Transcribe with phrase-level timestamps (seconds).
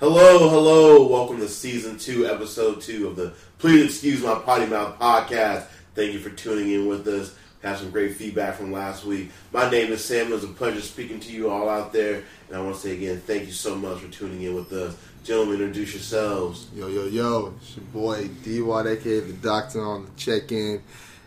[0.00, 1.06] Hello, hello.
[1.06, 5.66] Welcome to season two, episode two of the Please Excuse My Potty Mouth podcast.
[5.94, 7.34] Thank you for tuning in with us.
[7.62, 9.30] Have some great feedback from last week.
[9.52, 10.32] My name is Sam.
[10.32, 12.24] It's a pleasure speaking to you all out there.
[12.48, 14.96] And I want to say again, thank you so much for tuning in with us.
[15.22, 16.66] Gentlemen, introduce yourselves.
[16.74, 20.82] Yo, yo, yo, it's your boy D Watt, aka the doctor on the check in.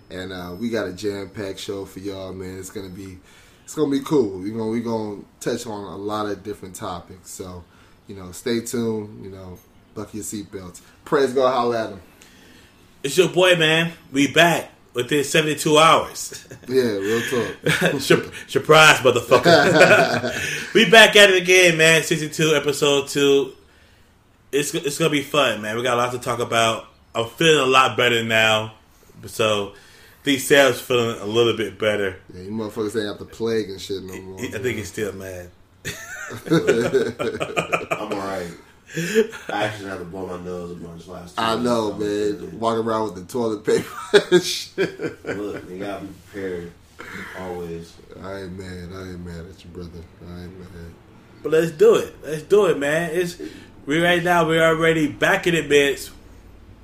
[0.10, 2.60] And uh, we got a jam packed show for y'all, man.
[2.60, 3.18] It's gonna be
[3.64, 4.46] it's gonna be cool.
[4.46, 7.32] You know, we're gonna we gonna touch on a lot of different topics.
[7.32, 7.64] So,
[8.08, 9.58] you know, stay tuned, you know,
[9.94, 10.82] buckle your seatbelts.
[11.06, 12.02] Praise God, holla at him.
[13.04, 13.94] It's your boy, man.
[14.12, 16.48] We back within 72 hours.
[16.68, 18.02] Yeah, real talk.
[18.02, 20.74] Sur- Surprise, motherfucker.
[20.74, 22.04] we back at it again, man.
[22.04, 23.54] 62, episode 2.
[24.52, 25.78] It's, it's going to be fun, man.
[25.78, 26.88] We got a lot to talk about.
[27.16, 28.74] I'm feeling a lot better now.
[29.28, 29.76] So,
[30.24, 32.18] these Sam's feeling a little bit better.
[32.34, 34.40] Yeah, you motherfuckers ain't have the plague and shit no more.
[34.42, 35.50] I think he's still mad.
[37.92, 38.52] I'm alright.
[39.50, 41.60] I actually had to blow my nose a bunch last time.
[41.60, 42.60] I know, So, man.
[42.60, 43.90] Walking around with the toilet paper.
[45.42, 46.72] Look, you gotta be prepared
[47.40, 47.94] always.
[48.22, 48.90] I ain't mad.
[48.94, 49.90] I ain't mad at you, brother.
[50.28, 50.94] I ain't mad.
[51.44, 52.16] But let's do it.
[52.24, 53.12] Let's do it, man.
[53.14, 53.42] It's
[53.86, 54.48] we right now.
[54.48, 56.12] We're already back in the midst,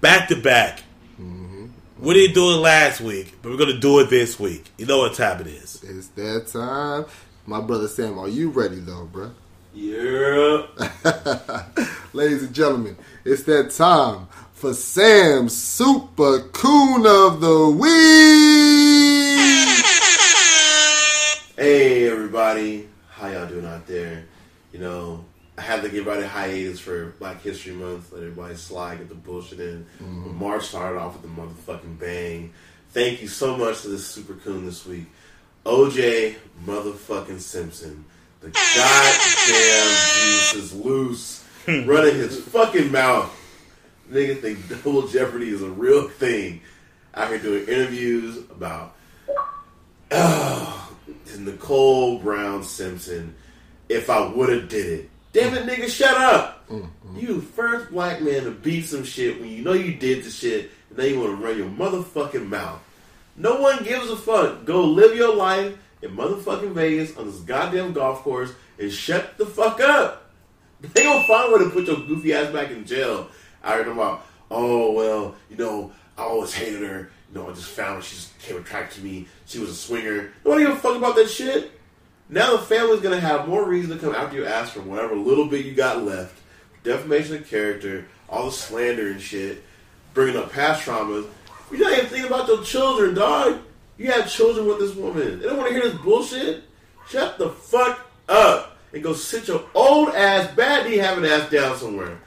[0.02, 0.84] back to back.
[1.20, 1.67] Mm-hmm.
[2.00, 4.72] We didn't do it last week, but we're gonna do it this week.
[4.78, 5.84] You know what time it is.
[5.84, 7.06] It's that time.
[7.45, 9.34] My brother Sam, are you ready though, bruh?
[9.76, 10.68] Yeah.
[12.14, 17.90] Ladies and gentlemen, it's that time for Sam's Super Coon of the Week.
[21.56, 24.26] Hey everybody, how y'all doing out there?
[24.72, 25.26] You know,
[25.58, 28.12] I had to give everybody a hiatus for Black History Month.
[28.12, 29.88] Let everybody slide, get the bullshit in.
[30.00, 30.38] Mm-hmm.
[30.38, 32.54] March started off with the motherfucking bang.
[32.92, 35.08] Thank you so much to this super coon this week,
[35.66, 38.06] OJ motherfucking Simpson.
[38.44, 41.86] The goddamn juice is loose, hmm.
[41.86, 43.33] running his fucking mouth.
[44.11, 46.59] Niggas think double jeopardy is a real thing.
[47.16, 48.98] Out here doing interviews about
[50.11, 50.87] uh,
[51.39, 53.33] Nicole Brown Simpson.
[53.87, 56.67] If I would have did it, damn it, nigga, shut up.
[56.67, 57.17] Mm-hmm.
[57.17, 60.70] You first black man to beat some shit when you know you did the shit,
[60.89, 62.82] and then you want to run your motherfucking mouth.
[63.37, 64.65] No one gives a fuck.
[64.65, 69.45] Go live your life in motherfucking Vegas on this goddamn golf course and shut the
[69.45, 70.19] fuck up.
[70.93, 73.30] They gonna find a way to put your goofy ass back in jail.
[73.64, 77.09] I heard about, oh well, you know, I always hated her.
[77.30, 78.02] You know, I just found her.
[78.02, 79.27] She just came attracted to me.
[79.45, 80.33] She was a swinger.
[80.43, 81.71] Nobody give a fuck about that shit.
[82.27, 85.47] Now the family's gonna have more reason to come after your ass for whatever little
[85.47, 86.37] bit you got left.
[86.83, 89.64] Defamation of character, all the slander and shit,
[90.14, 91.30] bringing up past traumas.
[91.71, 93.61] You're not even thinking about your children, dog.
[93.98, 95.39] You have children with this woman.
[95.39, 96.64] They don't want to hear this bullshit.
[97.09, 101.77] Shut the fuck up and go sit your old ass, bad knee having ass down
[101.77, 102.17] somewhere.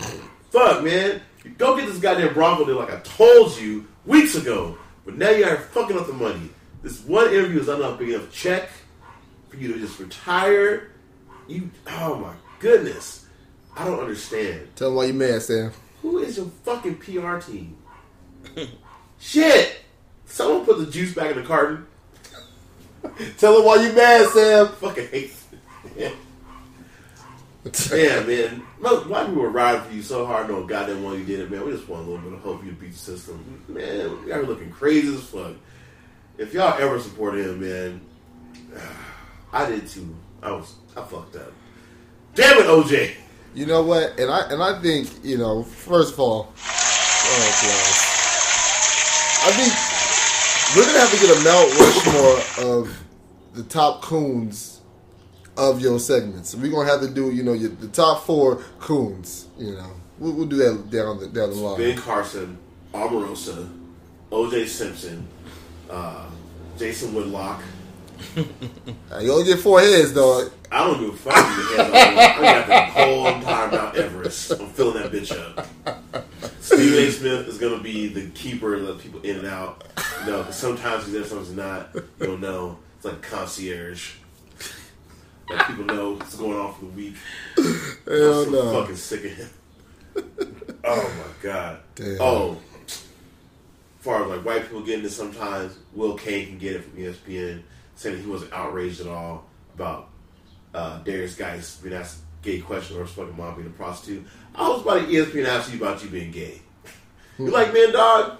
[0.50, 1.20] fuck, man.
[1.58, 4.76] Go get this goddamn Bronco deal like I told you weeks ago.
[5.04, 6.50] But now you are fucking up the money.
[6.82, 8.68] This one interview is not enough big enough check
[9.48, 10.90] for you to just retire.
[11.46, 13.26] You, oh my goodness.
[13.76, 14.68] I don't understand.
[14.74, 15.70] Tell them why you mad, Sam.
[16.02, 17.76] Who is your fucking PR team?
[19.18, 19.80] Shit!
[20.26, 21.86] Someone put the juice back in the carton.
[23.38, 24.68] Tell him why you mad, Sam.
[24.68, 25.32] Fucking hate.
[27.92, 28.62] yeah, man.
[28.78, 31.50] Most white people were riding for you so hard, no goddamn one you did it,
[31.50, 31.64] man.
[31.64, 33.62] We just want a little bit of hope you beat the system.
[33.68, 35.54] Man, y'all are looking crazy as fuck.
[36.38, 38.00] If y'all ever support him, man,
[39.52, 40.14] I did too.
[40.42, 41.52] I was, I fucked up.
[42.34, 43.14] Damn it, OJ!
[43.54, 44.20] You know what?
[44.20, 45.62] And I and I think you know.
[45.62, 47.52] First of all, oh
[49.42, 49.95] I think
[50.74, 53.02] we're gonna have to get a Mount Rushmore of
[53.54, 54.80] the top coons
[55.56, 56.54] of your segments.
[56.54, 59.46] We're gonna have to do you know your, the top four coons.
[59.58, 61.78] You know, we'll, we'll do that down the down the line.
[61.78, 62.58] Ben Carson,
[62.92, 63.68] Omarosa,
[64.30, 65.26] OJ Simpson,
[65.90, 66.26] uh,
[66.78, 67.62] Jason Whitlock.
[69.20, 70.50] You only get four heads, dog.
[70.70, 71.34] I don't give a fuck.
[71.36, 74.52] if you have I got the whole entire Mount Everest.
[74.52, 76.02] I'm filling that bitch up.
[76.80, 77.10] Stephen A.
[77.10, 79.84] Smith is gonna be the keeper, let people in and out.
[80.24, 81.90] You know, 'cause sometimes he's there, sometimes he's not.
[81.94, 82.78] You don't know.
[82.96, 84.14] It's like concierge.
[85.48, 87.14] Let people know what's going on for the week.
[87.56, 88.80] Hell I'm so no.
[88.80, 89.48] fucking sick of him.
[90.84, 91.78] oh my god.
[91.94, 92.16] Damn.
[92.20, 93.02] Oh, as
[94.00, 97.62] far as like white people getting it, sometimes Will Cain can get it from ESPN,
[97.94, 99.44] saying that he wasn't outraged at all
[99.74, 100.08] about
[100.74, 104.26] uh, Derrius Guice being asked gay question or his fucking mom being a prostitute.
[104.54, 106.60] I was about to ESPN ask you about you being gay.
[107.38, 108.38] You like men, dog,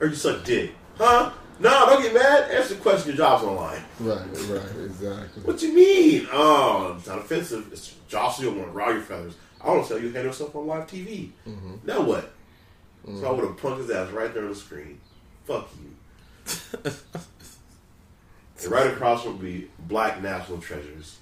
[0.00, 1.32] or you suck dick, huh?
[1.60, 2.50] No, don't get mad.
[2.50, 3.08] Answer the question.
[3.08, 3.82] Your job's online.
[4.00, 5.42] Right, right, exactly.
[5.44, 6.26] What you mean?
[6.32, 7.72] Oh, it's not offensive.
[7.72, 9.34] It's jostle you want to rob your feathers.
[9.60, 11.30] I want to tell you handle yourself on live TV.
[11.46, 11.74] Mm-hmm.
[11.84, 12.32] Now what?
[13.06, 14.98] So I would have punked his ass right there on the screen.
[15.44, 15.94] Fuck you.
[18.62, 21.18] and right across would be Black National Treasures.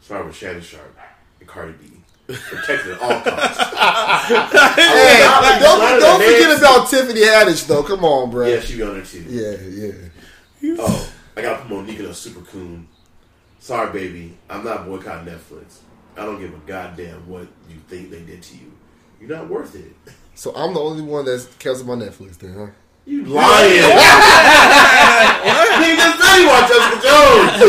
[0.00, 0.96] Starting with Shannon Sharpe
[1.40, 2.00] and Cardi B.
[2.26, 3.62] Protected at all costs.
[4.26, 7.82] Hey, not like don't don't forget about Tiffany Haddish though.
[7.84, 8.46] Come on, bro.
[8.46, 9.22] yeah, she be on there too.
[9.28, 9.56] yeah,
[10.62, 10.76] yeah.
[10.80, 12.88] Oh, I gotta put Mo'Nique in a super coon.
[13.60, 14.36] Sorry, baby.
[14.50, 15.78] I'm not boycotting Netflix.
[16.16, 18.72] I don't give a goddamn what you think they did to you.
[19.20, 19.94] You're not worth it.
[20.34, 22.66] So I'm the only one that's cancels my Netflix then, huh?
[23.04, 23.82] You lying.
[25.78, 27.62] Nigga just said you watch Jessica Jones.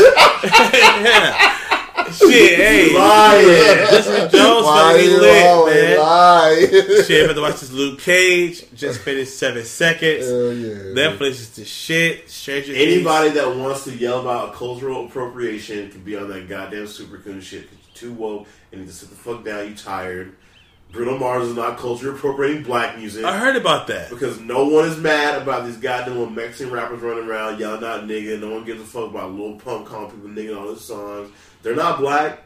[2.17, 2.93] Shit, hey.
[2.95, 3.45] Lying.
[3.47, 5.99] Jessica Jones Why you lit, man.
[5.99, 6.67] lie?
[7.05, 8.65] Shit, about to watch this Luke Cage.
[8.75, 10.25] Just finished seven seconds.
[10.25, 10.75] Hell yeah.
[10.93, 12.29] Netflix is the shit.
[12.29, 12.93] Stranger Things.
[12.93, 17.41] Anybody that wants to yell about cultural appropriation can be on that goddamn super coon
[17.41, 17.67] shit.
[17.69, 19.67] 'cause you're too woke and need to sit the fuck down.
[19.69, 20.33] You tired.
[20.91, 23.25] Bruno Mars is not culture appropriating black music.
[23.25, 24.09] I heard about that.
[24.09, 28.07] Because no one is mad about these goddamn little Mexican rappers running around yelling out
[28.07, 28.39] nigga.
[28.39, 31.29] No one gives a fuck about Lil Pump calling people nigga all his songs.
[31.61, 32.43] They're not black.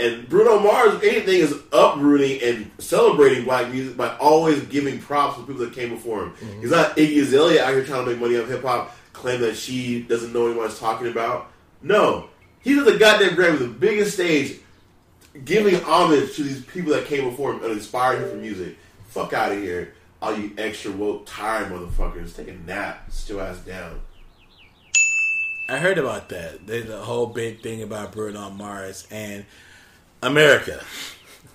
[0.00, 5.36] And Bruno Mars, if anything, is uprooting and celebrating black music by always giving props
[5.36, 6.30] to people that came before him.
[6.32, 6.60] Mm-hmm.
[6.60, 9.56] He's not Iggy Azalea out here trying to make money off hip hop, claim that
[9.56, 11.50] she doesn't know what anyone's talking about.
[11.82, 12.28] No.
[12.60, 14.60] He's at the goddamn Grammy, the biggest stage,
[15.44, 18.76] giving homage to these people that came before him and inspired him for music.
[19.08, 19.94] Fuck out of here.
[20.20, 22.34] All you extra woke, tired motherfuckers.
[22.34, 23.08] Take a nap.
[23.26, 24.00] Your ass down.
[25.68, 26.66] I heard about that.
[26.66, 29.44] There's a whole big thing about Bruno Mars and
[30.22, 30.82] America.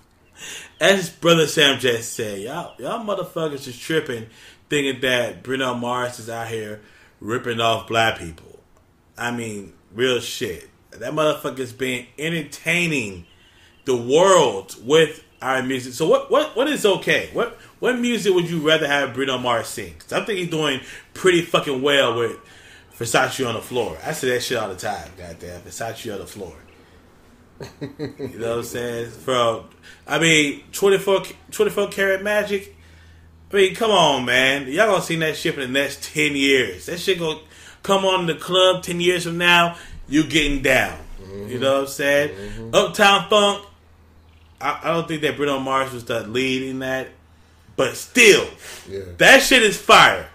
[0.80, 4.28] As brother Sam just said, y'all y'all motherfuckers is tripping,
[4.70, 6.82] thinking that Bruno Mars is out here
[7.20, 8.60] ripping off black people.
[9.18, 10.70] I mean, real shit.
[10.92, 13.26] That motherfucker's been entertaining
[13.86, 15.94] the world with our music.
[15.94, 17.30] So what what what is okay?
[17.34, 19.96] What what music would you rather have Bruno Mars sing?
[20.00, 20.80] 'Cause I think he's doing
[21.14, 22.38] pretty fucking well with
[22.98, 23.98] Versace on the floor.
[24.06, 25.10] I say that shit all the time.
[25.18, 26.54] Goddamn, Versace on the floor.
[27.80, 29.12] you know what I'm saying?
[29.12, 29.66] From
[30.08, 32.76] I mean, 24, 24 karat magic.
[33.52, 34.68] I mean, come on, man.
[34.68, 36.88] Y'all gonna see that shit in the next ten years.
[36.88, 37.40] That shit gonna
[37.84, 39.78] come on the club ten years from now.
[40.08, 40.98] You getting down.
[41.48, 42.30] You know what I'm saying?
[42.30, 42.76] Mm-hmm.
[42.76, 43.66] Uptown Funk.
[44.64, 47.10] I, I don't think that Bruno Mars was the lead in that,
[47.76, 48.48] but still,
[48.90, 49.02] Yeah.
[49.18, 50.28] that shit is fire.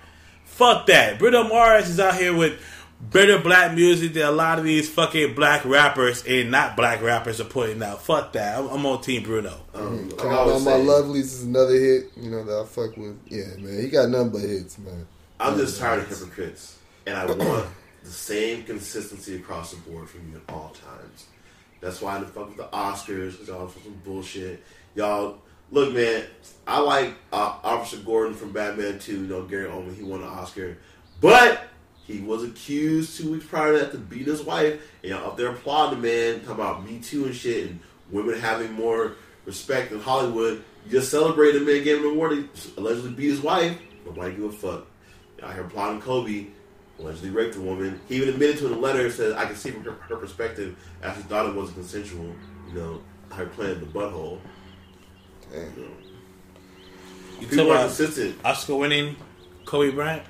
[0.44, 1.18] Fuck that.
[1.18, 2.60] Bruno Mars is out here with
[3.00, 7.40] better black music than a lot of these fucking black rappers and not black rappers
[7.40, 8.02] are putting out.
[8.02, 8.58] Fuck that.
[8.58, 9.54] I'm, I'm on Team Bruno.
[9.74, 12.10] Um, like I Count on my lovelies is another hit.
[12.16, 13.16] You know that I fuck with.
[13.28, 13.80] Yeah, man.
[13.80, 15.06] He got nothing but hits, man.
[15.38, 16.76] I'm just tired of hypocrites,
[17.06, 17.68] and I want
[18.02, 21.26] the same consistency across the board from you at all times.
[21.80, 24.62] That's why I didn't fuck with the Oscars y'all for some bullshit.
[24.94, 25.38] Y'all,
[25.70, 26.24] look, man,
[26.66, 29.12] I like uh, Officer Gordon from Batman 2.
[29.12, 30.76] You know, Gary Oldman, he won an Oscar,
[31.20, 31.68] but
[32.04, 35.36] he was accused two weeks prior to that to beat his wife, and y'all up
[35.36, 37.80] there applauding the man, talking about Me Too and shit, and
[38.10, 40.64] women having more respect in Hollywood.
[40.84, 43.78] You just celebrated the man, gave him an award, he allegedly beat his wife.
[44.04, 44.86] Nobody give a fuck.
[45.42, 46.46] Out here applauding Kobe,
[46.98, 48.00] allegedly raped a woman.
[48.08, 50.16] He even admitted to it in a letter said, I can see from her, her
[50.16, 52.34] perspective, as he thought it wasn't consensual,
[52.68, 53.00] you know,
[53.32, 54.38] her playing the butthole.
[55.50, 55.60] Damn.
[55.76, 55.88] You know.
[57.40, 58.36] You People are consistent.
[58.44, 59.16] Oscar winning
[59.64, 60.24] Kobe Bryant?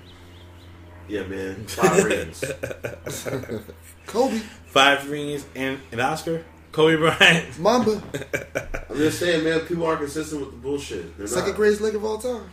[1.09, 1.65] Yeah, man.
[1.67, 2.45] Five rings.
[4.07, 6.45] Kobe, Five rings and an Oscar?
[6.73, 7.59] Kobe Bryant?
[7.59, 8.03] Mamba,
[8.91, 11.17] I'm just saying, man, people aren't consistent with the bullshit.
[11.17, 11.57] They're second not.
[11.57, 12.51] greatest leg of all time.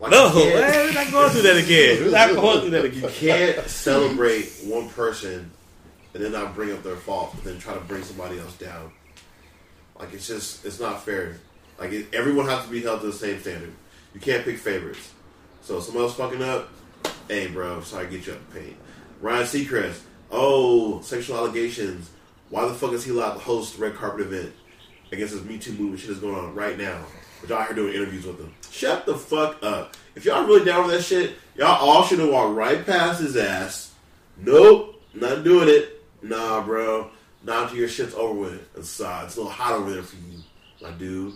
[0.00, 2.04] Like, No, you can't- man, we're not going through that again.
[2.04, 5.50] We're not going through that You can't celebrate one person
[6.14, 8.92] and then not bring up their fault, but then try to bring somebody else down.
[9.98, 11.38] Like it's just it's not fair.
[11.78, 13.72] Like it, everyone has to be held to the same standard.
[14.14, 15.10] You can't pick favorites.
[15.62, 16.68] So if someone else fucking up,
[17.28, 18.76] hey bro, sorry to get you up the paint.
[19.20, 19.98] Ryan Seacrest,
[20.30, 22.10] oh sexual allegations.
[22.50, 24.52] Why the fuck is he allowed to host red carpet event
[25.12, 27.04] against this Me Too movement shit is going on right now?
[27.40, 28.52] But y'all here doing interviews with him.
[28.70, 29.96] Shut the fuck up.
[30.14, 33.36] If y'all really down with that shit, y'all all should have walked right past his
[33.36, 33.94] ass.
[34.36, 36.02] Nope, not doing it.
[36.22, 37.10] Nah, bro.
[37.44, 38.76] Not until your shit's over with.
[38.76, 40.42] It's, uh, it's a little hot over there for you,
[40.82, 41.34] my dude.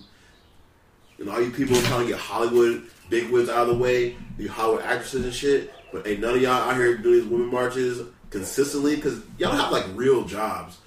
[1.19, 4.49] And all you people trying to get Hollywood big wigs out of the way, you
[4.49, 5.73] Hollywood actresses and shit.
[5.93, 9.71] But ain't none of y'all out here doing these women marches consistently because y'all have
[9.71, 10.79] like real jobs.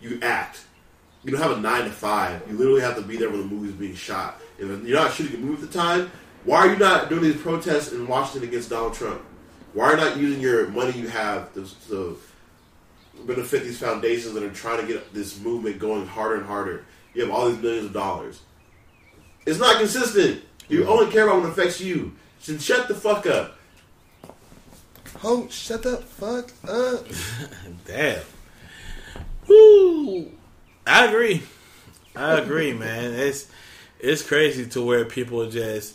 [0.00, 0.60] You act.
[1.24, 2.42] You don't have a nine to five.
[2.48, 4.40] You literally have to be there when the movie's being shot.
[4.58, 6.10] If you're not shooting a movie at the time,
[6.44, 9.22] why are you not doing these protests in Washington against Donald Trump?
[9.72, 12.18] Why Why are you not using your money you have to, to
[13.26, 16.84] benefit these foundations that are trying to get this movement going harder and harder?
[17.14, 18.40] You have all these millions of dollars.
[19.46, 20.42] It's not consistent.
[20.68, 20.88] You mm-hmm.
[20.90, 22.14] only care about what affects you.
[22.40, 23.56] So shut the fuck up.
[25.24, 27.06] Oh, shut the fuck up.
[27.86, 28.22] Damn.
[29.48, 30.30] Woo.
[30.86, 31.42] I agree.
[32.14, 33.14] I agree, man.
[33.14, 33.50] It's
[34.00, 35.94] it's crazy to where people just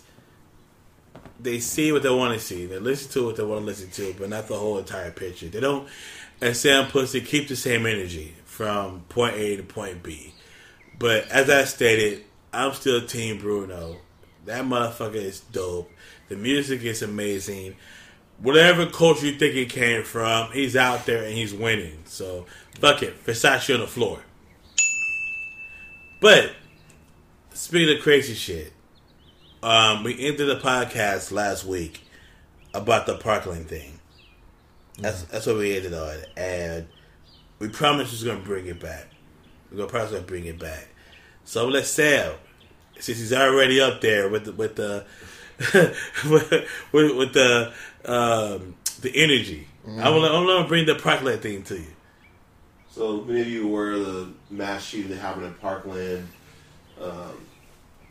[1.40, 3.90] they see what they want to see, they listen to what they want to listen
[3.92, 5.48] to, but not the whole entire picture.
[5.48, 5.88] They don't,
[6.42, 10.34] as Sam puts it, keep the same energy from point A to point B.
[10.98, 13.98] But as I stated, I'm still Team Bruno.
[14.46, 15.92] That motherfucker is dope.
[16.30, 17.76] The music is amazing.
[18.40, 22.00] Whatever culture you think it came from, he's out there and he's winning.
[22.06, 22.46] So
[22.80, 24.20] fuck it, Versace on the floor.
[26.20, 26.54] But
[27.54, 28.74] speaking of crazy shit,
[29.62, 32.02] um, we ended the podcast last week
[32.74, 34.00] about the Parkland thing.
[35.00, 36.88] That's that's what we ended on, and
[37.60, 39.08] we promised we're gonna bring it back.
[39.72, 40.90] We're gonna probably gonna bring it back.
[41.46, 42.34] So let's Sam,
[43.00, 45.06] since he's already up there with the, with the
[46.30, 46.52] with,
[46.92, 47.74] with, with the
[48.06, 49.68] um, the energy.
[49.86, 51.94] I want to I want to bring the Parkland thing to you.
[52.92, 56.28] So many of you were the mass shooting that happened in Parkland,
[57.04, 57.46] um,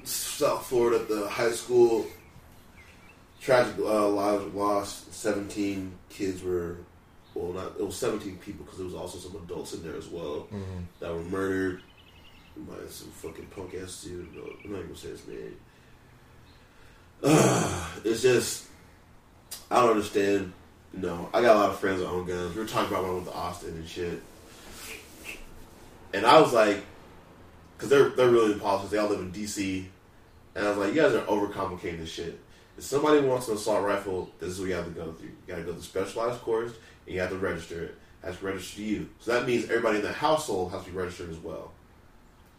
[0.05, 2.07] South Florida, the high school.
[3.41, 5.13] Tragic uh, lives lost.
[5.13, 6.77] Seventeen kids were,
[7.35, 10.07] well, not it was seventeen people because there was also some adults in there as
[10.09, 10.47] well
[11.01, 11.83] that were murdered
[12.57, 14.29] by some fucking punk ass dude.
[14.65, 15.57] I'm not even gonna say his name.
[18.05, 18.67] it's just
[19.71, 20.53] I don't understand.
[20.93, 22.55] No, I got a lot of friends that own guns.
[22.55, 24.23] We were talking about went to Austin and shit.
[26.13, 26.85] And I was like,
[27.83, 28.93] because they're they're really politics.
[28.93, 29.89] They all live in D.C.
[30.55, 32.39] And I was like, you guys are overcomplicating this shit.
[32.79, 35.29] If somebody wants an assault rifle, this is what you have to go through.
[35.29, 36.73] You got to go to the specialized course,
[37.07, 37.95] and you have to register it.
[38.23, 39.09] Has to register you.
[39.19, 41.73] So that means everybody in the household has to be registered as well.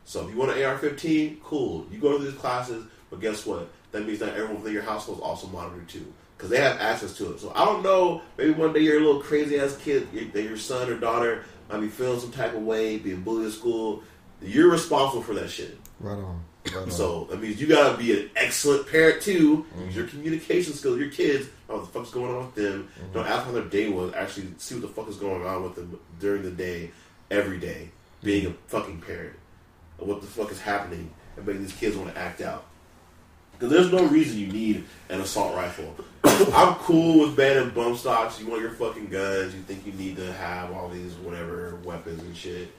[0.04, 1.88] So if you want an AR-15, cool.
[1.90, 3.70] You go to these classes, but guess what?
[3.94, 7.16] That means that everyone within your household is also monitored too, because they have access
[7.18, 7.40] to it.
[7.40, 8.22] So I don't know.
[8.38, 11.80] Maybe one day you're a little crazy ass kid your- your son or daughter might
[11.80, 14.04] be feeling some type of way, being bullied at school.
[14.44, 15.78] You're responsible for that shit.
[16.00, 16.44] Right on.
[16.68, 16.92] Right on.
[16.92, 19.66] So that means you gotta be an excellent parent too.
[19.86, 22.90] Use your communication skills, your kids, know what the fuck's going on with them.
[23.00, 23.14] Mm-hmm.
[23.14, 24.14] Don't ask how their day was.
[24.14, 26.92] Actually, see what the fuck is going on with them during the day,
[27.32, 27.90] every day.
[28.22, 28.68] Being a mm-hmm.
[28.68, 29.36] fucking parent,
[30.00, 32.66] and what the fuck is happening, and making these kids want to act out.
[33.54, 35.96] Because there's no reason you need an assault rifle.
[36.24, 38.40] I'm cool with banning bump stocks.
[38.40, 39.54] You want your fucking guns.
[39.54, 42.72] You think you need to have all these whatever weapons and shit.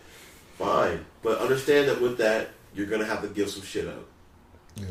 [0.59, 4.05] Fine, but understand that with that, you're gonna have to give some shit up.
[4.77, 4.87] yeah.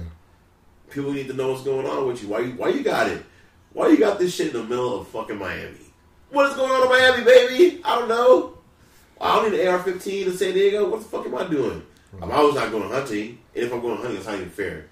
[0.89, 2.29] People need to know what's going on with you.
[2.29, 3.23] Why you why you got it?
[3.73, 5.77] Why you got this shit in the middle of fucking Miami?
[6.29, 7.81] What is going on in Miami, baby?
[7.83, 8.57] I don't know.
[9.19, 10.89] I don't need an AR-15 in San Diego.
[10.89, 11.81] What the fuck am I doing?
[12.21, 14.87] I'm always not going hunting, and if I'm going hunting, it's not even fair.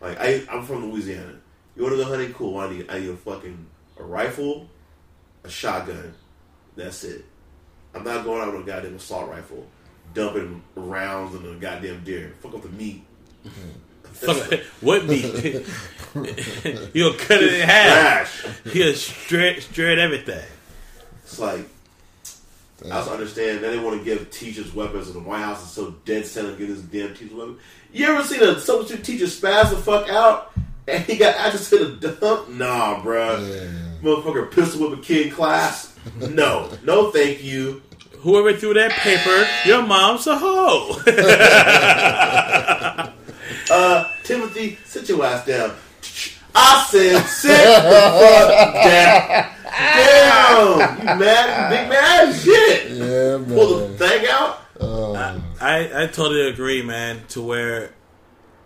[0.00, 1.34] Like I, I'm from Louisiana.
[1.76, 2.32] You want to go hunting?
[2.34, 2.58] Cool.
[2.58, 3.66] I need, I need a fucking
[3.98, 4.68] a rifle,
[5.44, 6.14] a shotgun.
[6.76, 7.24] That's it.
[7.94, 9.66] I'm not going out with a goddamn assault rifle,
[10.14, 12.34] dumping rounds in a goddamn deer.
[12.40, 13.04] Fuck up the meat.
[14.82, 15.64] What meat?
[16.92, 18.42] You'll cut it in half.
[18.42, 18.72] Trash.
[18.74, 20.44] He'll straight straight everything.
[21.22, 21.66] It's like
[22.84, 25.70] I also understand that they want to give teachers weapons, and the White House is
[25.70, 27.58] so dead set on giving this damn teacher weapon.
[27.92, 30.52] You ever seen a substitute teacher spaz the fuck out
[30.86, 32.48] and he got access to the dump?
[32.50, 33.40] Nah, bruh.
[33.40, 33.68] Yeah.
[34.02, 35.94] Motherfucker pistol whip a kid in class?
[36.16, 37.82] No, no, thank you.
[38.22, 40.96] Whoever threw that paper, your mom's a hoe.
[43.72, 45.72] Uh, Timothy, sit your ass down.
[46.56, 47.80] I said, sit the
[48.18, 49.46] fuck down.
[49.96, 51.70] Damn, you mad?
[51.70, 52.34] Big mad?
[52.34, 52.90] Shit.
[52.90, 53.96] Yeah, Pull the man.
[53.96, 54.58] thing out.
[54.80, 55.14] Oh,
[55.60, 57.94] I, I totally agree, man, to where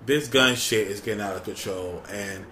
[0.06, 2.02] this gun shit is getting out of control.
[2.10, 2.46] And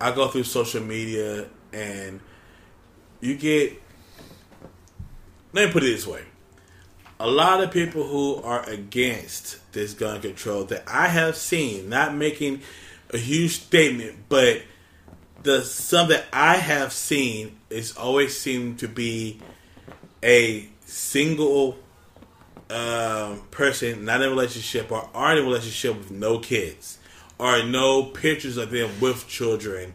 [0.00, 2.18] I go through social media and
[3.20, 3.80] you get.
[5.52, 6.22] Let me put it this way.
[7.22, 12.16] A lot of people who are against this gun control that I have seen, not
[12.16, 12.62] making
[13.10, 14.62] a huge statement, but
[15.44, 19.38] the some that I have seen is always seem to be
[20.20, 21.78] a single
[22.68, 26.98] um, person not in a relationship or are in a relationship with no kids
[27.38, 29.94] or no pictures of them with children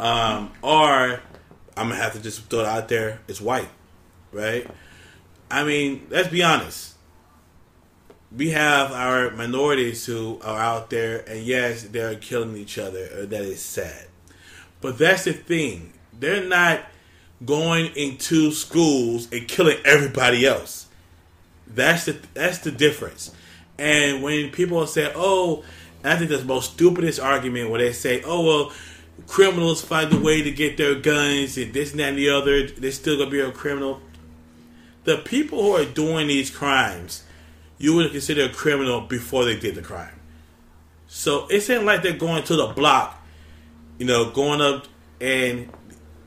[0.00, 1.20] um, or
[1.76, 3.68] I'm gonna have to just throw it out there it's white
[4.32, 4.66] right
[5.50, 6.94] I mean let's be honest
[8.36, 13.26] we have our minorities who are out there and yes they're killing each other or
[13.26, 14.06] that is sad
[14.80, 16.80] but that's the thing they're not
[17.44, 20.86] going into schools and killing everybody else.
[21.66, 23.32] That's the that's the difference.
[23.78, 25.64] And when people say, "Oh,"
[26.04, 28.72] I think the most stupidest argument where they say, "Oh well."
[29.26, 32.68] Criminals find a way to get their guns and this and that and the other.
[32.68, 34.00] They're still gonna be a criminal.
[35.06, 37.24] The people who are doing these crimes,
[37.78, 40.20] you would consider a criminal before they did the crime.
[41.06, 43.24] So it ain't like they're going to the block,
[43.98, 44.86] you know, going up
[45.20, 45.70] and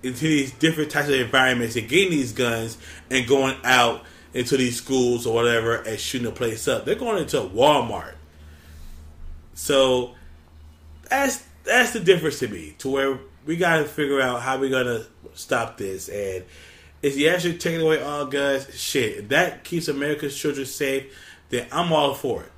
[0.02, 2.78] into these different types of environments and getting these guns
[3.12, 6.86] and going out into these schools or whatever and shooting the place up.
[6.86, 8.16] They're going into Walmart.
[9.54, 10.16] So
[11.10, 12.76] that's that's the difference to me.
[12.80, 16.08] To where we got to figure out how we're gonna stop this.
[16.08, 16.46] And
[17.02, 21.16] if you actually taking away all guns, shit, if that keeps America's children safe,
[21.50, 22.52] then I'm all for it.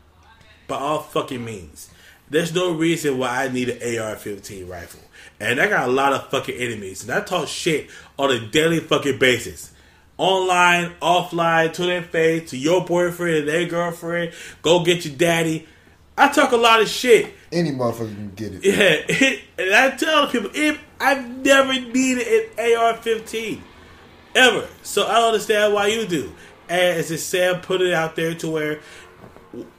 [0.67, 1.89] By all fucking means.
[2.29, 5.01] There's no reason why I need an AR-15 rifle.
[5.39, 7.03] And I got a lot of fucking enemies.
[7.03, 9.71] And I talk shit on a daily fucking basis.
[10.17, 14.33] Online, offline, to their face, to your boyfriend and their girlfriend.
[14.61, 15.67] Go get your daddy.
[16.17, 17.33] I talk a lot of shit.
[17.51, 18.63] Any motherfucker can get it.
[18.63, 23.61] Yeah, it, and I tell people, if I've never needed an AR-15
[24.35, 26.31] ever, so I don't understand why you do.
[26.69, 28.79] And as Sam put it out there to where,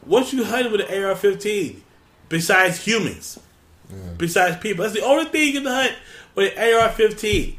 [0.05, 1.81] what you hunting with an AR-15
[2.29, 3.39] besides humans,
[4.17, 4.83] besides people?
[4.83, 5.95] That's the only thing you can hunt
[6.35, 7.57] with an AR-15.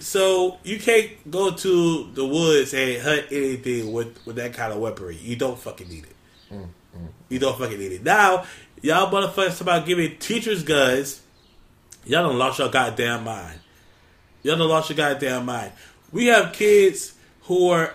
[0.00, 4.78] So you can't go to the woods and hunt anything with with that kind of
[4.78, 5.16] weaponry.
[5.16, 6.16] You don't fucking need it.
[6.54, 7.08] Mm, mm.
[7.28, 8.02] You don't fucking need it.
[8.02, 8.44] Now,
[8.80, 11.20] y'all motherfuckers about giving teachers guns.
[12.06, 13.60] Y'all don't lost your goddamn mind.
[14.42, 15.72] Y'all don't lost your goddamn mind.
[16.12, 17.94] We have kids who are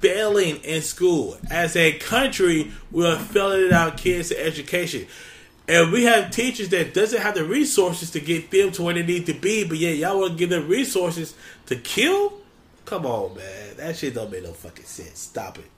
[0.00, 1.36] failing in school.
[1.50, 5.06] As a country, we are failing our kids to education.
[5.68, 9.04] And we have teachers that doesn't have the resources to get them to where they
[9.04, 11.34] need to be, but yet y'all want to give them resources
[11.66, 12.34] to kill?
[12.84, 13.76] Come on, man.
[13.76, 15.20] That shit don't make no fucking sense.
[15.20, 15.70] Stop it.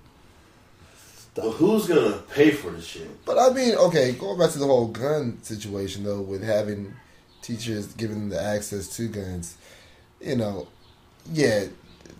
[1.36, 3.24] Well, who's gonna pay for this shit?
[3.24, 6.94] But I mean, okay, going back to the whole gun situation though, with having
[7.42, 9.56] teachers giving them the access to guns,
[10.20, 10.68] you know,
[11.32, 11.64] yeah,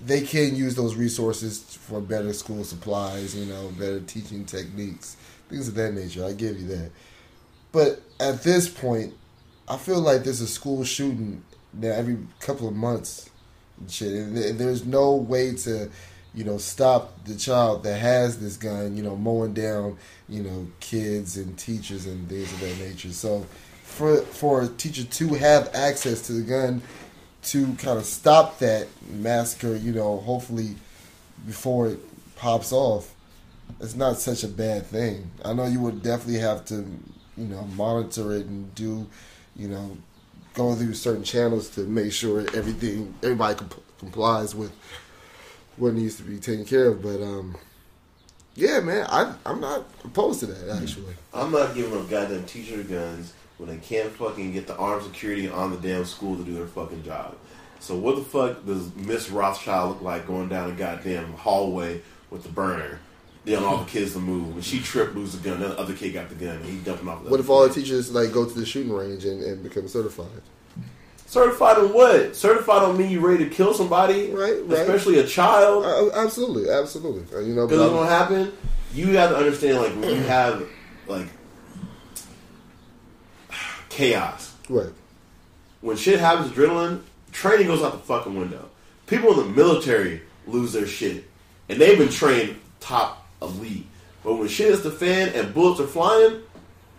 [0.04, 5.16] they can use those resources for better school supplies, you know, better teaching techniques,
[5.48, 6.24] things of that nature.
[6.24, 6.90] I give you that.
[7.72, 9.14] But at this point,
[9.66, 13.30] I feel like there's a school shooting now every couple of months
[13.80, 15.90] and shit, and there's no way to,
[16.34, 19.96] you know, stop the child that has this gun, you know, mowing down,
[20.28, 23.10] you know, kids and teachers and things of that nature.
[23.10, 23.46] So,
[23.82, 26.82] for for a teacher to have access to the gun
[27.44, 30.76] to kind of stop that massacre, you know, hopefully
[31.46, 31.98] before it
[32.36, 33.14] pops off,
[33.80, 35.30] it's not such a bad thing.
[35.44, 36.86] I know you would definitely have to,
[37.36, 39.06] you know, monitor it and do,
[39.56, 39.96] you know,
[40.54, 44.72] go through certain channels to make sure everything, everybody comp- complies with
[45.76, 47.02] what needs to be taken care of.
[47.02, 47.56] But um,
[48.54, 51.14] yeah, man, I I'm not opposed to that actually.
[51.32, 55.48] I'm not giving up goddamn teacher guns when they can't fucking get the armed security
[55.48, 57.36] on the damn school to do their fucking job.
[57.80, 62.42] So what the fuck does Miss Rothschild look like going down a goddamn hallway with
[62.42, 62.98] the burner,
[63.44, 64.54] yelling all the kids to move?
[64.54, 67.08] When she tripped, lose the gun, the other kid got the gun, and he dumping
[67.08, 67.22] off.
[67.24, 69.86] The What if all the teachers like go to the shooting range and, and become
[69.88, 70.26] certified?
[71.26, 72.36] certified on what?
[72.36, 73.08] Certified on me.
[73.08, 74.78] you ready to kill somebody, Right, right.
[74.80, 75.84] Especially a child.
[75.84, 77.24] Uh, absolutely, absolutely.
[77.36, 78.52] Uh, you know, Because what's gonna happen?
[78.94, 80.66] You have to understand, like when you have
[81.08, 81.26] like
[83.94, 84.54] chaos.
[84.68, 84.90] right.
[85.80, 88.68] When shit happens, adrenaline training goes out the fucking window.
[89.06, 91.24] People in the military lose their shit,
[91.68, 93.86] and they've been trained top elite.
[94.22, 96.40] But when shit is the fan and bullets are flying,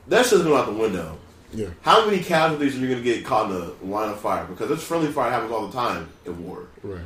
[0.08, 1.18] that shit's going out the window.
[1.52, 1.70] Yeah.
[1.82, 4.46] How many casualties are you going to get caught in the line of fire?
[4.46, 6.68] Because this friendly fire happens all the time in war.
[6.84, 7.02] Right.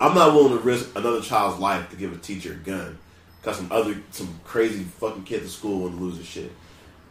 [0.00, 2.98] I'm not willing to risk another child's life to give a teacher a gun.
[3.42, 6.50] Got some other some crazy fucking kid to school and lose his shit.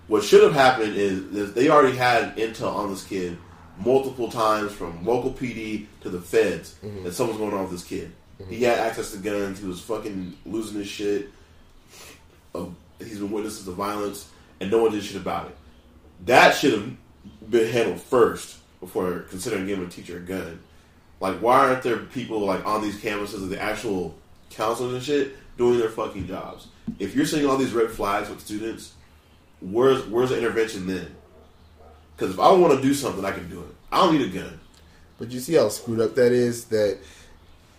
[0.08, 3.38] What should have happened is that they already had intel on this kid
[3.78, 8.12] multiple times from local PD to the feds that something's going on with this kid.
[8.50, 9.60] He had access to guns.
[9.60, 11.30] He was fucking losing his shit.
[12.54, 12.66] Uh,
[13.00, 15.58] he's been witnesses to violence, and no one did shit about it.
[16.26, 16.92] That should have
[17.50, 20.60] been handled first before considering giving a teacher a gun.
[21.20, 24.16] Like, why aren't there people like on these campuses of the actual
[24.50, 26.68] counselors and shit doing their fucking jobs?
[27.00, 28.94] If you're seeing all these red flags with students,
[29.72, 31.16] where's where's the intervention then?
[32.16, 33.76] Because if I want to do something, I can do it.
[33.92, 34.60] I don't need a gun.
[35.18, 36.66] But you see how screwed up that is.
[36.66, 37.00] That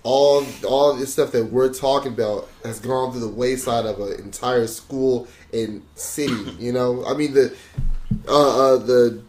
[0.02, 4.20] all all this stuff that we're talking about has gone through the wayside of an
[4.20, 6.34] entire school and city.
[6.58, 7.56] You know, I mean the
[8.28, 9.22] uh, uh, the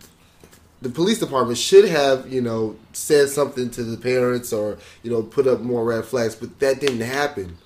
[0.81, 5.23] the police department should have, you know, said something to the parents or, you know,
[5.23, 7.57] put up more red flags, but that didn't happen.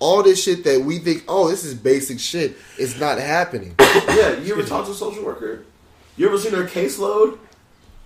[0.00, 3.74] All this shit that we think, oh, this is basic shit, it's not happening.
[3.80, 5.64] yeah, you ever talk to a social worker?
[6.16, 7.38] You ever seen their caseload?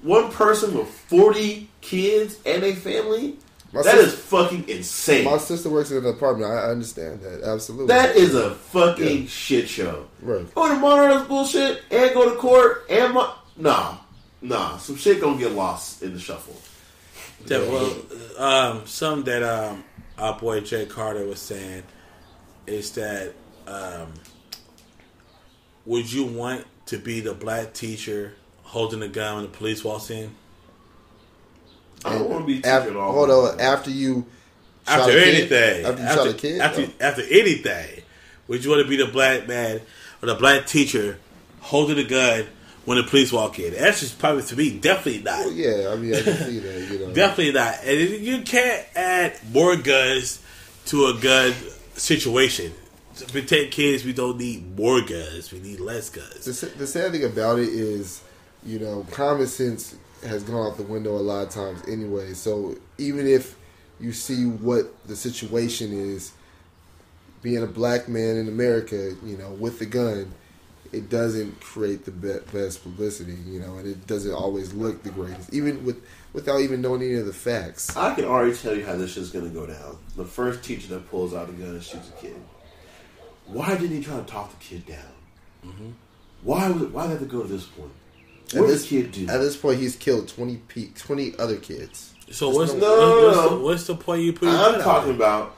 [0.02, 3.36] One person with 40 kids and a family?
[3.72, 5.24] My That sis- is fucking insane.
[5.24, 6.50] My sister works in an apartment.
[6.50, 7.86] I I understand that absolutely.
[7.86, 9.28] That is a fucking Yeah.
[9.28, 10.06] shit show.
[10.20, 10.52] Right.
[10.54, 13.96] Go to monitor this bullshit and go to court and mo- nah,
[14.42, 14.76] nah.
[14.76, 16.56] Some shit gonna get lost in the shuffle.
[17.46, 17.94] Yeah, well,
[18.36, 19.84] um, something that um,
[20.18, 21.82] our boy Jay Carter was saying
[22.66, 23.32] is that
[23.66, 24.12] um,
[25.86, 30.10] would you want to be the black teacher holding a gun when the police walks
[30.10, 30.30] in?
[32.04, 33.12] I don't want to be a teacher after, all.
[33.12, 34.26] hold on, after you
[34.86, 35.34] After a kid?
[35.34, 36.90] anything, after you after, shot a kid, after, Oh.
[37.00, 38.02] after anything,
[38.48, 39.80] would you want to be the black man
[40.22, 41.18] or the black teacher
[41.60, 42.46] holding a gun
[42.84, 43.74] when the police walk in?
[43.74, 45.38] That's just probably to me definitely not.
[45.40, 46.90] Well, yeah, I mean, I can see that.
[46.90, 47.84] You know, Definitely not.
[47.84, 50.42] And you can't add more guns
[50.86, 51.54] to a gun
[51.94, 52.72] situation.
[53.16, 55.52] To protect kids, we don't need more guns.
[55.52, 56.44] We need less guns.
[56.44, 58.22] the, the sad thing about it is,
[58.64, 62.32] you know, common sense has gone out the window a lot of times anyway.
[62.32, 63.56] So even if
[64.00, 66.32] you see what the situation is,
[67.42, 70.32] being a black man in America, you know, with the gun,
[70.92, 75.52] it doesn't create the best publicity, you know, and it doesn't always look the greatest,
[75.52, 76.02] even with
[76.32, 77.94] without even knowing any of the facts.
[77.96, 79.98] I can already tell you how this shit's gonna go down.
[80.16, 82.36] The first teacher that pulls out a gun and shoots a kid.
[83.46, 85.94] Why didn't he try to talk the kid down?
[86.42, 87.90] Why was it, why did it go to this point?
[88.54, 89.28] At What did this, kid do?
[89.28, 92.14] at this point, he's killed 20, pe- 20 other kids.
[92.30, 93.48] So what's, No, what's, no, what's, no.
[93.58, 94.48] the, what's the point you put?
[94.48, 95.56] I'm gun out talking about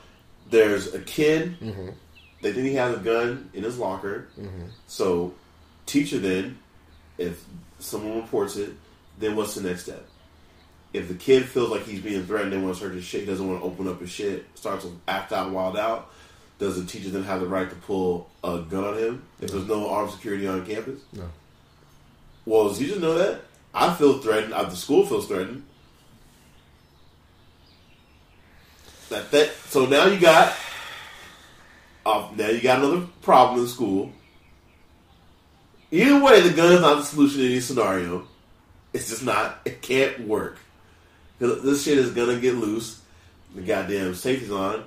[0.51, 1.59] there's a kid.
[1.61, 1.89] Mm-hmm.
[2.45, 4.29] They think he has a gun in his locker.
[4.87, 5.33] So,
[5.87, 6.59] teacher then,
[7.17, 7.43] if
[7.79, 8.75] someone reports it,
[9.19, 10.07] then what's the next step?
[10.93, 13.27] If the kid feels like he's being threatened and wants to hurt his shit, he
[13.27, 16.11] doesn't want to open up his shit, starts to act out, wild out,
[16.59, 19.67] does the teacher then have the right to pull a gun on him if there's
[19.67, 21.01] no armed security on campus?
[21.15, 21.25] No.
[22.45, 23.41] Well, does he just know that?
[23.73, 24.53] I feel threatened.
[24.53, 25.65] uh, The school feels threatened.
[29.09, 29.51] That that.
[29.71, 30.55] So now you got.
[32.07, 34.13] Uh, now you got another problem in school.
[35.91, 38.27] Either way, the gun is not the solution to any scenario.
[38.93, 39.61] It's just not.
[39.65, 40.59] It can't work.
[41.39, 43.01] This shit is gonna get loose.
[43.55, 44.85] The goddamn safety's on.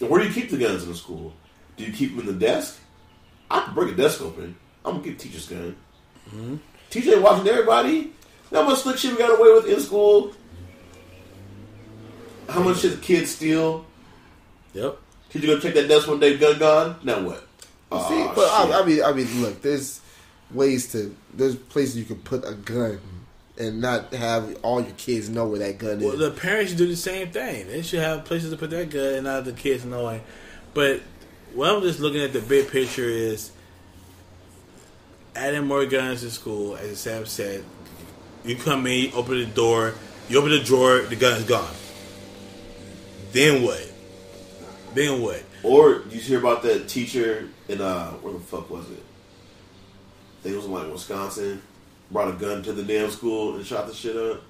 [0.00, 1.32] And where do you keep the guns in the school?
[1.76, 2.78] Do you keep them in the desk?
[3.50, 4.56] I can break a desk open.
[4.84, 5.76] I'm gonna keep teacher's gun.
[6.90, 8.12] Teacher ain't watching everybody.
[8.52, 10.32] How much slick shit we got away with in school?
[12.48, 13.84] How much shit the kids steal?
[14.74, 14.98] Yep.
[15.30, 16.96] Teacher gonna check that desk one day, gun gone?
[17.02, 17.46] Now what?
[17.92, 18.48] Aw, See, but.
[18.50, 20.00] I, I mean, I mean, look, there's
[20.50, 23.00] ways to, there's places you can put a gun
[23.58, 26.18] and not have all your kids know where that gun Well, is.
[26.20, 27.68] Well, the parents should do the same thing.
[27.68, 30.22] They should have places to put that gun and not the kids knowing.
[30.74, 31.00] But
[31.54, 33.50] what I'm just looking at the big picture is
[35.36, 36.76] adding more guns to school.
[36.76, 37.64] As Sam said,
[38.44, 39.94] you come in, you open the door,
[40.28, 41.74] you open the drawer, the gun's gone.
[43.32, 43.89] Then what?
[44.94, 45.42] Then what?
[45.62, 49.02] Or you hear about that teacher in uh where the fuck was it?
[49.02, 51.62] I think it was in like Wisconsin.
[52.10, 54.42] Brought a gun to the damn school and shot the shit up.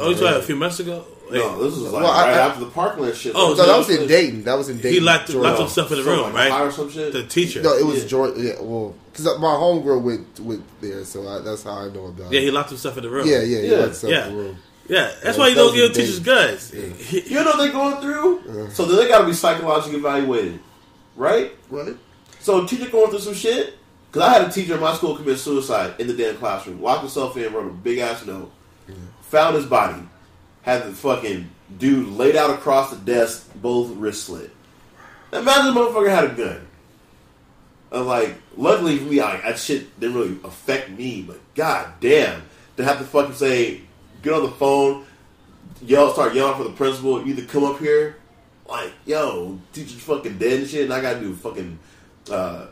[0.00, 1.06] Oh, you talking a few months ago?
[1.30, 3.32] No, this was like Well, I- right I- after the Parkland shit.
[3.36, 4.44] Oh, no, so that was in Dalton.
[4.44, 4.92] That was in Dalton.
[4.92, 5.48] He locked, Georgia.
[5.48, 6.60] locked himself in the room, like right?
[6.62, 7.12] or some shit.
[7.12, 7.62] The teacher.
[7.62, 8.08] No, it was Yeah.
[8.08, 8.40] Georgia.
[8.42, 12.32] Yeah, well, because my homegirl went went there, so I, that's how I know about
[12.32, 12.40] yeah, it.
[12.40, 13.28] Yeah, he locked himself in the room.
[13.28, 13.76] yeah, yeah, he Yeah.
[13.76, 14.52] locked himself Yeah.
[14.88, 15.08] In the room.
[15.10, 16.70] Yeah, that's Yeah, why you don't give in teachers guns.
[16.70, 18.70] He- You know what they're going through?
[18.72, 20.60] So then they got to be psychologically evaluated,
[21.16, 21.52] right?
[21.70, 21.96] What?
[22.40, 23.78] So a teacher going through some shit.
[24.10, 26.80] Because I had a teacher in my school commit suicide in the damn classroom.
[26.80, 28.52] Locked himself in, wrote a big ass note.
[29.22, 30.00] Found his body.
[30.62, 34.52] Had the fucking dude laid out across the desk, both wrists slit.
[35.32, 36.66] Now imagine the motherfucker had a gun.
[37.90, 42.42] I'm like, luckily for me, I, that shit didn't really affect me, but god damn.
[42.76, 43.80] To have to fucking say,
[44.24, 45.04] get on the phone,
[45.82, 48.16] yell, start yelling for the principal, you either come up here,
[48.66, 51.78] like, yo, teacher's fucking dead and shit, and I gotta do fucking
[52.30, 52.66] uh,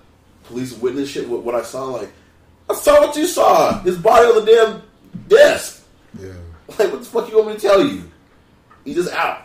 [0.44, 1.84] police witness shit with what I saw.
[1.84, 2.10] Like,
[2.68, 3.80] I saw what you saw.
[3.80, 4.82] His body on the damn
[5.28, 5.84] desk.
[6.18, 6.32] Yeah.
[6.78, 8.10] Like, what the fuck you want me to tell you?
[8.84, 9.42] He just out.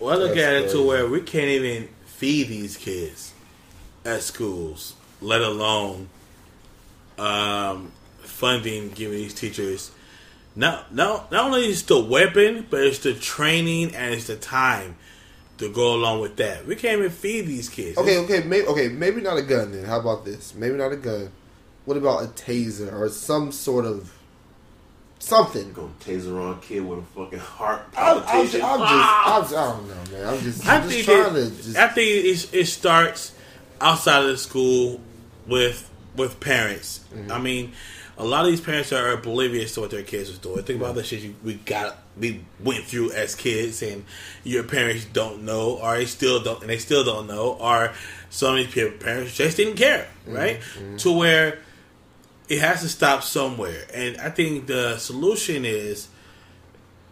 [0.00, 3.32] Well, I look That's at it to where we can't even feed these kids
[4.04, 6.08] at schools, let alone
[7.18, 9.92] um, funding giving these teachers.
[10.58, 14.96] Not, not, not only is the weapon, but it's the training and it's the time
[15.58, 16.66] to go along with that.
[16.66, 17.96] We can't even feed these kids.
[17.96, 19.84] Okay, okay, maybe okay, maybe not a gun then.
[19.84, 20.56] How about this?
[20.56, 21.30] Maybe not a gun.
[21.84, 24.12] what about a taser or some sort of
[25.20, 25.72] something?
[25.72, 28.60] Gonna taser on a kid with a fucking heart I'm, I'm, I'm palpitation.
[28.60, 29.38] just, Ah!
[29.38, 30.26] I'm, I don't know, man.
[30.34, 31.76] I'm just, I I'm just think trying it, to just.
[31.76, 33.32] I think it, it starts
[33.80, 35.00] outside of the school
[35.46, 37.04] with with parents.
[37.14, 37.30] Mm-hmm.
[37.30, 37.72] I mean,
[38.18, 40.62] a lot of these parents are oblivious to what their kids are doing.
[40.64, 44.04] Think about the shit you, we got we went through as kids, and
[44.44, 47.92] your parents don't know, or they still don't, and they still don't know, or
[48.28, 50.34] some of these parents just didn't care, Mm-hmm.
[50.34, 50.60] right?
[50.98, 51.58] To where
[52.48, 56.08] it has to stop somewhere, and I think the solution is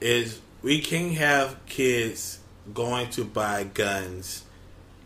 [0.01, 2.41] is we can't have kids
[2.75, 4.43] going to buy guns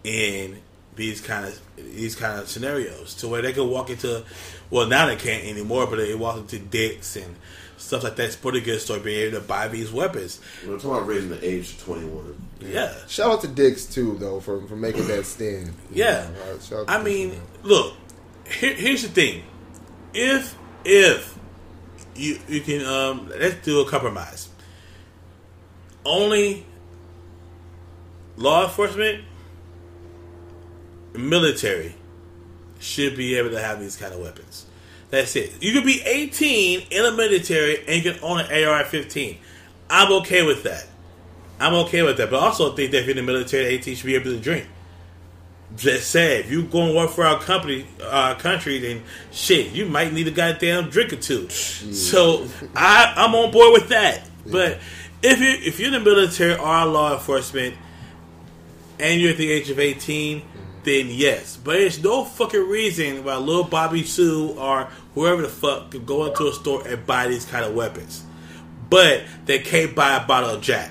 [0.02, 0.60] in
[0.96, 4.24] these kind of these kind of scenarios to where they can walk into
[4.70, 7.36] well now they can't anymore but they walk into Dick's and
[7.76, 10.90] stuff like that It's pretty good store being able to buy these weapons We're talking
[10.90, 12.48] about raising the age to 21.
[12.60, 15.68] yeah Shout out to Dick's too, though, for for making that stand.
[15.90, 16.28] You Yeah.
[16.46, 17.64] know, shout out I mean for that.
[17.66, 17.94] look
[18.46, 19.42] here, here's the thing
[20.14, 21.38] if if
[22.16, 24.48] you you can um let's do a compromise
[26.04, 26.66] only
[28.36, 29.24] law enforcement
[31.14, 31.94] military
[32.80, 34.66] should be able to have these kind of weapons.
[35.10, 35.62] That's it.
[35.62, 39.36] You could be 18 in the military and you can own an AR-15.
[39.88, 40.86] I'm okay with that.
[41.58, 42.30] I'm okay with that.
[42.30, 44.40] But I also think that if you're in the military, 18 should be able to
[44.40, 44.66] drink.
[45.76, 49.86] Just say if you go and work for our company, uh, country, then shit, you
[49.86, 51.48] might need a goddamn drink or two.
[51.48, 54.28] So I, I'm on board with that.
[54.46, 54.78] But
[55.22, 57.76] if you if you're in the military or law enforcement,
[58.98, 60.42] and you're at the age of 18,
[60.84, 61.56] then yes.
[61.56, 66.26] But there's no fucking reason why little Bobby Sue or whoever the fuck could go
[66.26, 68.24] into a store and buy these kind of weapons.
[68.88, 70.90] But they can't buy a bottle of Jack.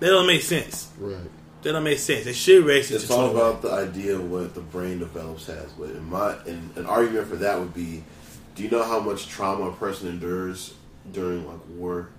[0.00, 0.90] That don't make sense.
[0.98, 1.18] right.
[1.62, 2.26] That don't make sense.
[2.26, 5.72] It should raise It's all about the idea of what the brain develops has.
[5.72, 8.04] But in my, in, an argument for that would be,
[8.54, 10.74] do you know how much trauma a person endures
[11.12, 12.10] during like war?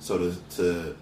[0.00, 0.96] So to, to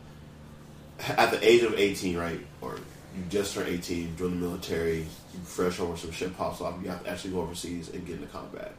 [1.07, 2.79] at the age of eighteen, right, or
[3.19, 6.89] you just turned eighteen, join the military, you fresh over some shit pops off, you
[6.89, 8.75] have to actually go overseas and get into combat.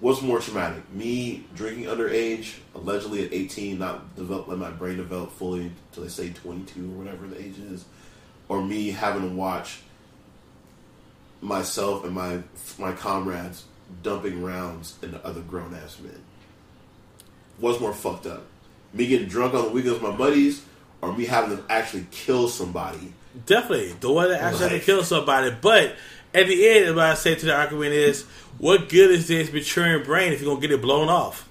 [0.00, 0.88] What's more traumatic?
[0.92, 6.08] Me drinking underage, allegedly at 18, not develop, let my brain develop fully until they
[6.08, 7.84] say 22 or whatever the age is,
[8.48, 9.80] or me having to watch
[11.40, 12.42] myself and my
[12.78, 13.64] my comrades
[14.02, 16.20] dumping rounds into other grown ass men.
[17.58, 18.44] What's more fucked up?
[18.92, 20.64] Me getting drunk on the weekends with my buddies,
[21.00, 23.12] or me having to actually kill somebody?
[23.46, 23.92] Definitely.
[24.00, 25.54] The one that actually to kill somebody.
[25.60, 25.96] But
[26.34, 28.24] at the end, what I say to the argument is,
[28.58, 31.48] what good is this maturing brain if you're going to get it blown off?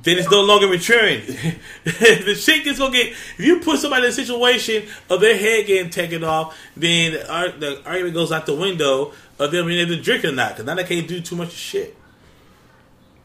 [0.00, 1.22] Then it's no longer maturing.
[1.84, 3.08] the shit gets gonna get.
[3.08, 7.82] If you put somebody in a situation of their head getting taken off, then the,
[7.84, 10.50] argument goes out the window of them being able to drink or not.
[10.50, 11.96] Because now they can't do too much shit.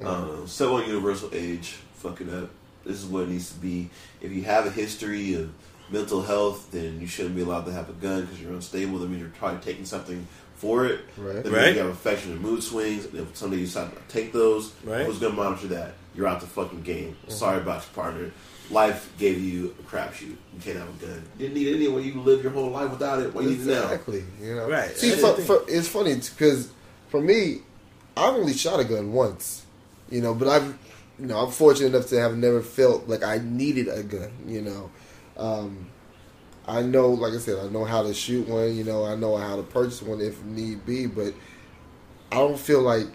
[0.03, 2.49] Um, so on universal age, fuck it up.
[2.85, 3.89] This is what it needs to be.
[4.19, 5.53] If you have a history of
[5.89, 8.99] mental health, then you shouldn't be allowed to have a gun because you're unstable.
[8.99, 11.01] That means you're probably taking something for it.
[11.17, 11.35] Right.
[11.35, 11.73] That means Right.
[11.75, 13.05] you have affection and mood swings.
[13.05, 15.05] And if someday you decide to take those, Right.
[15.05, 15.93] who's going to monitor that?
[16.15, 17.15] You're out the fucking game.
[17.23, 17.31] Mm-hmm.
[17.31, 18.31] Sorry about your partner.
[18.69, 20.21] Life gave you a crapshoot.
[20.29, 21.23] You can't have a gun.
[21.37, 22.03] You didn't need it anyway.
[22.03, 23.33] You live your whole life without it.
[23.33, 23.83] What do you need now?
[23.83, 24.23] Exactly.
[24.41, 24.69] You know.
[24.69, 24.95] Right.
[24.95, 26.71] See, for, for, it's funny because
[27.09, 27.57] for me,
[28.15, 29.65] I've only shot a gun once.
[30.09, 30.77] You know, but I've,
[31.19, 34.31] you know, I'm fortunate enough to have never felt like I needed a gun.
[34.47, 34.91] You know,
[35.37, 35.89] um,
[36.67, 38.75] I know, like I said, I know how to shoot one.
[38.75, 41.33] You know, I know how to purchase one if need be, but
[42.31, 43.07] I don't feel like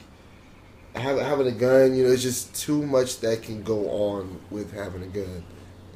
[0.95, 1.97] having a gun.
[1.97, 5.45] You know, it's just too much that can go on with having a gun,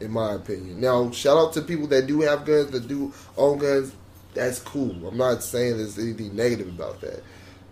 [0.00, 0.80] in my opinion.
[0.80, 3.92] Now, shout out to people that do have guns, that do own guns.
[4.34, 5.06] That's cool.
[5.06, 7.22] I'm not saying there's anything negative about that,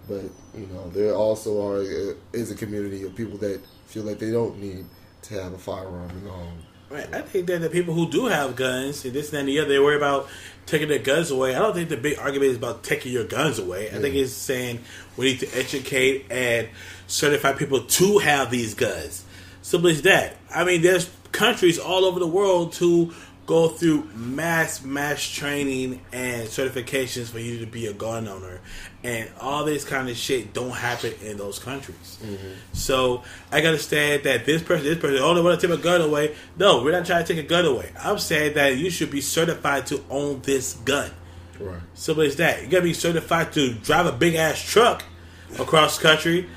[0.07, 4.19] but you know, there also are uh, is a community of people that feel like
[4.19, 4.85] they don't need
[5.23, 6.59] to have a firearm the home.
[6.91, 7.15] Right.
[7.15, 9.79] I think that the people who do have guns and this and the other, they
[9.79, 10.29] worry about
[10.67, 11.55] taking their guns away.
[11.55, 13.87] I don't think the big argument is about taking your guns away.
[13.89, 14.81] I think it's saying
[15.17, 16.69] we need to educate and
[17.07, 19.25] certify people to have these guns.
[19.63, 20.37] Simple as that.
[20.53, 23.15] I mean, there's countries all over the world to
[23.51, 28.61] go through mass mass training and certifications for you to be a gun owner.
[29.03, 32.19] And all this kind of shit don't happen in those countries.
[32.23, 32.53] Mm-hmm.
[32.75, 35.83] So i gotta understand that this person this person oh, only want to take a
[35.83, 36.37] gun away.
[36.59, 37.91] No we're not trying to take a gun away.
[37.99, 41.11] I'm saying that you should be certified to own this gun.
[41.59, 41.81] Right.
[41.95, 42.63] simple as that.
[42.63, 45.03] You gotta be certified to drive a big ass truck
[45.59, 46.49] across country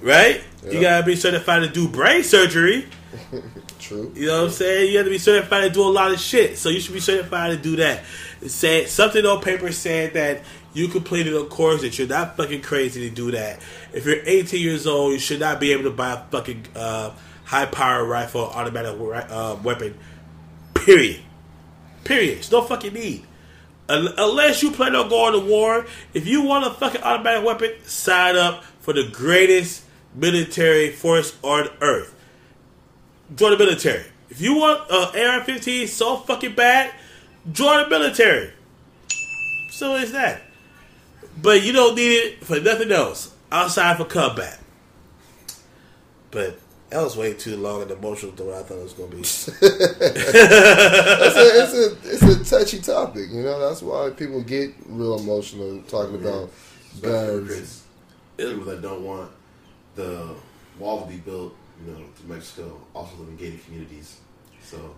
[0.00, 0.42] right?
[0.64, 2.86] You gotta be certified to do brain surgery
[3.78, 4.12] True.
[4.14, 4.90] you know what I'm saying?
[4.90, 6.58] You have to be certified to do a lot of shit.
[6.58, 8.04] So you should be certified to do that.
[8.46, 10.42] Said something on paper said that
[10.74, 13.60] you completed a course that you're not fucking crazy to do that.
[13.92, 17.12] If you're 18 years old, you should not be able to buy a fucking uh,
[17.44, 18.94] high power rifle, automatic
[19.30, 19.98] uh, weapon.
[20.74, 21.20] Period.
[22.04, 22.38] Period.
[22.38, 23.24] It's no fucking need.
[23.88, 28.36] Unless you plan on going to war, if you want a fucking automatic weapon, sign
[28.36, 32.14] up for the greatest military force on earth.
[33.34, 34.04] Join the military.
[34.30, 36.92] If you want uh, an AR-15 so fucking bad,
[37.52, 38.52] join the military.
[39.70, 40.42] So is that.
[41.40, 44.58] But you don't need it for nothing else outside for combat.
[46.30, 46.58] But
[46.90, 49.16] that was way too long and emotional than what I thought it was going to
[49.16, 49.22] be.
[49.22, 49.62] it's, a,
[51.62, 53.60] it's, a, it's a touchy topic, you know.
[53.60, 56.50] That's why people get real emotional talking about
[57.02, 57.84] guns.
[58.36, 59.30] People that don't want
[59.96, 60.34] the
[60.78, 64.18] wall to be built, you know, to Mexico, also live in gated communities.
[64.62, 64.94] So,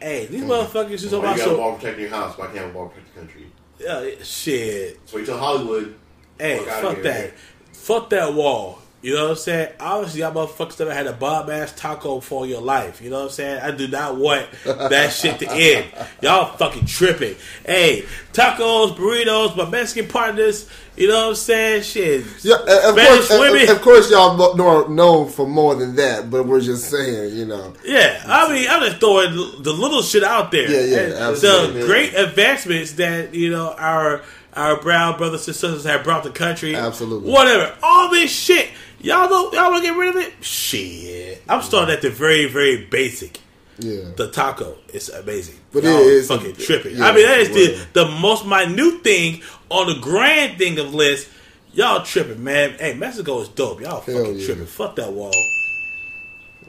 [0.00, 2.58] hey, these motherfuckers just about you got a wall protecting your house, but I can't
[2.58, 3.46] have a wall protect the country.
[3.78, 5.00] Yeah, shit.
[5.06, 5.94] So wait till Hollywood.
[6.38, 7.34] Hey, fuck that.
[7.72, 8.81] Fuck that wall.
[9.02, 9.72] You know what I'm saying?
[9.80, 13.02] Obviously, y'all motherfuckers never had a bomb ass taco for your life.
[13.02, 13.60] You know what I'm saying?
[13.60, 15.86] I do not want that shit to end.
[16.20, 17.34] Y'all fucking tripping.
[17.66, 20.70] Hey, tacos, burritos, my Mexican partners.
[20.96, 21.82] You know what I'm saying?
[21.82, 22.24] Shit.
[22.42, 23.70] Yeah, of Spanish course, women.
[23.70, 27.74] Of, course, y'all are known for more than that, but we're just saying, you know.
[27.84, 30.70] Yeah, I mean, I'm just throwing the little shit out there.
[30.70, 31.80] Yeah, yeah, absolutely.
[31.80, 34.22] The great advancements that you know our
[34.54, 36.76] our brown brothers and sisters have brought to the country.
[36.76, 37.32] Absolutely.
[37.32, 37.74] Whatever.
[37.82, 38.68] All this shit
[39.02, 40.44] Y'all don't y'all want to get rid of it?
[40.44, 43.40] Shit, I'm starting at the very very basic.
[43.78, 45.58] Yeah, the taco is amazing.
[45.72, 46.96] But y'all it is fucking tripping.
[46.96, 50.94] Yeah, I mean, that is the the most minute thing on the grand thing of
[50.94, 51.28] list.
[51.72, 52.76] Y'all tripping, man.
[52.78, 53.80] Hey, Mexico is dope.
[53.80, 54.46] Y'all Hell fucking yeah.
[54.46, 54.66] tripping.
[54.66, 55.32] Fuck that wall.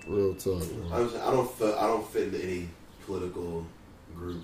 [0.08, 0.63] Real talk.
[0.91, 2.69] I, I don't fit, I don't fit into any
[3.06, 3.65] political
[4.15, 4.43] group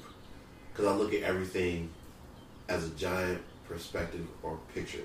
[0.71, 1.89] because I look at everything
[2.67, 4.99] as a giant perspective or picture.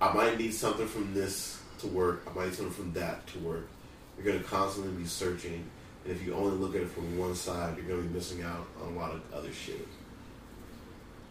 [0.00, 2.22] I might need something from this to work.
[2.30, 3.68] I might something from that to work.
[4.16, 5.64] You're going to constantly be searching.
[6.04, 8.42] And if you only look at it from one side, you're going to be missing
[8.42, 9.86] out on a lot of other shit.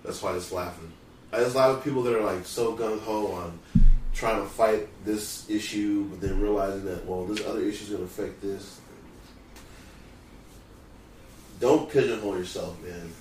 [0.03, 0.91] That's why I just laughing.
[1.33, 3.59] I just laugh at people that are like so gung ho on
[4.13, 7.99] trying to fight this issue, but then realizing that, well, this other issue is going
[7.99, 8.79] to affect this.
[11.59, 13.11] Don't pigeonhole yourself, man.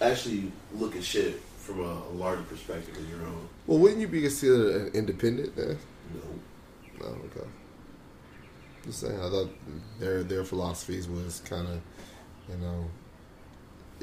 [0.00, 3.48] Actually, look at shit from a, a larger perspective than your own.
[3.66, 5.78] Well, wouldn't you be considered an independent then?
[6.16, 7.06] No.
[7.06, 7.46] No, okay.
[8.84, 9.50] Just saying, I thought
[9.98, 11.80] their their philosophies was kind of,
[12.48, 12.84] you know,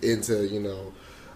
[0.01, 0.93] into you know,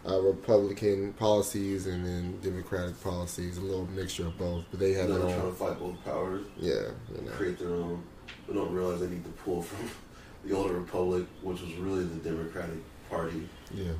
[0.07, 4.65] uh, Republican policies and then Democratic policies, a little mixture of both.
[4.69, 5.33] But they have no, their own.
[5.33, 6.45] trying to fight both powers.
[6.57, 6.73] Yeah,
[7.15, 7.31] you know.
[7.31, 8.03] create their own.
[8.47, 9.89] They don't realize they need to pull from
[10.45, 13.47] the older republic, which was really the Democratic Party.
[13.73, 13.93] Yeah.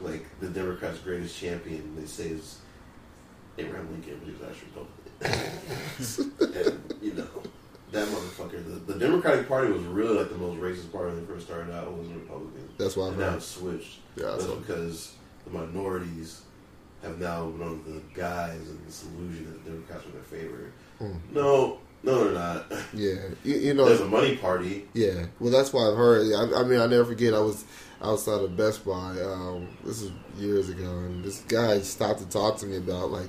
[0.00, 2.58] Like the Democrats' greatest champion, they say is
[3.58, 5.52] Abraham Lincoln, but he was actually Republican and,
[7.02, 7.28] you know,
[7.92, 8.64] that motherfucker.
[8.64, 11.74] The, the, Democratic Party was really like the most racist party when they first started
[11.74, 11.84] out.
[11.84, 12.70] It Was the Republicans.
[12.78, 13.08] That's why.
[13.08, 14.00] And now it's switched.
[14.16, 16.42] Yeah, that's because the minorities
[17.02, 20.72] have now been under the guise and this illusion that the Democrats are their favor.
[21.00, 21.16] Mm.
[21.32, 22.72] No, no, they're not.
[22.94, 24.86] Yeah, you, you, know, there's a money party.
[24.94, 26.32] Yeah, well, that's why I've heard.
[26.32, 27.34] I, I mean, I never forget.
[27.34, 27.64] I was
[28.00, 29.20] outside of Best Buy.
[29.20, 33.28] Um, this is years ago, and this guy stopped to talk to me about like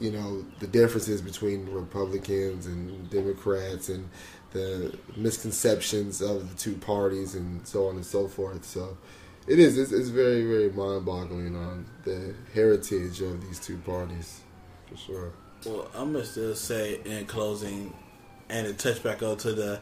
[0.00, 4.08] you know the differences between Republicans and Democrats and
[4.52, 8.64] the misconceptions of the two parties and so on and so forth.
[8.64, 8.96] So
[9.46, 14.40] it is it's, it's very very mind boggling on the heritage of these two parties
[14.88, 15.32] for sure.
[15.66, 17.94] Well, I'm gonna still say in closing,
[18.48, 19.80] and to touch back on to the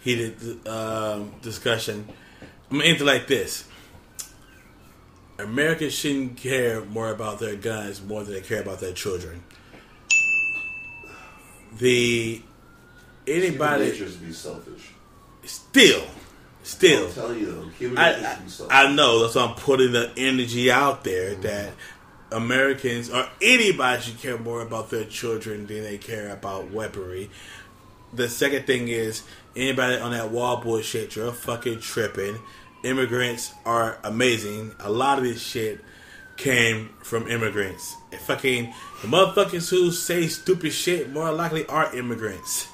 [0.00, 2.08] heated um, discussion.
[2.70, 3.64] I'm gonna end it like this.
[5.38, 9.42] Americans shouldn't care more about their guns more than they care about their children
[11.78, 12.42] the
[13.26, 14.90] anybody Human nature to be selfish.
[15.44, 16.04] Still,
[16.62, 17.06] still.
[17.06, 18.38] I'm telling you though, human I, I,
[18.70, 21.42] I know that's why I'm putting the energy out there mm-hmm.
[21.42, 21.72] that
[22.30, 27.30] Americans or anybody should care more about their children than they care about weaponry.
[28.12, 29.22] The second thing is
[29.56, 32.38] anybody on that wall bullshit, you're fucking tripping.
[32.84, 34.74] Immigrants are amazing.
[34.80, 35.80] A lot of this shit
[36.36, 37.96] came from immigrants.
[38.10, 42.68] And fucking the motherfuckers who say stupid shit more likely are immigrants,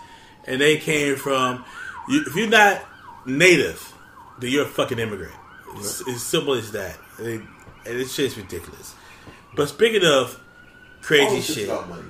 [0.46, 1.64] and they came from.
[2.08, 2.82] You, if you're not
[3.26, 3.92] native,
[4.38, 5.34] then you're a fucking immigrant.
[5.76, 6.96] It's, it's simple as that.
[7.18, 7.46] And
[7.84, 8.94] it's just ridiculous.
[9.54, 10.40] But speaking of
[11.02, 12.02] crazy shit, money,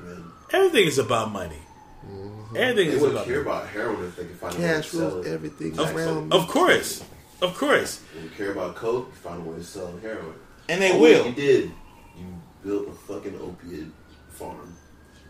[0.51, 1.59] everything is about money.
[2.07, 2.57] Mm-hmm.
[2.57, 5.31] Everything they is about care about heroin if they can find cash a way to
[5.31, 6.33] everything of, around.
[6.33, 7.03] Of course,
[7.43, 8.03] of course.
[8.23, 10.35] you care about coke, you find a way to sell heroin.
[10.69, 11.27] And they oh, will.
[11.27, 11.71] You did.
[12.17, 12.25] You
[12.65, 13.93] built a fucking opiate
[14.31, 14.75] farm.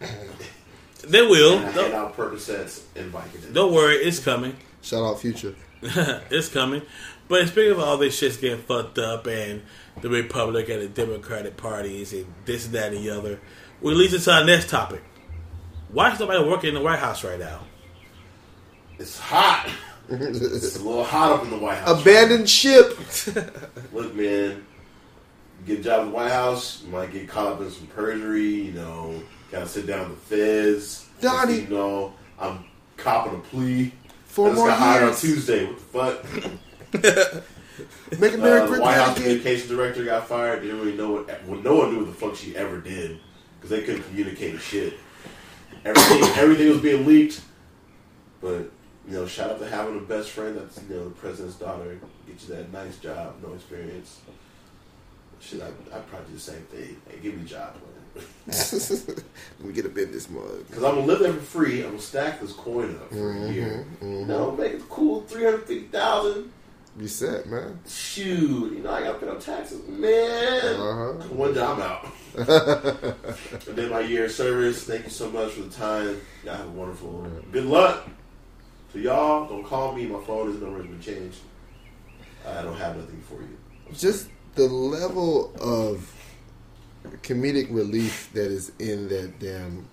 [1.04, 1.58] They will.
[1.58, 3.52] And I Don't, out Percocets and Vicodin.
[3.54, 4.56] don't worry, it's coming.
[4.82, 5.54] Shout out Future.
[5.82, 6.82] it's coming.
[7.28, 9.62] But speaking of all this shit's getting fucked up and
[10.00, 13.40] the Republican and the Democratic parties and this and that and the other,
[13.80, 15.02] we leads us to our next topic.
[15.90, 17.60] Why is nobody working in the White House right now?
[18.98, 19.70] It's hot.
[20.08, 22.00] It's a little hot up in the White House.
[22.00, 22.98] Abandoned ship.
[23.92, 24.64] Look, man,
[25.66, 28.44] get a job in the White House, you might get caught up in some perjury,
[28.46, 31.06] you know, gotta sit down with the feds.
[31.20, 31.60] Donnie.
[31.60, 32.64] You know, I'm
[32.96, 33.92] copping a plea.
[34.26, 35.16] Four I just more got hired on.
[35.16, 35.66] Tuesday.
[35.66, 36.40] What the
[37.02, 37.32] fuck?
[38.20, 39.22] Make Uh, America the White House again.
[39.24, 40.62] communications director got fired.
[40.62, 41.44] Didn't really know what.
[41.46, 43.18] Well, no one knew what the fuck she ever did
[43.56, 44.94] because they couldn't communicate shit.
[45.84, 47.40] Everything, everything was being leaked.
[48.40, 48.70] But
[49.08, 51.98] you know, shout out to having a best friend that's you know the president's daughter.
[52.26, 54.20] Get you that nice job, no experience.
[55.40, 57.00] Shit, I I probably do the same thing.
[57.08, 57.74] Hey, give me a job,
[58.46, 60.66] Let me get a business mug.
[60.66, 61.82] because I'm gonna live there for free.
[61.84, 63.86] I'm gonna stack this coin up for a year.
[64.02, 66.52] You know, make it cool, three hundred fifty thousand.
[66.98, 67.78] Be set, man.
[67.86, 70.80] Shoot, you know I gotta pay no taxes, man.
[70.80, 71.28] Uh-huh.
[71.28, 72.08] One day I'm out.
[72.34, 74.84] and then my year of service.
[74.84, 76.20] Thank you so much for the time.
[76.44, 77.30] Y'all have a wonderful.
[77.52, 78.08] Good luck
[78.98, 79.48] to y'all.
[79.48, 80.06] Don't call me.
[80.06, 81.38] My phone is been changed.
[82.46, 83.56] I don't have nothing for you.
[83.92, 86.14] Just the level of
[87.22, 89.88] comedic relief that is in that damn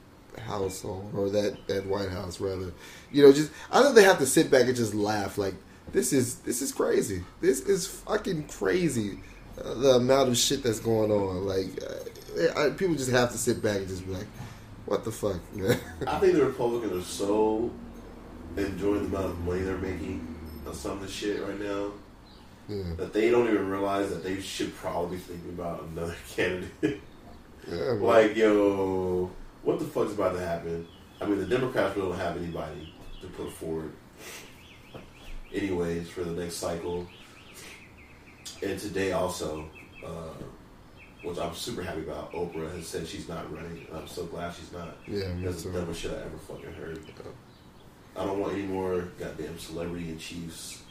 [0.46, 2.72] household or that that White House rather.
[3.12, 5.56] You know, just I think they have to sit back and just laugh like
[5.92, 7.24] this is this is crazy.
[7.42, 9.20] This is fucking crazy.
[9.58, 13.38] Uh, the amount of shit that's going on, like uh, I, people just have to
[13.38, 14.28] sit back and just be like,
[14.86, 17.72] "What the fuck, man?" I think the Republicans are so
[18.58, 20.36] enjoying the amount of money they're making
[20.66, 21.92] on some of the shit right now
[22.68, 27.02] yeah, that they don't even realize that they should probably be thinking about another candidate.
[27.68, 29.30] yeah, like, yo,
[29.64, 30.88] what the fuck's about to happen?
[31.22, 33.92] I mean, the Democrats really don't have anybody to put forward,
[35.54, 37.08] anyways, for the next cycle.
[38.64, 39.70] And today also,
[40.06, 40.34] uh,
[41.24, 43.88] which I'm super happy about, Oprah has said she's not running.
[43.94, 44.98] I'm so glad she's not.
[45.08, 47.00] Yeah, me That's the dumbest shit I ever fucking heard.
[48.18, 50.82] I don't want any more goddamn celebrity and chiefs.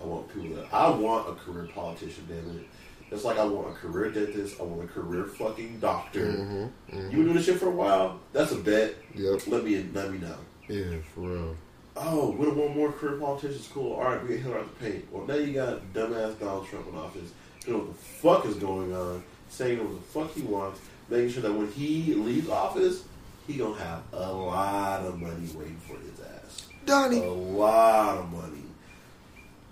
[0.00, 2.66] I want people that I want a career politician, damn it.
[3.08, 6.20] Just like I want a career dentist, I want a career fucking doctor.
[6.26, 7.10] Mhm, mhm.
[7.10, 8.18] You been doing this shit for a while?
[8.32, 8.94] That's a bet.
[9.14, 9.46] Yep.
[9.48, 10.36] Let me let me know.
[10.68, 11.56] Yeah, for real.
[11.94, 13.68] Oh, we don't want more career politicians.
[13.72, 13.92] Cool.
[13.92, 15.12] All right, we get Hillary out the paint.
[15.12, 17.30] Well, now you got dumbass Donald Trump in office.
[17.66, 19.22] You know what the fuck is going on?
[19.50, 20.80] Saying what the fuck he wants,
[21.10, 23.04] making sure that when he leaves office,
[23.46, 26.41] he gonna have a lot of money waiting for his ass.
[26.86, 27.18] Donnie.
[27.24, 28.62] A lot of money.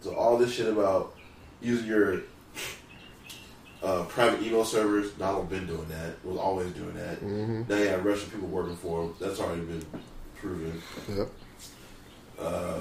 [0.00, 1.14] So all this shit about
[1.60, 2.22] using your
[3.82, 6.24] uh, private email servers, Donald been doing that.
[6.24, 7.20] Was always doing that.
[7.22, 7.68] Mhm.
[7.68, 9.14] Now you have Russian people working for him.
[9.20, 9.84] That's already been
[10.36, 10.82] proven.
[11.08, 11.28] Yep.
[12.38, 12.80] Uh,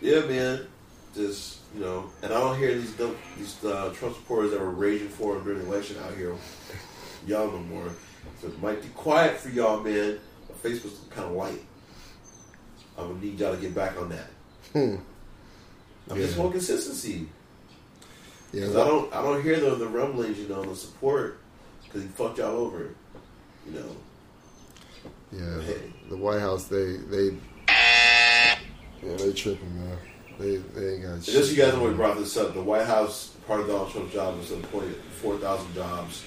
[0.00, 0.66] yeah, man.
[1.14, 4.70] Just you know, and I don't hear these dumb, these uh, Trump supporters that were
[4.70, 6.34] raging for him during the election out here,
[7.26, 7.88] y'all no more.
[8.40, 10.18] So it might be quiet for y'all, man.
[10.48, 11.62] My Facebook's kind of light.
[12.98, 14.30] I'm gonna need y'all to get back on that.
[14.72, 14.96] Hmm.
[16.10, 16.42] I'm just Yeah.
[16.42, 17.28] want consistency.
[18.52, 21.38] Yeah, 'Cause I don't, I don't hear the the rumblings, you know, the support
[21.84, 22.90] because he fucked y'all over.
[23.66, 23.96] You know,
[25.32, 25.92] Yeah, Hey.
[26.08, 27.36] the White House they they
[27.68, 29.98] yeah they tripping man.
[30.38, 31.34] They they ain't got shit.
[31.34, 32.54] just you guys know, we brought this up.
[32.54, 36.22] The White House, part of Donald Trump's job, was to appoint four thousand jobs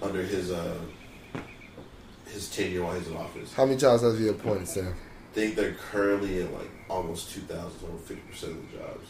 [0.00, 0.74] under his uh
[2.26, 3.52] his tenure while he's in office.
[3.52, 4.94] How many times has he appointed Sam?
[5.32, 9.08] Think they're currently in like almost two thousand, over fifty percent of the jobs.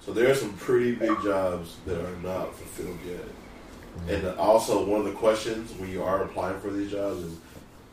[0.00, 3.18] So there are some pretty big jobs that are not fulfilled yet.
[3.18, 4.10] Mm-hmm.
[4.26, 7.34] And also, one of the questions when you are applying for these jobs is,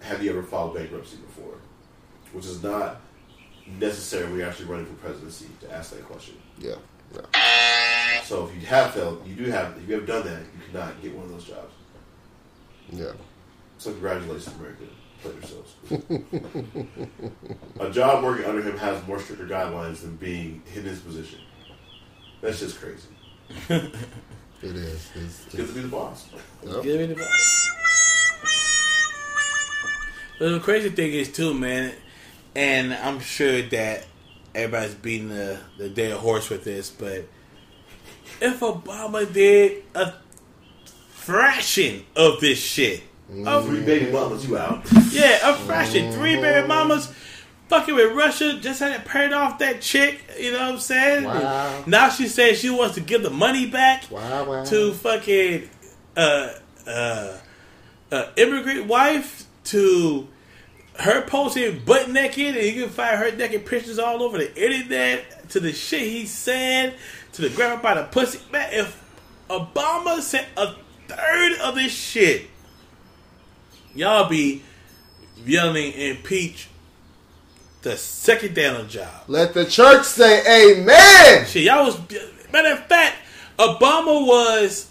[0.02, 1.56] have you ever filed bankruptcy before?
[2.32, 3.02] Which is not
[3.80, 6.36] necessary when you're actually running for presidency to ask that question.
[6.60, 6.76] Yeah,
[7.14, 9.76] yeah, So if you have failed, you do have.
[9.78, 11.74] If you have done that, you cannot get one of those jobs.
[12.92, 13.12] yeah.
[13.80, 14.84] So congratulations, America.
[15.22, 15.76] Play yourselves.
[17.80, 21.40] A job working under him has more stricter guidelines than being in his position.
[22.42, 23.92] That's just crazy.
[24.62, 25.10] It is.
[25.14, 26.28] It's, It's good to be the boss.
[26.64, 26.82] Yep.
[26.84, 27.72] Give me the box.
[30.40, 31.94] But the crazy thing is too, man,
[32.56, 34.06] and I'm sure that
[34.56, 37.26] everybody's beating the, the dead horse with this, but
[38.42, 40.14] if Obama did a
[41.10, 43.04] fraction of this shit,
[43.46, 44.86] a Three baby mamas, you out.
[45.12, 46.12] Yeah, a fraction.
[46.12, 47.12] Three baby mamas
[47.68, 50.22] fucking with Russia just had to paid off that chick.
[50.40, 51.24] You know what I'm saying?
[51.24, 51.84] Wow.
[51.88, 54.64] Now she says she wants to give the money back Wow, wow.
[54.66, 55.70] to fucking
[56.16, 56.54] uh
[56.88, 57.38] uh
[58.12, 60.28] uh immigrant wife to
[61.00, 65.50] her posting butt naked, and you can find her naked pictures all over the internet.
[65.50, 66.96] To the shit he said,
[67.34, 68.40] to the grandma by the pussy.
[68.52, 69.02] Man, if
[69.50, 70.76] Obama said a
[71.08, 72.48] third of this shit,
[73.96, 74.62] y'all be
[75.46, 76.70] yelling impeach
[77.82, 79.24] the second day on the job.
[79.28, 81.46] Let the church say amen.
[81.46, 82.00] Shit, y'all was
[82.52, 83.18] matter of fact,
[83.58, 84.90] Obama was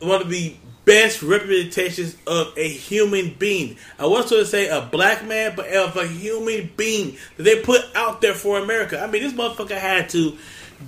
[0.00, 3.76] one of the best representations of a human being.
[3.98, 7.60] I was going to say a black man, but of a human being that they
[7.60, 9.00] put out there for America.
[9.00, 10.36] I mean, this motherfucker had to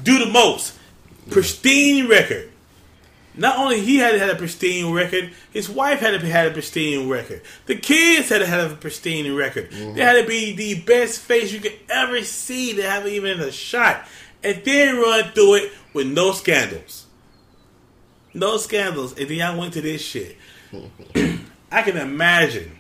[0.03, 0.75] do the most.
[1.31, 2.51] Pristine record.
[3.39, 7.09] Not only he had had a pristine record, his wife had to had a pristine
[7.09, 7.43] record.
[7.67, 9.71] The kids had to have a pristine record.
[9.71, 9.95] Mm-hmm.
[9.95, 13.53] They had to be the best face you could ever see to have even a
[13.53, 14.07] shot,
[14.43, 17.07] and then run through it with no scandals.
[18.35, 20.37] No scandals, and then y'all went to this shit.
[21.71, 22.77] I can imagine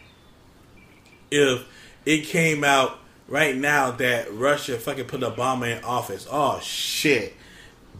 [1.30, 1.66] if
[2.04, 2.98] it came out
[3.28, 6.26] right now that Russia fucking put Obama in office.
[6.28, 7.34] Oh shit.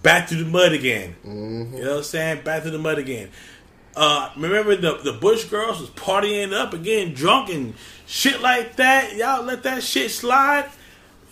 [0.02, 1.16] Back to the mud again.
[1.24, 2.44] You know what I'm saying?
[2.44, 3.30] Back to the mud again.
[3.96, 7.74] Uh, remember the the Bush girls was partying up and getting drunk and
[8.06, 9.16] shit like that.
[9.16, 10.70] Y'all let that shit slide.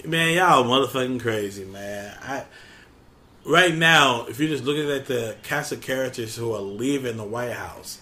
[0.04, 2.16] Man, y'all motherfucking crazy, man.
[2.22, 2.44] I
[3.44, 7.24] right now, if you're just looking at the cast of characters who are leaving the
[7.24, 8.00] White House,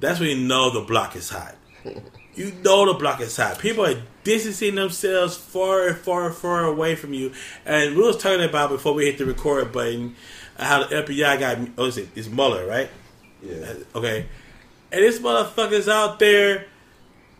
[0.00, 1.54] that's when you know the block is hot.
[2.34, 3.58] You know the block is hot.
[3.58, 7.32] People are distancing themselves far and far, far away from you.
[7.66, 10.16] And we was talking about before we hit the record button
[10.58, 11.58] how the FBI got.
[11.76, 12.08] Oh, is it?
[12.14, 12.88] It's Mueller, right?
[13.42, 13.74] Yeah.
[13.94, 14.26] Okay.
[14.90, 16.66] And this motherfucker's out there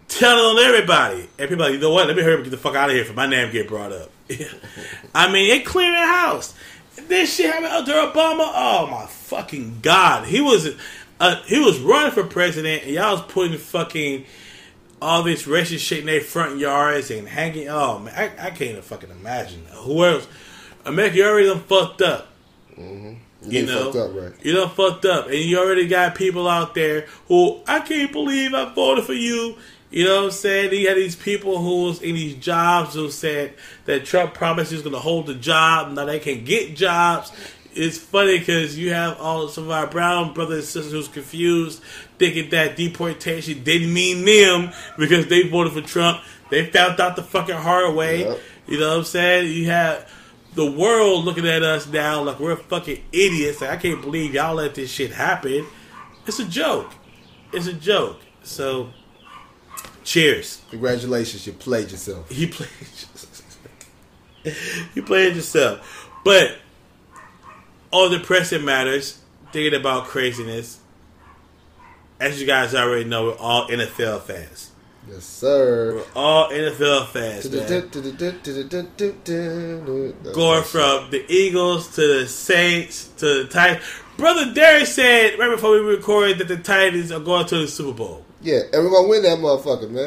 [0.08, 1.28] telling on everybody.
[1.38, 2.06] And people are like, you know what?
[2.06, 3.68] Let me hurry up and get the fuck out of here for my name get
[3.68, 4.10] brought up.
[5.14, 6.54] I mean, it cleared the house.
[7.08, 8.50] This shit happened under Obama.
[8.54, 10.74] Oh my fucking god, he was
[11.18, 14.26] uh, he was running for president, and y'all was putting fucking
[15.02, 17.68] all this racist shit in their front yards and hanging.
[17.68, 20.26] Oh man, I, I can't even fucking imagine who else.
[20.84, 22.28] America, you already done fucked up.
[22.78, 23.14] Mm-hmm.
[23.50, 24.32] You You know, fucked up, right?
[24.46, 28.54] you done fucked up, and you already got people out there who I can't believe
[28.54, 29.56] I voted for you.
[29.90, 30.72] You know what I'm saying?
[30.72, 34.76] You had these people who was in these jobs who said that Trump promised he
[34.76, 35.92] was going to hold the job.
[35.92, 37.30] Now they can get jobs.
[37.74, 41.82] It's funny because you have all some of our brown brothers and sisters who's confused,
[42.18, 46.20] thinking that deportation didn't mean them because they voted for Trump.
[46.50, 48.20] They found out the fucking hard way.
[48.20, 48.40] Yep.
[48.66, 49.52] You know what I'm saying?
[49.52, 50.10] You have
[50.54, 53.60] the world looking at us now like we're fucking idiots.
[53.60, 55.66] Like, I can't believe y'all let this shit happen.
[56.26, 56.92] It's a joke.
[57.52, 58.20] It's a joke.
[58.42, 58.90] So,
[60.04, 60.62] cheers.
[60.70, 62.26] Congratulations, you played yourself.
[62.30, 62.70] You played.
[64.94, 66.58] you played yourself, but
[67.92, 69.20] on the pressing matters,
[69.52, 70.80] thinking about craziness.
[72.18, 74.70] As you guys already know, we're all NFL fans.
[75.08, 75.96] Yes, sir.
[75.96, 77.48] We're all NFL fans.
[80.32, 83.84] Going from the Eagles to the Saints to the Titans.
[84.16, 87.96] Brother Derek said right before we recorded that the Titans are going to the Super
[87.96, 88.24] Bowl.
[88.40, 90.06] Yeah, and we're gonna win that motherfucker, man.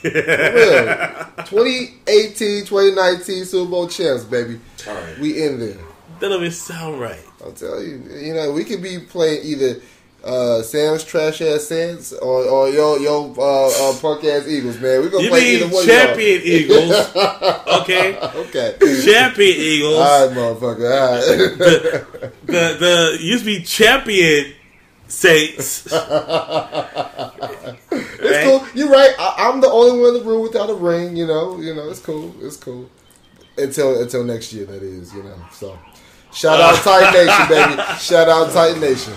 [0.04, 1.46] Real.
[1.46, 4.58] 2018, 2019 Super Bowl champs, baby.
[4.86, 5.18] All right.
[5.18, 5.78] We in there.
[6.20, 7.24] That don't even sound right.
[7.44, 8.02] I'll tell you.
[8.14, 9.80] You know, we could be playing either
[10.24, 15.00] uh, Sam's trash ass Saints or, or yo yo uh, uh, punk ass Eagles, man.
[15.00, 15.86] We're gonna You play either one.
[15.86, 17.14] champion Eagles?
[17.80, 18.76] Okay, Okay.
[19.04, 19.94] champion Eagles.
[19.98, 20.90] All right, motherfucker.
[20.90, 22.24] All right.
[22.46, 24.54] The the used to be champion
[25.06, 25.86] Saints.
[28.20, 28.66] It's cool.
[28.74, 29.14] You're right.
[29.18, 31.16] I, I'm the only one in the room without a ring.
[31.16, 31.58] You know.
[31.60, 31.88] You know.
[31.88, 32.34] It's cool.
[32.40, 32.90] It's cool.
[33.56, 35.14] Until until next year, that is.
[35.14, 35.36] You know.
[35.52, 35.78] So,
[36.38, 37.82] shout out Titan Nation, baby.
[37.98, 39.14] Shout out Titan Nation.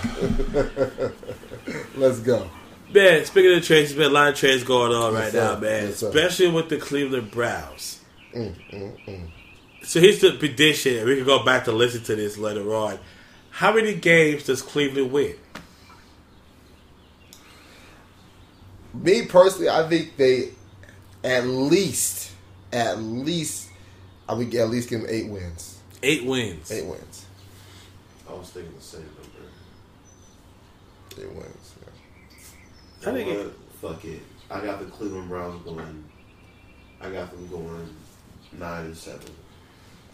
[1.96, 2.50] Let's go.
[2.94, 5.58] Man, speaking of trades, there's been a lot of trades going on right Yes, now,
[5.60, 5.88] man.
[5.88, 6.02] Yes.
[6.02, 8.02] Especially with the Cleveland Browns.
[8.36, 9.32] Mm, mm, mm.
[9.84, 10.98] So here's the prediction.
[10.98, 13.00] and We can go back to listen to this later on.
[13.52, 15.36] How many games does Cleveland win?
[18.94, 20.50] Me personally, I think they
[21.24, 22.32] at least,
[22.74, 23.70] at least,
[24.28, 25.80] I would at least give them eight wins.
[26.04, 26.72] Eight wins.
[26.72, 27.11] Eight wins.
[28.32, 29.48] I was thinking the same number.
[31.22, 31.74] It wins.
[31.82, 33.10] Yeah.
[33.10, 33.46] I think You know it-
[33.82, 33.96] what?
[33.96, 34.22] Fuck it.
[34.50, 36.04] I got the Cleveland Browns going.
[37.02, 37.90] I got them going
[38.58, 39.22] nine and seven.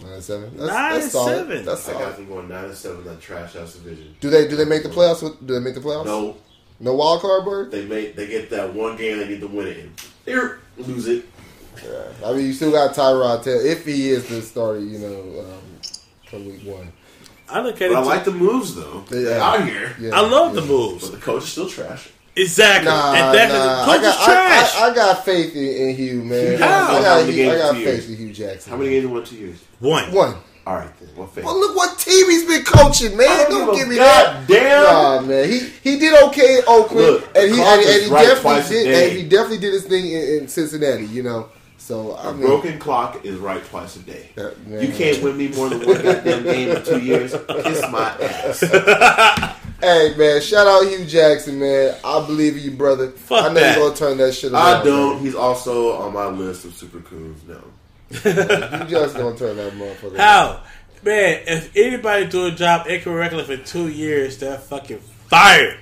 [0.02, 0.58] Nine and seven.
[0.58, 1.36] Nine and solid.
[1.38, 1.66] seven.
[1.66, 4.16] That's I got them going nine and seven that trash house division.
[4.22, 5.22] Do they do they make the playoffs?
[5.46, 6.06] Do they make the playoffs?
[6.06, 6.38] No,
[6.80, 7.72] No wild card bird.
[7.72, 9.94] they make they get that one game they need to win it in.
[10.26, 11.26] Here, lose it.
[11.84, 12.04] Yeah.
[12.26, 14.80] I mean, you still got Tyrod Taylor if he is the starter.
[14.80, 15.82] You know, um,
[16.30, 16.92] from week one.
[17.50, 17.96] I look at But it.
[17.96, 19.04] I like the moves though.
[19.12, 19.38] Yeah.
[19.42, 20.12] Out here, Yeah.
[20.16, 20.62] I love yeah.
[20.62, 21.10] the moves.
[21.10, 22.10] but the coach is still trash.
[22.36, 22.90] Exactly.
[22.92, 23.86] Nah, and that's nah.
[23.86, 24.76] coach I got, is trash.
[24.76, 26.60] I, I, I got faith in, in Hue, man.
[26.60, 26.68] How?
[26.68, 28.06] I How got, many Hue- I got two years?
[28.06, 28.72] faith in Hue Jackson.
[28.72, 29.64] How many games in one two years?
[29.80, 30.12] One.
[30.12, 30.36] One.
[30.68, 31.10] All right then.
[31.16, 31.46] What faith?
[31.46, 33.28] Well, look what team he's been coaching, man.
[33.30, 34.48] I don't Don't, give a give me that.
[34.48, 34.84] goddamn.
[34.84, 35.50] Nah, man.
[35.50, 38.28] He he did okay in Oakland, Look, and he Clark and, is and he right
[38.28, 39.10] definitely did.
[39.10, 41.06] And he definitely did his thing in, in Cincinnati.
[41.06, 41.50] You know,
[41.88, 44.30] so I A mean, broken clock is right twice a day.
[44.38, 44.82] Yeah, man.
[44.82, 47.32] you can't win me more than one goddamn game in two years.
[47.64, 49.54] Kiss my ass.
[49.80, 51.96] Hey man, shout out Hue Jackson, man.
[52.04, 53.12] I believe in you, brother.
[53.12, 53.78] Fuck I know that.
[53.78, 54.82] you're gonna turn that shit around.
[54.82, 55.20] I don't.
[55.20, 57.44] He's also on my list of super coons.
[57.48, 57.62] No.
[58.26, 58.88] Man.
[58.88, 60.14] Hue Jackson gonna turn that motherfucker.
[60.14, 60.18] around.
[60.18, 60.64] How?
[61.04, 65.78] Man, if anybody do a job incorrectly for two years, they're fucking fired.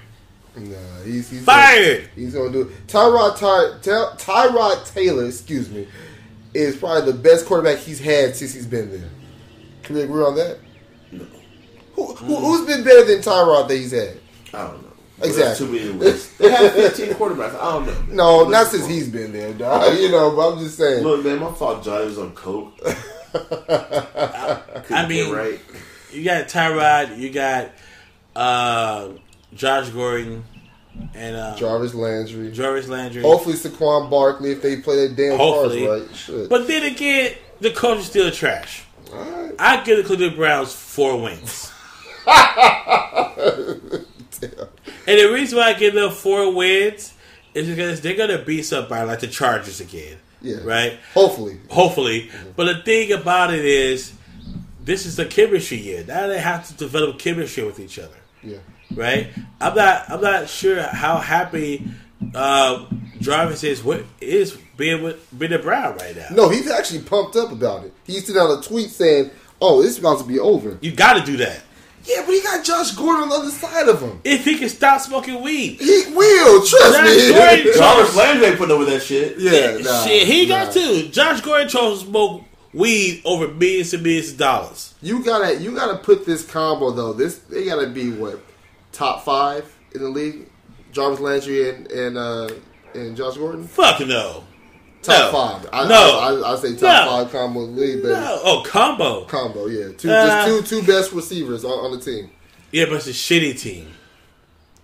[0.58, 2.01] Nah, he's he's Fired.
[2.01, 2.88] Gonna, he's gonna do it.
[2.88, 5.88] Tyrod Ty, Ty, Tyrod Taylor, excuse me,
[6.53, 9.10] is probably the best quarterback he's had since he's been there.
[9.84, 10.58] Can we agree on that?
[11.12, 11.26] No.
[11.95, 14.18] Who, who who's been better than Tyrod that he's had?
[14.53, 14.91] I don't know.
[15.20, 15.43] Exactly.
[15.43, 16.38] That's too many lists.
[16.38, 17.56] They have 15 quarterbacks.
[17.56, 17.91] I don't know.
[17.93, 18.16] man.
[18.16, 19.97] No, not since he's been there, dog.
[19.99, 21.03] You know, but I'm just saying.
[21.03, 21.84] Look, man, my fault.
[21.84, 22.78] Johnny was on coke.
[23.34, 25.60] Couldn't I mean- right.
[26.12, 27.72] You got Tyrod, you got
[28.38, 29.10] uh,
[29.56, 30.43] Josh Gordon,
[31.14, 32.51] and uh, Jarvis Landry.
[32.51, 33.22] Jarvis Landry.
[33.22, 35.86] Hopefully Saquon Barkley if they play that damn Hopefully.
[35.86, 36.16] cards right.
[36.16, 36.49] Should.
[36.49, 38.84] But then again, the coach is still trash.
[39.12, 39.56] Alright.
[39.58, 41.72] I give the Cleveland Browns four wins.
[45.08, 47.14] And the reason why I give them four wins
[47.53, 50.18] is because they're gonna beat somebody like the Chargers again.
[50.41, 50.58] Yeah.
[50.64, 50.99] Right?
[51.14, 51.60] Hopefully.
[51.70, 52.30] Hopefully.
[52.56, 54.14] But the thing about it is
[54.84, 56.03] this is the chemistry year.
[56.08, 58.16] Now they have to develop chemistry with each other.
[58.43, 58.58] Yeah.
[58.96, 59.30] Right?
[59.62, 61.88] I'm not I'm not sure how happy
[62.34, 62.86] uh
[63.20, 66.28] Jarvis is with is being with being a Brown right now.
[66.32, 67.93] No, he's actually pumped up about it.
[68.06, 69.32] He sent out a tweet saying,
[69.62, 71.62] "Oh, this is about to be over." You gotta do that.
[72.06, 74.22] Yeah, but he got Josh Gordon on the other side of him.
[74.24, 75.80] If he can stop smoking weed.
[75.80, 77.34] He will trust Josh me.
[77.34, 79.39] Gordon- Jarvis Landry ain't putting over that shit.
[79.39, 80.66] yeah, nah, Shit, he nah.
[80.66, 81.10] got to.
[81.10, 82.43] Josh Gordon chose to smoke
[82.74, 84.93] weed over millions and millions of dollars.
[85.02, 87.14] You gotta, you gotta put this combo though.
[87.14, 88.39] This they gotta be what
[88.96, 90.48] top five in the league.
[90.91, 92.50] Jarvis Landry and and uh,
[92.93, 93.68] and Josh Gordon.
[93.68, 94.43] Fuck no.
[95.02, 95.39] Top No.
[95.39, 95.70] five.
[95.74, 96.20] I, No.
[96.20, 97.12] I, I, I say top No.
[97.24, 98.14] five combo league, baby.
[98.14, 98.39] No.
[98.43, 99.26] Oh, combo.
[99.26, 99.89] Combo, yeah.
[99.98, 102.32] Two, Uh, just two, two best receivers on, on the team.
[102.72, 103.91] Yeah, but it's a shitty team.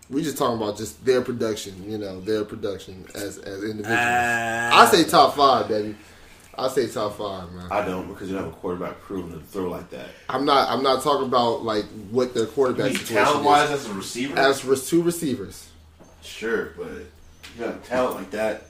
[0.10, 3.88] We just talking about just their production, you know, their production as as individuals.
[3.98, 5.96] Uh, I say top five, baby.
[6.58, 7.68] I say top five, man.
[7.72, 10.08] I don't because you don't have a quarterback proven to throw like that.
[10.30, 10.70] I'm not.
[10.70, 13.86] I'm not talking about like what their quarterback situation Talent wise, is.
[13.86, 15.70] as a receiver, As re- two receivers,
[16.22, 18.64] sure, but you got talent like that.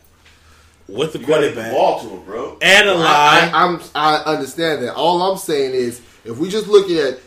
[0.88, 2.58] with the You gotta get the quarterback ball to him, bro.
[2.62, 3.54] and a I, line.
[3.54, 3.82] I, I'm.
[3.96, 4.94] I understand that.
[4.96, 7.20] All I'm saying is, if we just look at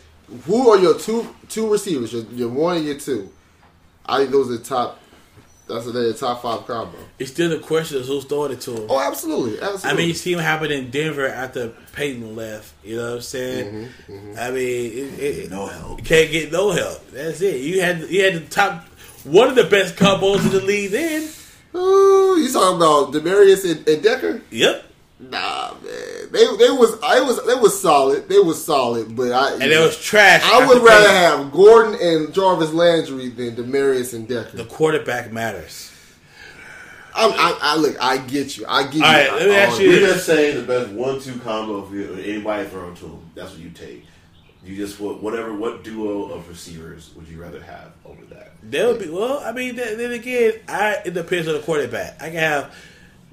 [0.45, 3.29] who are your two two receivers, your, your one and your two,
[4.05, 4.99] I think those are the top.
[5.67, 6.97] That's the top five combo.
[7.17, 8.85] it's still the question of who's throwing it to him.
[8.87, 9.89] Oh, absolutely, absolutely.
[9.89, 12.73] I mean, you see what happened in Denver after Peyton left.
[12.83, 13.89] You know what I'm saying?
[14.07, 15.99] Mm-hmm, I mean, it, it, No help.
[15.99, 17.09] You can't get no help.
[17.11, 17.61] That's it.
[17.61, 18.85] You had you had the top
[19.23, 20.91] one of the best combos in the league.
[20.91, 21.27] Then,
[21.75, 24.41] Ooh, you talking about Demaryius and, and Decker?
[24.51, 24.85] yep.
[25.29, 26.29] Nah, man.
[26.31, 28.27] They they was I was they was solid.
[28.29, 30.41] They was solid, but I And it was trash.
[30.43, 31.43] I would rather Peyton.
[31.43, 34.57] have Gordon and Jarvis Landry than Demaryius and Decker.
[34.57, 35.91] the quarterback matters.
[37.17, 38.65] I'm, I, I look, I get you.
[38.67, 39.03] I get you.
[39.05, 41.85] All right, let me I- ask I- you You're just saying the best one-two combo
[41.87, 43.31] if you, anybody thrown to him.
[43.35, 44.03] That's what you take.
[44.65, 48.51] You just what whatever what duo of receivers would you rather have over that?
[48.63, 49.39] There would be well.
[49.45, 52.21] I mean, then, then again, I it depends on the quarterback.
[52.21, 52.75] I can have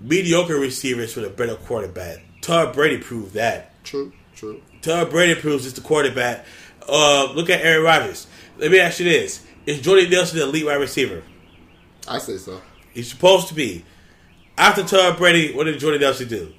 [0.02, 2.18] mediocre receivers with a better quarterback.
[2.40, 3.82] Todd Brady proved that.
[3.84, 4.60] True, true.
[4.82, 6.44] Todd Brady proves it's the quarterback.
[6.88, 8.26] Uh, look at Aaron Rodgers.
[8.58, 11.22] Let me ask you this: Is Jordy Nelson the elite wide receiver?
[12.08, 12.60] I say so.
[12.92, 13.84] He's supposed to be.
[14.58, 16.52] After Todd Brady, what did Jordy Nelson do?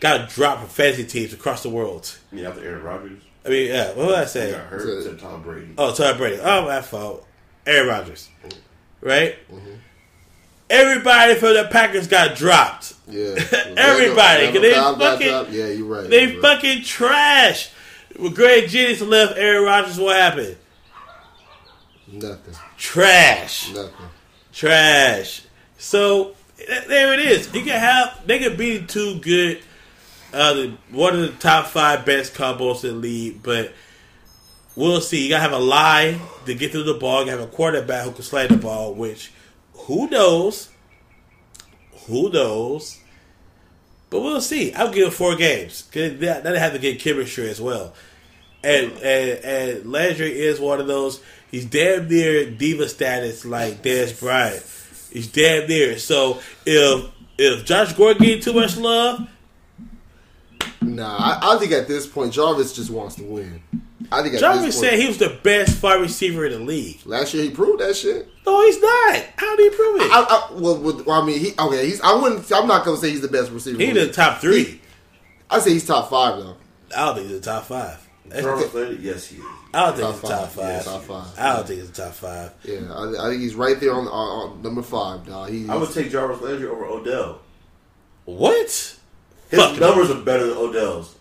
[0.00, 2.16] Got dropped from fantasy teams across the world.
[2.32, 3.92] I mean, after Aaron Rodgers, I mean, yeah.
[3.94, 4.50] What did I he say?
[4.52, 4.82] got hurt.
[4.82, 5.74] So- Said Tom Brady.
[5.76, 6.40] Oh, Todd Brady.
[6.42, 7.26] Oh, my fault.
[7.66, 8.28] Aaron Rodgers.
[9.00, 9.36] Right?
[10.70, 12.94] Everybody for the Packers got dropped.
[13.08, 13.34] Yeah.
[13.76, 14.58] everybody.
[14.58, 15.50] they fucking- dropped.
[15.50, 16.08] Yeah, you're right.
[16.08, 16.56] They you're right.
[16.56, 17.70] fucking trash.
[18.16, 20.56] When Greg Jennings left Aaron Rodgers, what happened?
[22.12, 22.54] nothing.
[22.76, 23.72] Trash.
[23.72, 23.92] Nothing.
[24.52, 25.42] Trash.
[25.78, 26.34] So
[26.66, 27.52] there it is.
[27.54, 29.60] You can have they could be two good,
[30.32, 33.72] uh, the, one of the top five best combos in the league, but
[34.74, 35.22] we'll see.
[35.24, 37.20] You gotta have a lie to get through the ball.
[37.20, 38.94] You gotta have a quarterback who can slide the ball.
[38.94, 39.30] Which,
[39.80, 40.68] who knows?
[42.06, 42.98] Who knows?
[44.10, 44.72] But we'll see.
[44.72, 45.86] I'll give it four games.
[45.92, 47.92] they have to get chemistry as well.
[48.64, 51.20] and and and Landry is one of those.
[51.50, 54.64] He's damn near diva status like Dez Bryant.
[55.12, 55.98] He's damn near.
[55.98, 59.28] So if if Josh Gordon getting too much love,
[60.80, 63.62] Nah, I, I think at this point Jarvis just wants to win.
[64.10, 66.58] I think at Jarvis this point, said he was the best wide receiver in the
[66.60, 67.00] league.
[67.04, 68.28] last year he proved that shit.
[68.48, 69.24] No, he's not.
[69.36, 70.10] How do you prove it?
[70.10, 71.86] I, I, well, well, I mean, he okay.
[71.86, 72.50] He's I wouldn't.
[72.50, 73.78] I'm not gonna say he's the best receiver.
[73.78, 74.80] He's in the top three.
[75.50, 76.56] I say he's top five though.
[76.96, 78.08] I don't think he's the top five.
[78.30, 79.44] Jarvis Landry, yes, he is.
[79.74, 80.52] I don't think he's it's the top five.
[80.52, 80.68] five.
[80.68, 81.38] Yeah, top five.
[81.38, 82.52] I don't think he's the top five.
[82.64, 85.26] Yeah, I, I think he's right there on, on, on number five.
[85.26, 85.50] Dog.
[85.50, 87.40] He's, I would take Jarvis Landry over Odell.
[88.24, 88.66] What?
[88.66, 88.98] His
[89.50, 89.78] Fuck.
[89.78, 91.14] numbers are better than Odell's.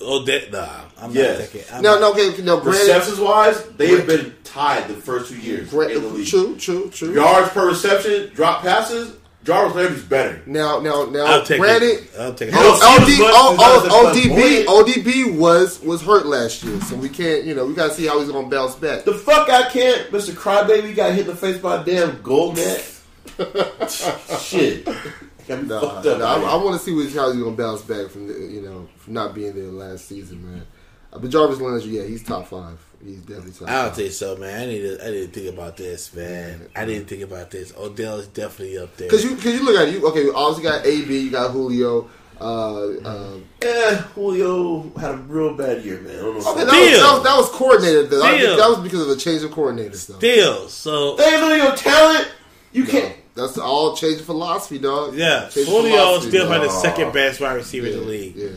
[0.00, 0.66] Oh, that nah.
[1.00, 1.38] I'm Yes.
[1.40, 1.74] not taking.
[1.74, 2.60] I'm no, not- no, okay, no.
[2.60, 6.26] Granted, Receptions wise, they have been tied the first two years gra- in the league.
[6.28, 7.14] true, true, true.
[7.14, 9.12] Yards per reception, drop passes,
[9.44, 10.42] Jarvis Landry's better.
[10.44, 11.24] Now, now, now.
[11.24, 12.10] I'll take granted, it.
[12.18, 12.54] I'll take it.
[12.54, 13.52] You don't O- see OD, him as much O-
[13.86, 14.64] as O- not as ODB.
[14.66, 17.44] ODB was was hurt last year, so we can't.
[17.44, 19.04] You know, we got to see how he's gonna bounce back.
[19.04, 20.32] The fuck I can't, Mr.
[20.32, 22.84] Crybaby got hit in the face by a damn gold net.
[24.40, 24.86] Shit.
[25.48, 26.18] Got me Nah, fucked up.
[26.18, 26.48] nah, I, man.
[26.48, 29.12] I want to see what, how he's gonna bounce back from the, you know from
[29.14, 30.66] not being there last season, man.
[31.12, 32.78] Uh, but Jarvis Landry, yeah, he's top five.
[33.04, 33.68] He's definitely top.
[33.68, 33.96] I don't five.
[33.96, 34.60] think so, man.
[34.62, 35.06] I need to.
[35.06, 36.68] I need to think about this, man.
[36.74, 37.72] I didn't think about this.
[37.76, 39.08] Odell is definitely up there.
[39.08, 40.22] Cause you, cause you look at it, you okay.
[40.24, 42.08] you Obviously, got AB, you got Julio.
[42.38, 46.16] Uh, um, Eh, Julio had a real bad year, man.
[46.16, 46.50] I don't know.
[46.52, 48.10] okay, that was, that was that was coordinated.
[48.10, 48.22] Though.
[48.22, 48.56] I think Still.
[48.58, 50.18] that was because of a change of coordinators, though.
[50.18, 52.30] Still, so They ain't know your talent.
[52.72, 53.16] You can't.
[53.36, 55.14] That's all change of philosophy, dog.
[55.14, 56.52] yeah, Change of Julio philosophy, still dog.
[56.54, 58.36] had the second best wide receiver yeah, in the league.
[58.36, 58.48] Yeah,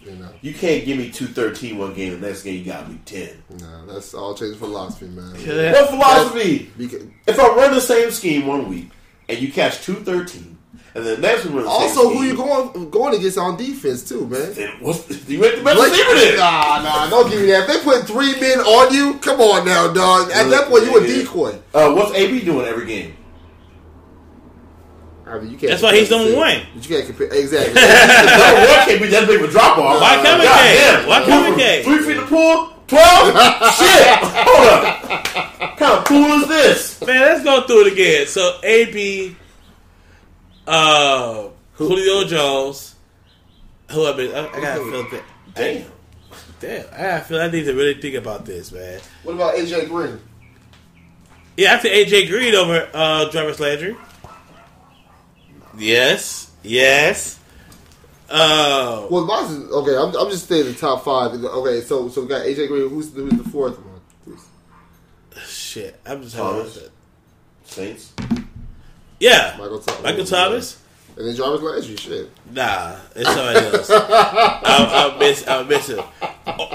[0.00, 2.20] you know, You can't give me 213 one game.
[2.20, 3.28] The next game you got me 10.
[3.60, 5.34] no, that's all change of philosophy, man.
[5.38, 5.72] Yeah.
[5.72, 6.70] What philosophy?
[6.76, 8.90] Because, If I run the same scheme one week
[9.28, 10.58] and you catch 213,
[10.96, 13.38] and then the next one run the same also, who scheme, you going going against
[13.38, 14.52] on defense too, man?
[14.52, 16.38] Then what's you ain't the best Blake- receiver then.
[16.38, 17.68] Nah, nah, don't give me that.
[17.68, 20.30] If they put three men on you, come on now, dog.
[20.32, 21.58] At that point, you a decoy.
[21.72, 23.16] Uh, what's AB doing every game?
[25.26, 25.70] I mean, you can't.
[25.70, 26.60] That's why he's number one.
[26.74, 27.74] But you can't compare exactly.
[27.80, 30.00] Number one can't be that big of a drop off.
[30.00, 31.08] Why come can't?
[31.08, 31.84] Why come can't?
[31.84, 32.74] Three feet in the pool?
[32.86, 33.32] 12?
[33.74, 34.18] Shit!
[34.44, 35.80] Hold up.
[35.80, 37.00] Of pool is this?
[37.06, 38.26] Man, let's go through it again.
[38.26, 39.36] So AB,
[40.66, 42.94] uh, Julio Jones,
[43.90, 45.22] who I been, I, I gotta feel that.
[45.54, 45.90] Damn.
[46.60, 49.00] Damn, I feel I need to really think about this, man.
[49.22, 50.18] what about AJ Green?
[51.56, 53.96] Yeah, I think AJ Green over uh, Jarvis Landry.
[55.78, 57.38] Yes, yes.
[58.28, 59.68] Uh, Well, Boston.
[59.70, 61.32] Okay, I'm, I'm just saying the top five.
[61.32, 62.88] Okay, so so we got AJ Green.
[62.88, 63.90] Who's who's the fourth one?
[65.46, 66.74] shit, I'm just Thomas.
[66.74, 66.90] having
[67.64, 68.12] Saints.
[69.20, 70.02] Yeah, Michael Thomas.
[70.02, 70.80] Michael Thomas.
[71.16, 71.96] And then Jarvis Landry.
[71.96, 72.30] Shit.
[72.50, 73.90] Nah, it's somebody else.
[73.92, 75.46] I'll, I'll miss.
[75.46, 76.02] I'll miss him.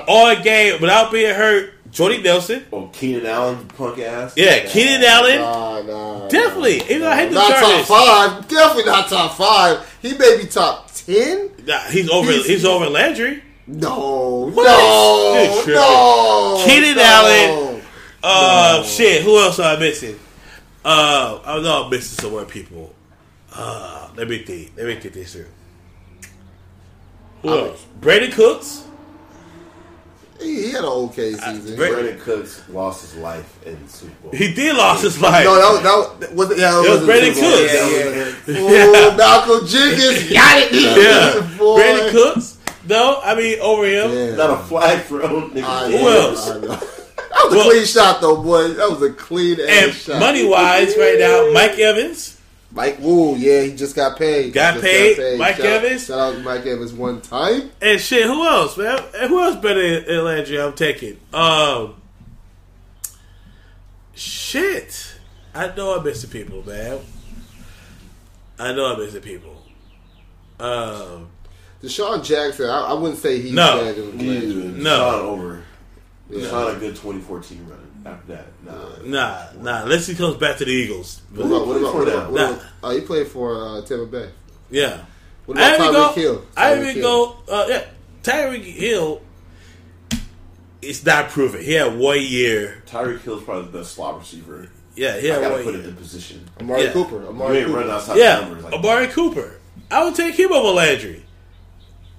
[0.07, 1.73] All game without being hurt.
[1.91, 2.65] Jordy Nelson.
[2.71, 4.33] Oh, Keenan Allen, punk ass.
[4.37, 5.39] Yeah, Keenan Allen.
[5.39, 6.27] Nah, nah.
[6.27, 6.77] Definitely.
[6.81, 8.47] Even though I hate the Not top five.
[8.47, 9.97] Definitely not top five.
[10.01, 11.49] He may be top ten.
[11.65, 12.31] Nah, he's over.
[12.31, 13.43] He's- He's, over Landry.
[13.65, 14.65] No, What?
[14.65, 15.73] no, tripping.
[15.75, 16.63] no.
[16.65, 17.03] Keenan no.
[17.03, 17.81] Allen.
[18.21, 19.23] Uh, shit.
[19.23, 20.19] Who else am I missing?
[20.83, 22.93] Uh, I know I'm missing some more people.
[23.53, 24.71] Uh, let me think.
[24.75, 25.45] Let me think this through.
[27.41, 27.85] Who else?
[28.01, 28.83] Brandin Cooks.
[30.39, 31.75] He, he had an okay season.
[31.75, 34.31] Brett- Brandin Cooks lost his life in the Super Bowl.
[34.31, 35.43] He did lost his life.
[35.45, 36.79] no, that, was- that was yeah.
[36.83, 37.57] It was Brandin Super Bowl.
[37.59, 38.47] Cooks.
[38.47, 39.11] Yeah, yeah.
[39.11, 40.71] Oh, Malcolm Jenkins got it.
[40.73, 41.81] yeah, Boy.
[41.81, 42.57] Brandin Cooks.
[42.87, 44.11] No, I mean over him.
[44.11, 44.35] Yeah.
[44.35, 45.51] Not a flag thrown.
[45.51, 45.63] Nigga.
[45.63, 46.45] I Who else?
[46.47, 48.69] That was a clean shot, though, boy.
[48.69, 50.19] That was a clean ass And shot.
[50.19, 52.38] money wise, right now, Mike Evans.
[52.71, 54.53] Mike, ooh, yeah, he just got paid.
[54.53, 55.39] Got Just paid.
[55.39, 56.05] Mike shout, Evans?
[56.05, 57.71] Shout out to Mike Evans one time.
[57.81, 59.03] And shit, who else, man?
[59.15, 60.61] And Who else better than Landry?
[60.61, 61.17] I'm taking.
[61.33, 61.95] Um,
[64.13, 65.15] shit.
[65.55, 66.99] I know I'm missing people, man.
[68.59, 69.63] I know I'm missing people.
[70.59, 71.29] Um,
[71.81, 73.77] DeSean Jackson, I, I wouldn't say he's No.
[73.83, 74.83] better than Landry.
[74.83, 74.99] No.
[74.99, 75.63] DeSean over.
[76.29, 76.39] Yeah.
[76.45, 77.88] DeSean a good 2014 run.
[78.05, 79.03] After that, nah.
[79.03, 79.83] nah, nah.
[79.83, 81.21] Unless he comes back to the Eagles.
[81.33, 84.29] What about, what about, what about, what about oh, he played for uh, Tampa Bay.
[84.71, 85.05] Yeah.
[85.45, 86.11] What about Tyreek go.
[86.13, 86.45] Hill?
[86.55, 87.01] I even Hill.
[87.01, 87.53] go.
[87.53, 87.85] Uh, yeah,
[88.23, 89.21] Tyreek Hill.
[90.81, 91.61] It's not proven.
[91.61, 92.83] He had one year.
[92.85, 94.69] Tyreek Hill's probably the best slot receiver.
[94.95, 96.49] Yeah, he I had gotta one put it in position.
[96.59, 96.91] Amari Yeah.
[96.93, 97.21] Cooper.
[97.21, 97.93] You Amari ain't running Cooper.
[97.95, 99.59] outside Yeah, the numbers like Amari Cooper.
[99.91, 101.25] I would take him over Landry.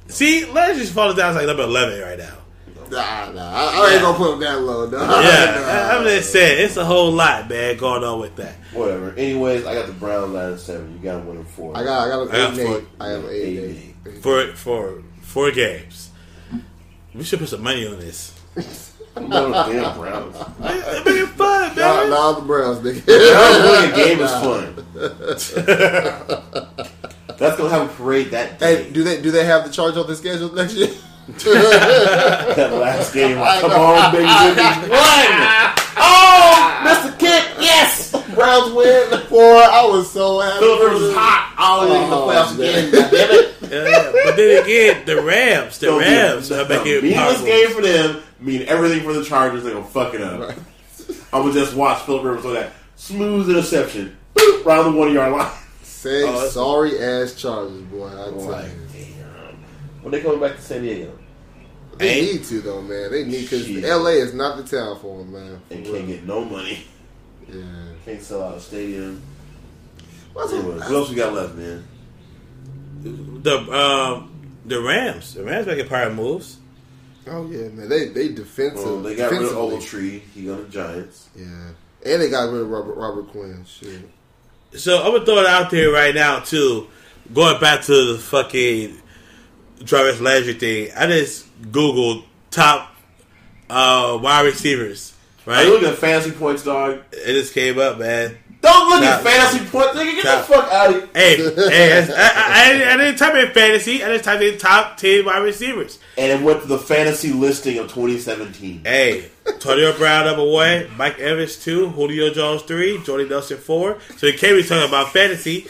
[0.09, 2.37] See, Landry's falling down to like number eleven right now.
[2.91, 3.41] Nah, nah.
[3.53, 4.89] I, I ain't gonna put him that low.
[4.91, 5.21] Nah.
[5.21, 8.55] Yeah, I- I'm just saying it's a whole lot, man, going on with that.
[8.73, 9.13] Whatever.
[9.13, 10.93] Anyways, I got the Browns nine seven.
[10.95, 11.77] You got them winning four.
[11.77, 13.95] I got, I got an I got eight and four- I have an eight eight
[14.07, 14.23] eight.
[14.23, 16.11] For for four games,
[17.15, 18.35] we should put some money on this.
[19.21, 20.37] No damn Browns.
[20.61, 22.11] It's making fun, Nah, man.
[22.11, 23.05] nah, the Browns, nigga.
[23.07, 24.77] Browns winning a game is fun.
[27.39, 28.85] That's gonna have a parade that day.
[28.85, 30.89] Hey, do they do they have the charge on the schedule next year?
[31.45, 33.39] that last game.
[33.39, 35.77] Like, come on, baby, we won.
[36.03, 37.19] Oh, Mr.
[37.19, 38.11] Kick, yes.
[38.35, 39.11] Browns win.
[39.29, 40.61] Boy, I was so happy.
[40.61, 41.17] Philip for Rivers is them.
[41.19, 41.55] hot.
[41.59, 42.89] Oh, in the Oh, playoffs man.
[42.89, 42.93] again.
[42.93, 43.47] God damn it.
[43.71, 47.03] Yeah, but then again, the Rams, the Gonna be Rams a- are making a it
[47.05, 48.23] meaningless game for them.
[48.41, 49.63] Mean everything for the Chargers.
[49.63, 50.55] They're gonna fuck it up.
[51.33, 55.33] I'm gonna just watch Philip Rivers throw that smooth interception boop, around the one yard
[55.33, 55.47] line.
[55.47, 58.07] Oh, Say Oh, that's- sorry ass Chargers, boy.
[58.09, 58.71] I tell Like, you.
[58.93, 59.57] damn.
[60.03, 61.13] When they coming back to San Diego
[62.01, 63.11] They Ain't- need to though, man.
[63.13, 65.61] They need because LA is not the town for them, man.
[65.69, 65.95] For and real.
[65.97, 66.85] can't get no money,
[67.49, 67.63] Yeah.
[68.05, 69.21] can't sell out a stadium.
[70.33, 71.85] What's Anyway, what else we got left, man?
[73.03, 74.31] The um,
[74.67, 76.57] the Rams, the Rams making power moves.
[77.27, 77.89] Oh yeah, man.
[77.89, 78.85] They they defensive.
[78.85, 80.11] Well, they got rid of defensively.
[80.21, 80.21] Ogletree.
[80.35, 81.29] He got the Giants.
[81.37, 81.45] Yeah,
[82.05, 83.65] and they got rid of Robert Robert Quinn.
[83.69, 84.09] Shit.
[84.79, 86.87] So I'm gonna throw it out there right now too.
[87.33, 88.97] Going back to the fucking
[89.85, 92.91] Jarvis Landry thing, I just googled top
[93.69, 95.15] uh, wide receivers.
[95.47, 95.65] Right?
[95.67, 97.01] You look at fantasy points, dog.
[97.13, 98.37] it just came up, man.
[98.61, 100.13] Don't look Top- at fantasy points, nigga.
[100.17, 101.09] Get top- the fuck out of here.
[101.15, 101.37] Hey,
[101.71, 104.05] hey, I, I, I, I didn't type in fantasy.
[104.05, 105.99] I just typed in top ten wide receivers.
[106.19, 108.83] And it went to the fantasy listing of 2017.
[108.85, 113.99] Hey, Antonio Brown number one, Mike Evans two, Julio Jones three, Jordy Nelson four.
[114.19, 115.67] So he can't be talking about fantasy.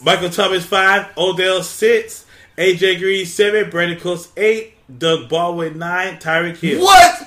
[0.00, 2.26] Michael Thomas five, Odell six,
[2.56, 6.82] AJ Green seven, Brandin Cooks eight, Doug Baldwin nine, Tyreek Hill.
[6.82, 7.22] What?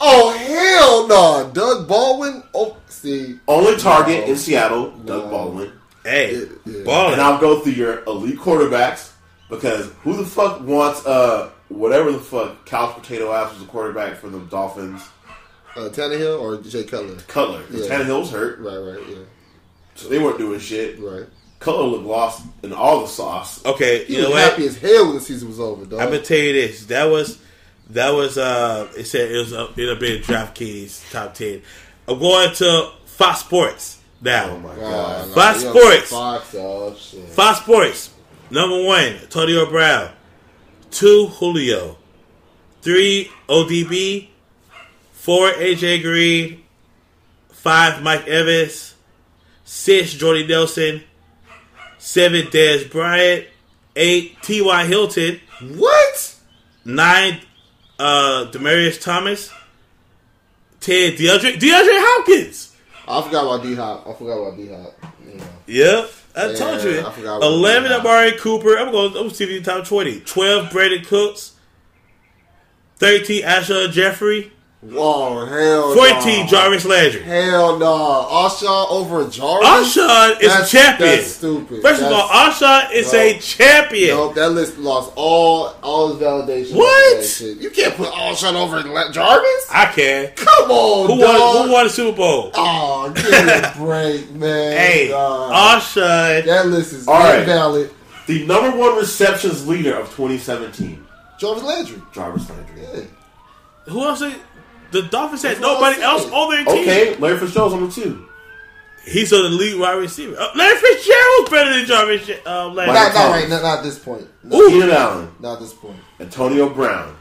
[0.00, 1.50] Oh hell no!
[1.52, 2.42] Doug Baldwin.
[2.54, 4.32] Oh, see, Only target No.
[4.32, 5.30] in Seattle, Doug No.
[5.30, 5.72] Baldwin.
[6.04, 6.82] Hey, Yeah, yeah.
[6.84, 7.12] balling.
[7.14, 9.10] And I'll go through your elite quarterbacks
[9.48, 14.16] because who the fuck wants uh whatever the fuck couch potato ass was the quarterback
[14.16, 15.02] for the Dolphins?
[15.76, 17.16] uh, Tannehill or Jay Cutler.
[17.28, 17.62] Cutler.
[17.70, 17.86] Yeah.
[17.86, 19.16] Tannehill was hurt, Right, right, yeah,
[19.94, 20.98] so they weren't doing shit.
[21.00, 21.26] right.
[21.66, 23.64] Cutler looked lost in all the sauce.
[23.66, 24.50] okay, He you know was what?
[24.52, 26.00] happy as hell when the season was over, dog.
[26.00, 26.86] I'm gonna tell you this.
[26.86, 27.38] That was
[27.90, 31.60] that was uh it said it was uh, it'll be in DraftKings top ten.
[32.08, 34.50] I'm going to Fox Sports now.
[34.50, 35.28] Oh my god.
[35.28, 36.10] nah, Fox yeah, Sports.
[36.10, 37.28] Fox, oh shit.
[37.30, 38.10] Fox Sports.
[38.50, 40.10] Number one, Antonio Brown.
[40.92, 41.96] Two, Julio.
[42.80, 44.28] Three, ODB.
[45.12, 46.62] Four, AJ Green.
[47.50, 48.94] Five, Mike Evans.
[49.64, 51.02] Six, Jordy Nelson.
[52.06, 53.46] Seven, Dez Bryant.
[53.96, 54.86] Eight, T.Y.
[54.86, 55.40] Hilton.
[55.74, 56.36] What?
[56.84, 57.40] Nine,
[57.98, 59.50] uh, Demaryius Thomas.
[60.78, 62.76] Ten, DeAndre, DeAndre Hopkins.
[63.08, 64.06] I forgot about D Hop.
[64.06, 64.94] I forgot about D Hop.
[65.02, 65.44] Know.
[65.66, 66.10] Yep.
[66.36, 67.00] I Yeah, told you.
[67.00, 68.00] I forgot about 11 that.
[68.00, 68.76] Amari Cooper.
[68.78, 70.20] I'm going to see the top 20.
[70.20, 71.54] 12 Brandin Cooks.
[72.98, 74.52] 13 Alshon Jeffery.
[74.82, 76.46] Whoa, hell 14 no.
[76.46, 77.22] Jarvis Landry.
[77.22, 77.86] Hell no.
[78.30, 79.66] Alshon over Jarvis?
[79.96, 81.10] Alshon is That's- a champion.
[81.16, 81.82] That's stupid.
[81.82, 83.18] First of all, That's- Alshon is No.
[83.18, 84.16] a champion.
[84.16, 86.74] Nope, that list lost all all his validation.
[86.74, 87.40] What?
[87.60, 89.66] You can't put Alshon over La- Jarvis?
[89.72, 90.28] I can.
[90.36, 91.40] Come on, Who dog.
[91.40, 92.50] won, who won the Super Bowl?
[92.54, 94.76] Oh, give me a break, man.
[94.76, 95.52] hey, dog.
[95.80, 96.44] Alshon.
[96.44, 97.40] that list is All right.
[97.40, 97.90] invalid.
[98.26, 101.04] The number one receptions leader of 2017,
[101.40, 102.02] Jarvis Landry.
[102.14, 102.82] Jarvis Landry.
[102.82, 103.00] Yeah.
[103.92, 104.20] Who else?
[104.20, 104.34] They,
[105.02, 106.82] the Dolphins had nobody else on their team.
[106.82, 108.26] Okay, Larry Fitzgerald's number two.
[109.04, 110.36] He's on the lead wide receiver.
[110.38, 112.94] Uh, Larry Fitzgerald's better than Jarvis um, Landry.
[112.94, 114.26] Michael Not, not right, not, not at this point.
[114.42, 114.68] No, Ooh.
[114.68, 115.96] Keenan Allen, Not at this point.
[116.18, 117.16] Antonio Brown,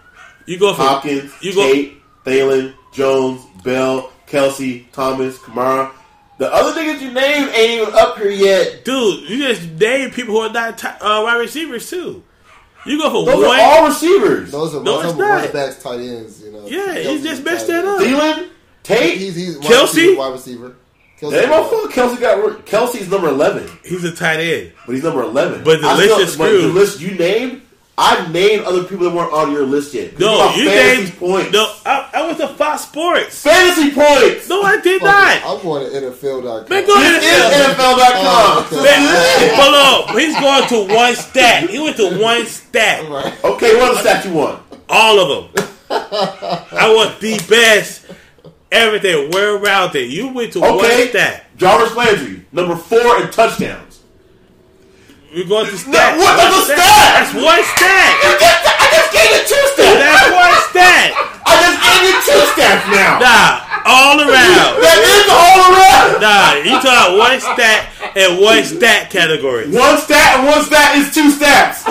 [0.47, 1.71] You go for Hopkins, You go.
[1.71, 5.91] Tate, Thielen, Jones, Bell, Kelce, Thomas, Kamara.
[6.37, 8.83] The other niggas you named ain't even up here yet.
[8.83, 12.23] Dude, you just name people who are not ti- uh, wide receivers too.
[12.85, 13.59] You go for Those one.
[13.59, 14.51] are all receivers.
[14.51, 15.29] Those are, No, those it's are not.
[15.29, 16.41] running backs, tight ends.
[16.43, 16.65] You know.
[16.67, 17.99] Yeah, he just messed tight that up.
[18.01, 18.49] Thielen,
[18.83, 19.17] Tate.
[19.17, 19.81] He's he's wide Kelce?
[19.81, 20.75] receiver, wide receiver.
[21.19, 24.73] Kelce, That motherfucker Kelce got Kelce's number eleven, He's a tight end.
[24.85, 25.63] but he's number eleven.
[25.63, 27.61] But the I list still- is but The list you named,
[27.97, 30.19] I named other people that weren't on your list yet.
[30.19, 31.51] No, Talk you fantasy named points.
[31.53, 33.41] No, I, I was a Fox Sports.
[33.41, 34.49] fantasy points.
[34.49, 35.41] No, I did Fuck it.
[35.43, 35.57] not.
[35.57, 36.69] I'm going to NFL.com.
[36.69, 37.21] Man, go ahead.
[37.23, 38.67] It's in NFL.com.
[38.69, 40.19] Oh, Man, hold on.
[40.19, 41.69] He's going to one stat.
[41.69, 43.09] He went to one stat.
[43.09, 43.43] Right.
[43.45, 44.61] Okay, what other stat you want?
[44.89, 45.65] All of them.
[45.89, 48.05] I want the best.
[48.71, 49.29] Everything.
[49.31, 50.11] Well rounded.
[50.11, 50.75] You went to Okay.
[50.99, 51.45] one stat.
[51.55, 53.94] Jarvis Landry, number four in touchdowns.
[55.35, 56.15] We're going to stat.
[56.15, 56.31] what?
[56.39, 56.79] That's a stat!
[56.79, 58.11] That's one stat.
[58.23, 59.99] I just gave you two stats.
[59.99, 61.11] That's one stat.
[61.43, 63.19] I just gave you two stats now.
[63.19, 64.79] Nah, all around.
[64.79, 66.23] That is all around.
[66.23, 69.67] Nah, you talking about one stat and one stat category.
[69.75, 71.83] One stat and one stat is two stats.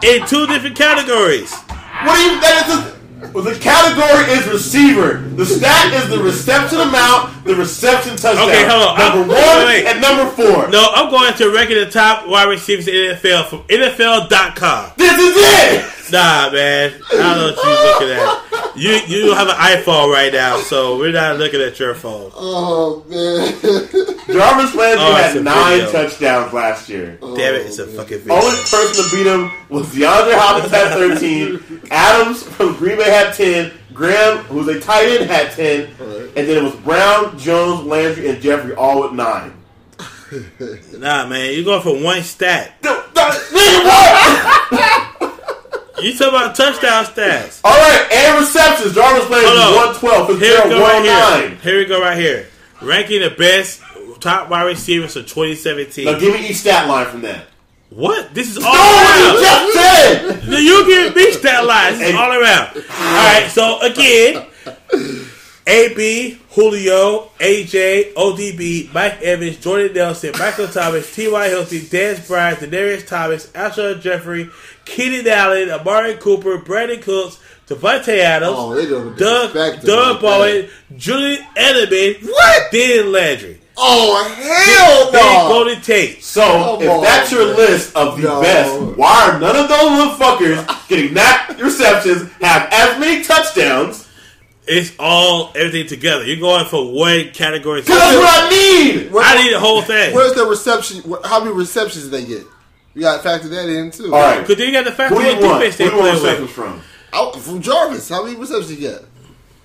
[0.00, 1.52] In two different categories.
[1.52, 2.40] What do you?
[2.40, 2.96] That is a,
[3.32, 5.18] Well, the category is receiver.
[5.34, 8.48] The stat is the reception amount, the reception touchdown.
[8.48, 8.98] Okay, hold on.
[8.98, 10.68] Number I'm- one wait, and number four.
[10.68, 14.92] No, I'm going to ranking the top wide receivers in the NFL from NFL.com.
[14.96, 15.84] This is it.
[16.12, 17.00] Nah, man.
[17.12, 18.76] I don't know what you're looking at.
[18.76, 22.32] You you don't have an iPhone right now, so we're not looking at your phone.
[22.34, 23.52] Oh man.
[24.26, 25.92] Jarvis Landry Oh, it's had nine video.
[25.92, 27.18] touchdowns last year.
[27.20, 28.34] Damn it, it's a fucking oh, video.
[28.34, 31.82] Only person to beat him was DeAndre Hopkins had 13.
[31.92, 33.72] Adams from Green Bay had 10.
[33.92, 35.94] Graham, who's a tight end, had 10.
[36.00, 36.26] Alright.
[36.36, 39.52] And then it was Brown, Jones, Landry, and Jeffery all with 9.
[40.98, 42.72] Nah, man, you're going for one stat.
[42.82, 45.10] No, no, nigga, what?
[46.04, 47.60] You talking about touchdown stats.
[47.64, 48.94] All right, and receptions.
[48.94, 49.98] Jarvis Landry on.
[50.00, 50.38] 112.
[50.38, 51.56] Here we go right here.
[51.62, 52.46] Here we go right here.
[52.82, 53.80] Ranking the best
[54.20, 56.04] top wide receivers of 2017.
[56.04, 57.46] Now give me each stat line from that.
[57.88, 58.34] What?
[58.34, 60.48] This is all No, what you just said.
[60.48, 61.98] No, You give me stat lines.
[61.98, 62.76] This is all around.
[62.76, 63.48] All right.
[63.50, 64.46] So again,
[65.66, 71.48] AB, Julio, AJ, ODB, Mike Evans, Jordan Nelson, Michael Thomas, T.Y.
[71.48, 74.50] Hilton, Dez Bryant, Demaryius Thomas, Alshon Jeffery,
[74.84, 78.74] Keenan Allen, Amari Cooper, Brandin Cooks, Davante Adams, Oh,
[79.16, 82.72] Doug, Doug like Bowen, Julian Edelman, What?
[82.72, 83.60] Dan Landry.
[83.76, 85.48] Oh hell Big no!
[85.48, 86.22] Golden Tate.
[86.22, 87.56] So, Come if on, that's your man.
[87.56, 88.40] list of the No.
[88.40, 94.06] best, why are none of those little fuckers getting that receptions, have as many touchdowns?
[94.66, 96.24] It's all everything together.
[96.24, 97.80] You're going for one category.
[97.82, 99.12] Because that's what I need.
[99.12, 100.14] Where- I need the whole thing.
[100.14, 101.02] Where's the reception?
[101.24, 102.44] How many receptions did they get?
[102.94, 104.14] You got to factor that in too.
[104.14, 104.40] All right.
[104.40, 105.62] Because then you got the fact Who do that you want?
[105.64, 106.50] defense Who they do you want play receptions with.
[106.50, 106.80] from?
[107.12, 108.08] Out from Jarvis.
[108.08, 109.04] How many receptions did he get?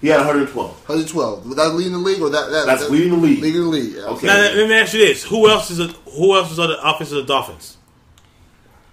[0.02, 0.56] He had 112.
[0.88, 1.46] 112.
[1.46, 2.50] Was that leading the league or that?
[2.52, 3.42] that That's that, leading the league.
[3.42, 3.98] Leading the league.
[3.98, 4.28] Okay.
[4.28, 6.82] Now let me ask you this: Who else is a, who else is on the
[6.82, 7.76] offense of the Dolphins?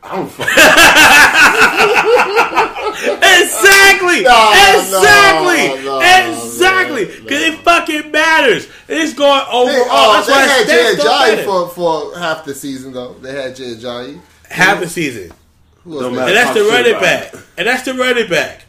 [0.09, 0.47] I don't fucking
[2.97, 7.05] Exactly, No, exactly, no, no, exactly.
[7.07, 8.69] no, Because it fucking matters.
[8.89, 9.87] It's going They, overall.
[9.91, 13.15] oh, That's they why had stats Jay don't Ajayi for, for half the season though.
[13.15, 14.21] They had Jay Ajayi.
[14.49, 15.33] half the season,
[15.85, 16.03] Who else?
[16.03, 16.29] No matter.
[16.29, 18.63] and that's the Talk running about back, and that's the running back.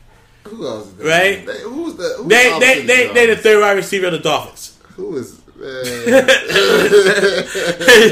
[0.45, 0.87] Who else?
[0.87, 1.07] Is there?
[1.07, 1.45] Right?
[1.45, 2.15] They, who's the?
[2.17, 4.77] Who's They the they opposite they they the third wide receiver of the Dolphins.
[4.95, 5.39] Who is?
[5.59, 6.23] Man.
[6.23, 6.27] Uh,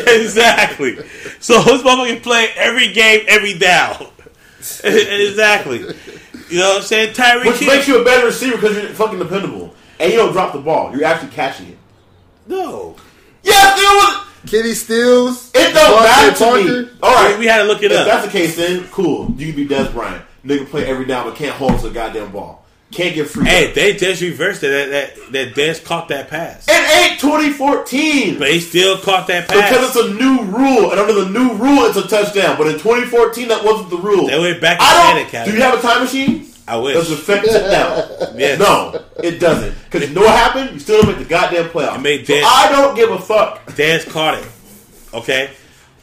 [0.22, 0.96] exactly.
[1.40, 4.08] So this motherfucker play every game, every down.
[4.84, 5.80] exactly.
[6.50, 7.14] You know what I'm saying?
[7.14, 7.68] Tyreek Which Hill.
[7.74, 9.74] makes you a better receiver because you're fucking dependable.
[10.00, 10.92] And you don't drop the ball.
[10.96, 11.78] You're actually catching it.
[12.48, 12.96] no.
[13.44, 14.52] Yes, it was.
[14.52, 15.52] Kenny Stills.
[15.54, 16.64] It don't DeVante matter to Parker.
[16.94, 17.00] me.
[17.04, 17.38] All right.
[17.38, 18.08] We had to look it If up.
[18.08, 19.30] that's the case, then cool.
[19.38, 20.24] You can be Dez Bryant.
[20.44, 22.65] Nigga play every down but can't hold to the goddamn ball.
[22.92, 23.46] Can't get free.
[23.46, 24.68] Hey, they just reversed it.
[24.70, 28.40] That that that Dez caught that pass, It ain't 2014.
[28.40, 29.70] but he still caught that pass.
[29.70, 32.58] Because it's a new rule, and under the new rule, it's a touchdown.
[32.58, 34.28] But in 2014, that wasn't the rule.
[34.28, 35.28] They went back in I don't.
[35.28, 35.52] Academy.
[35.52, 36.48] Do you have a time machine?
[36.68, 36.94] I wish.
[36.96, 38.32] Does it affect it now?
[38.38, 38.60] Yes.
[38.60, 39.76] No, it doesn't.
[39.90, 40.72] Because you know what happened?
[40.74, 41.98] You still don't make the goddamn playoffs.
[41.98, 43.66] You made so I don't give a fuck.
[43.68, 44.48] Dez caught it.
[45.14, 45.52] Okay.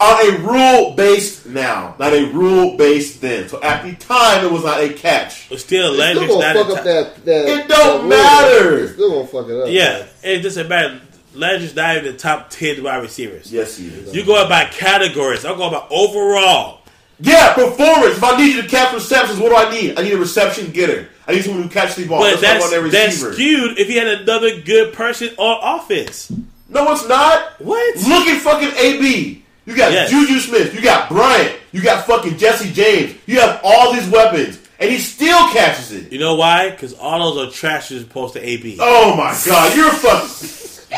[0.03, 3.48] On a rule based now, not a rule based then.
[3.48, 5.48] So at the time, it was not a catch.
[5.48, 7.24] But still, They Landry's still not gonna a fuck up ti- that.
[7.24, 8.86] that It don't that matter.
[8.86, 9.68] They still gonna fuck it up.
[9.68, 11.00] Yeah, it doesn't matter.
[11.34, 13.53] Landry's not even the top ten wide receivers.
[13.53, 14.12] Yes, he is.
[14.12, 15.44] You going by categories.
[15.44, 16.80] I'm going by overall.
[17.20, 18.16] Yeah, performance.
[18.16, 19.96] If I need you to catch receptions, what do I need?
[19.98, 21.09] I need a reception getter.
[21.28, 22.18] I need someone who catches the ball.
[22.18, 26.32] But That's, that's their that's skewed if he had another good person on offense.
[26.68, 27.61] No, it's not.
[27.61, 27.96] What?
[27.96, 29.41] Look at fucking AB.
[29.67, 30.11] You got Yes.
[30.11, 30.75] Juju Smith.
[30.75, 31.57] You got Bryant.
[31.73, 33.15] You got fucking Jesse James.
[33.27, 36.13] You have all these weapons, and he still catches it.
[36.13, 36.71] You know why?
[36.71, 38.77] Because all those are trash as opposed to AB.
[38.81, 40.49] Oh my god, you're a fucking.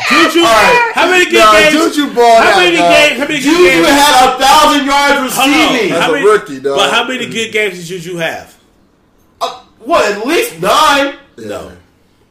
[0.09, 0.91] Juju, All right.
[0.93, 1.71] how many good Nah, games?
[1.95, 2.91] Juju balled how many dog.
[2.91, 3.13] games?
[3.19, 3.87] How many good Juju games?
[3.87, 5.89] had a thousand yards receiving.
[5.89, 6.75] That's How a many, rookie, dog.
[6.77, 8.57] But how many good games did Juju have?
[9.39, 10.11] Uh, what?
[10.11, 11.15] At least nine.
[11.37, 11.71] No.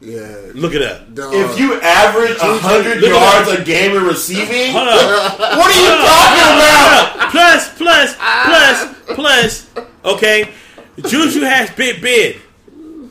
[0.01, 0.51] Yeah.
[0.53, 1.13] Look it up.
[1.13, 1.33] Dog.
[1.33, 7.31] If you average hundred yards a game in receiving, what are you talking about?
[7.31, 8.85] plus, plus, plus,
[9.15, 9.69] plus.
[10.03, 10.49] Okay,
[11.07, 12.35] Juju has Big Ben,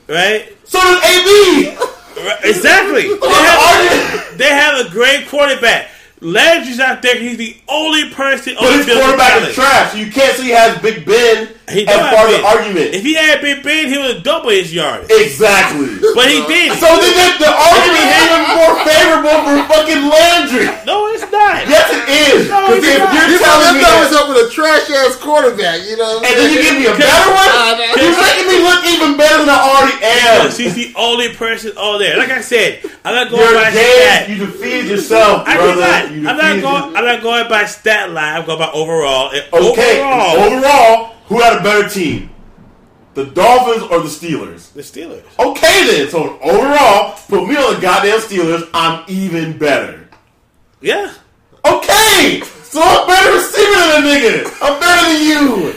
[0.09, 0.57] right?
[0.65, 1.77] So does AB.
[2.17, 3.03] Right, Exactly.
[3.09, 5.91] They have, they have a great quarterback.
[6.21, 7.19] Landry's out there.
[7.19, 9.01] He's the only person on But the his field.
[9.03, 9.93] quarterback is trash.
[9.93, 12.45] So you can't say he has Big Ben He as don't have part of the
[12.47, 12.95] argument.
[12.97, 15.11] If he had Big Ben, he would double his yardage.
[15.11, 15.91] Exactly.
[16.17, 16.79] But he didn't.
[16.81, 20.65] So then the, the argument is even more favorable for fucking Landry.
[20.89, 21.67] no, it's not.
[21.69, 22.49] Yes, it is.
[22.49, 23.13] No, Because it's if not.
[23.13, 25.99] you're You telling telling me that was that, up with a trash ass quarterback, you
[26.01, 26.23] know?
[26.23, 29.11] What and I'm then you give me a better one, you're making me look even
[29.21, 30.49] better than I already am.
[30.49, 32.17] Because he's the only person all there.
[32.17, 34.27] Like I said, I'm not going You're by gay.
[34.33, 35.75] You defeated yourself, I brother.
[35.75, 36.04] did not.
[36.09, 36.97] I'm not going.
[36.97, 38.41] I'm not going by stat line.
[38.41, 39.31] I'm going by overall.
[39.33, 40.01] And Okay.
[40.01, 42.31] Overall, Overall, who had a better team?
[43.15, 44.73] The Dolphins or the Steelers?
[44.73, 45.23] The Steelers.
[45.39, 46.09] Okay then.
[46.11, 48.69] So overall, put me on the goddamn Steelers.
[48.75, 50.09] I'm even better.
[50.81, 51.13] Yeah.
[51.65, 52.43] Okay.
[52.65, 54.59] So I'm better receiver than a nigga.
[54.61, 55.75] I'm better than you.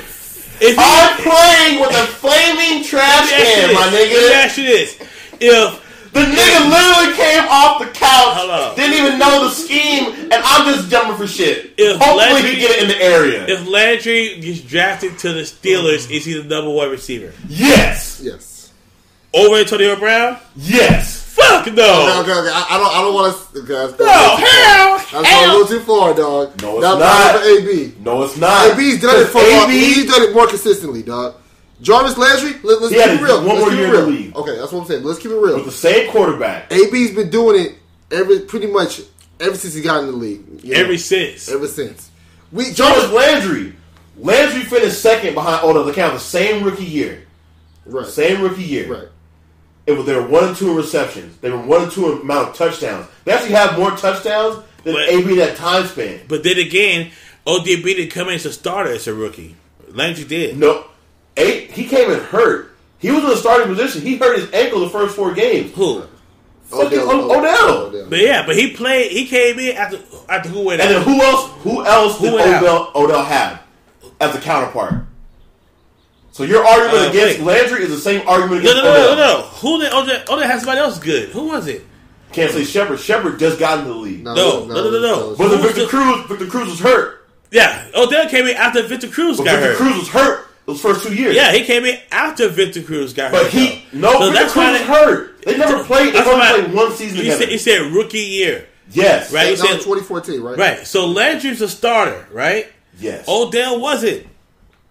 [0.60, 3.94] If I'm playing with a flaming trash let me ask you can, my this.
[3.94, 4.34] Let me nigga.
[4.34, 4.98] ask you this.
[5.40, 5.87] If
[6.18, 10.90] The nigga literally came off the couch, didn't even know the scheme, and I'm just
[10.90, 11.74] jumping for shit.
[11.78, 13.46] If Hopefully Landry- he get it in the area.
[13.48, 18.20] if Landry gets drafted to the Steelers, is he the number one receiver yes.
[18.24, 18.72] Yes.
[19.34, 20.38] over Antonio Brown?
[20.56, 21.24] Yes.
[21.38, 22.22] Fuck Okay, oh, no.
[22.24, 22.50] okay, okay.
[22.52, 22.96] I, I don't.
[22.96, 23.60] I don't want to.
[23.60, 25.60] Okay, that's, No, hell, that's going a hell.
[25.60, 26.60] little too far, dog.
[26.64, 27.36] No, it's That's not.
[27.36, 27.94] for AB.
[28.00, 28.72] No, it's not.
[28.72, 29.38] AB's done it for.
[29.42, 31.36] AB, more, he's done it more consistently, dog.
[31.82, 32.60] Jarvis Landry.
[32.64, 33.38] Let, us He had keep it real.
[33.38, 34.08] one let's more year it in the real.
[34.10, 34.36] league.
[34.36, 35.04] Okay, that's what I'm saying.
[35.04, 35.56] Let's keep it real.
[35.56, 36.72] with the same quarterback.
[36.72, 37.76] AB's been doing it
[38.12, 39.02] every pretty much
[39.40, 40.42] ever since he got in the league.
[40.64, 41.50] you know, Every since.
[41.50, 42.10] ever since.
[42.52, 43.74] We Jarvis Jarvis Landry.
[44.18, 45.84] Landry finished second behind oh, Odell.
[45.84, 47.28] the count the same rookie year.
[47.86, 48.92] right, Same rookie year.
[48.92, 49.08] right.
[49.86, 51.38] It was they were one and two in receptions.
[51.38, 53.08] They were one and two in amount of touchdowns.
[53.26, 56.22] They actually have more touchdowns than But- AB in that time span.
[56.28, 57.12] But then again,
[57.46, 59.56] ODB didn't come in as a starter as a rookie.
[59.90, 60.58] Landry did.
[60.58, 60.86] No,
[61.38, 61.72] eight.
[61.72, 62.76] He came in hurt.
[63.00, 64.02] He was in the starting position.
[64.02, 65.74] He hurt his ankle the first four games.
[65.76, 66.04] Who?
[66.66, 68.08] Fucking O- Odell.
[68.10, 69.12] But yeah, but he played.
[69.12, 71.50] He came in after after who went And then who else?
[71.62, 72.64] Who else did Who went out?
[72.64, 73.62] Odell, Odell have
[74.20, 75.06] as a counterpart?
[76.32, 77.62] So your argument Uh, against wait.
[77.62, 79.16] Landry is the same argument No, against no, no, Odell.
[79.16, 79.42] no, no.
[79.48, 80.24] Who did Odell?
[80.36, 81.30] Odell had somebody else good.
[81.30, 81.86] Who was it?
[82.34, 83.00] Can't say Shepard.
[83.00, 84.24] Shepard just got into the league.
[84.24, 85.30] No, no, no, no, no.
[85.30, 86.26] Was it Who's Victor the- Cruz?
[86.28, 87.26] Victor Cruz was hurt.
[87.50, 89.78] Yeah, Odell came in after Victor Cruz But got Victor hurt.
[89.78, 91.36] Cruz was hurt those first two years.
[91.36, 93.52] Yeah, he came in after Victor Cruz got But hurt.
[93.54, 94.00] he though.
[94.00, 95.42] no So Victor that's Cruz why was hurt.
[95.44, 96.08] They never played.
[96.10, 97.40] They That's only played one season He together.
[97.42, 98.68] said, he said rookie year.
[98.92, 99.48] yes, Right.
[99.48, 100.58] He That said 2014, right?
[100.58, 100.86] right.
[100.86, 102.68] So Landry's a starter, right?
[103.00, 104.28] yes, Odell wasn't.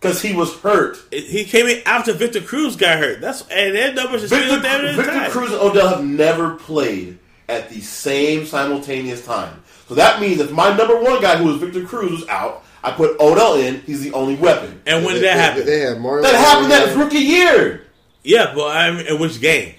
[0.00, 0.96] because he was hurt.
[1.10, 3.20] He came in after Victor Cruz got hurt.
[3.20, 5.30] That's and their numbers are Victor, still damn near Victor tied.
[5.30, 7.18] Cruz and Odell have never played
[7.48, 9.62] at the same simultaneous time.
[9.88, 12.92] So that means if my number one guy, who was Victor Cruz, was out, I
[12.92, 13.80] put Odell in.
[13.80, 14.80] He's the only weapon.
[14.86, 15.66] And when did that happen?
[15.66, 16.22] They had Mario.
[16.22, 17.82] That happened that rookie year.
[18.22, 19.74] Yeah, but I mean, in which game?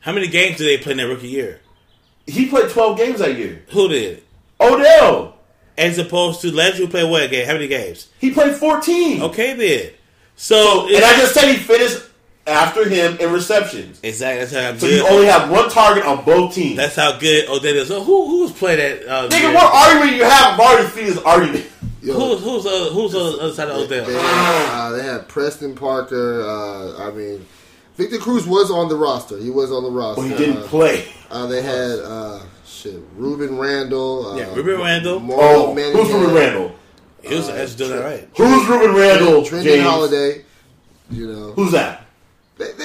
[0.00, 1.60] How many games did they play in that rookie year?
[2.26, 3.62] He played 12 games that year.
[3.70, 4.22] Who did?
[4.60, 5.36] Odell,
[5.78, 7.46] As opposed to Landry who played what game?
[7.46, 8.08] How many games?
[8.18, 9.22] he played 14.
[9.22, 9.90] Okay, then.
[10.36, 12.02] So, And I just said he finished
[12.46, 13.98] after him in receptions.
[14.02, 14.96] exactly that's how So good.
[14.96, 16.76] you only have one target on both teams.
[16.76, 17.88] that's how good Odell is.
[17.88, 19.08] So who who's played that?
[19.08, 20.54] Uh, Nigga, what argument you have?
[20.54, 21.24] I've already seen
[22.14, 22.22] this.
[22.22, 24.06] Who's who's uh, who's on the other side of They, Odell?
[24.06, 26.42] they had, uh, they had Preston Parker.
[26.42, 27.46] Uh, I mean,
[27.96, 29.38] Victor Cruz was on the roster.
[29.38, 30.22] He was on the roster.
[30.22, 31.04] Well, he didn't Uh, play.
[31.30, 33.18] Uh, they had uh, shit.
[33.18, 34.26] Rueben Randle.
[34.32, 35.20] Uh, Yeah, Rueben Randle.
[35.20, 36.72] Mario Oh, Manningham, who's Rueben Randle?
[37.22, 38.28] He was actually doing that right.
[38.36, 39.42] Who's Rueben Randle?
[39.42, 40.44] Trindon Holliday.
[41.10, 42.06] You know, Who's that?
[42.58, 42.84] they, they,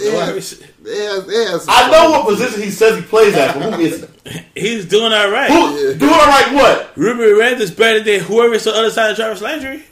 [0.00, 0.42] they, No, I mean,
[0.82, 3.72] they, had, they had some I know what position he says he plays at, but
[3.74, 4.40] who is he?
[4.60, 5.50] He's doing all right.
[5.50, 6.94] Who, doing all right what?
[6.96, 9.84] Rueben Randle's better than whoever's on the other side of Travis Landry.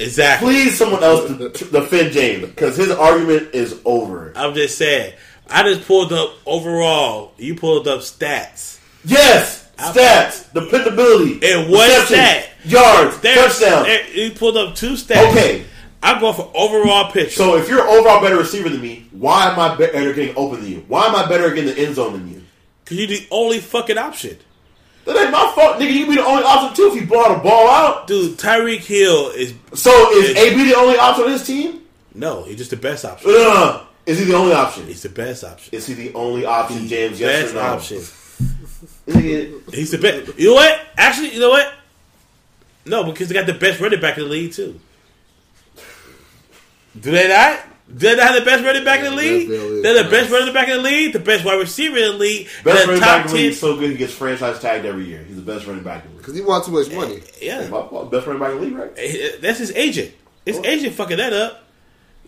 [0.00, 0.48] Exactly.
[0.48, 4.32] Please, someone else to, to defend James because his argument is over.
[4.34, 5.14] I'm just saying.
[5.48, 7.34] I just pulled up overall.
[7.38, 8.80] You pulled up stats.
[9.04, 12.48] Yes, stats, dependability, And one receptions, stat.
[12.64, 13.86] yards, There's, touchdowns.
[13.86, 15.30] there- you pulled up two stats.
[15.32, 15.64] Okay,
[16.02, 17.36] I'm going for overall pitch.
[17.36, 20.70] so if you're overall better receiver than me, why am I better getting open than
[20.70, 20.84] you?
[20.88, 22.42] Why am I better getting the end zone than you?
[22.84, 24.36] Because you're the only fucking option.
[25.04, 25.92] That ain't my fault, nigga.
[25.92, 28.06] You be the only option too if you blow the ball out.
[28.06, 29.54] Dude, Tyreek Hill is.
[29.74, 30.42] So is Yeah.
[30.42, 31.80] AB the only option on this team?
[32.14, 33.30] No, he's just the best option.
[33.34, 34.86] Uh, is he the only option?
[34.86, 35.74] He's the best option.
[35.74, 37.18] Is he the only option, James?
[37.18, 37.74] Yes best or no?
[37.74, 37.96] option.
[39.72, 40.38] He's the best.
[40.38, 40.80] You know what?
[40.96, 41.72] Actually, you know what?
[42.84, 44.80] No, because they got the best running back in the league too.
[46.98, 47.60] Do they not?
[47.88, 49.48] Do they not have the best running back in the league?
[49.48, 49.82] Yes, they do.
[49.82, 52.48] They're the best running back in the league, the best wide receiver in the league,
[52.64, 54.86] Best the running top back in the league is so good he gets franchise tagged
[54.86, 55.22] every year.
[55.24, 56.22] He's the best running back in the league.
[56.22, 57.20] because he wants too much money.
[57.40, 57.82] Yeah, My.
[58.04, 58.92] Best running back in the league, right?
[58.96, 60.12] Eh, that's his agent.
[60.46, 60.62] His Oh.
[60.64, 61.64] agent fucking that up.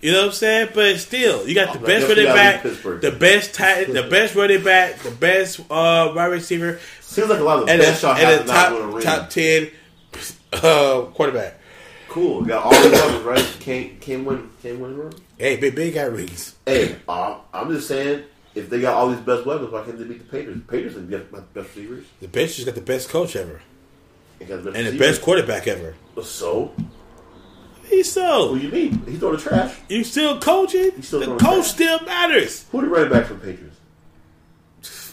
[0.02, 0.68] You know what I'm saying?
[0.74, 3.84] But still, you got the Oh, best I guess we running back, the best tight,
[3.92, 7.72] the best running back, the best uh, wide receiver, Seems like a lot of the
[7.72, 9.70] and best a, y'all and a to not a top top ten
[10.52, 11.58] uh, quarterback.
[12.14, 12.42] Cool.
[12.42, 13.56] We got all the weapons, right?
[13.60, 15.14] Can't can't win can't win ring.
[15.36, 16.54] Hey, big big got rings.
[16.64, 18.24] Hey, uh, I'm just saying,
[18.54, 20.62] if they got all these best weapons, why can't they beat the Patriots?
[20.68, 22.06] Patriots have got the best receivers.
[22.20, 23.60] The Patriots got the best coach ever
[24.38, 25.94] the best and the best quarterback ever.
[26.22, 26.72] So,
[27.86, 29.02] He's what so do you mean?
[29.06, 29.76] He's throwing the trash.
[29.88, 31.02] you still coaching.
[31.02, 31.66] still the coach trash.
[31.66, 32.64] still matters.
[32.72, 33.73] Who the running back from Patriots?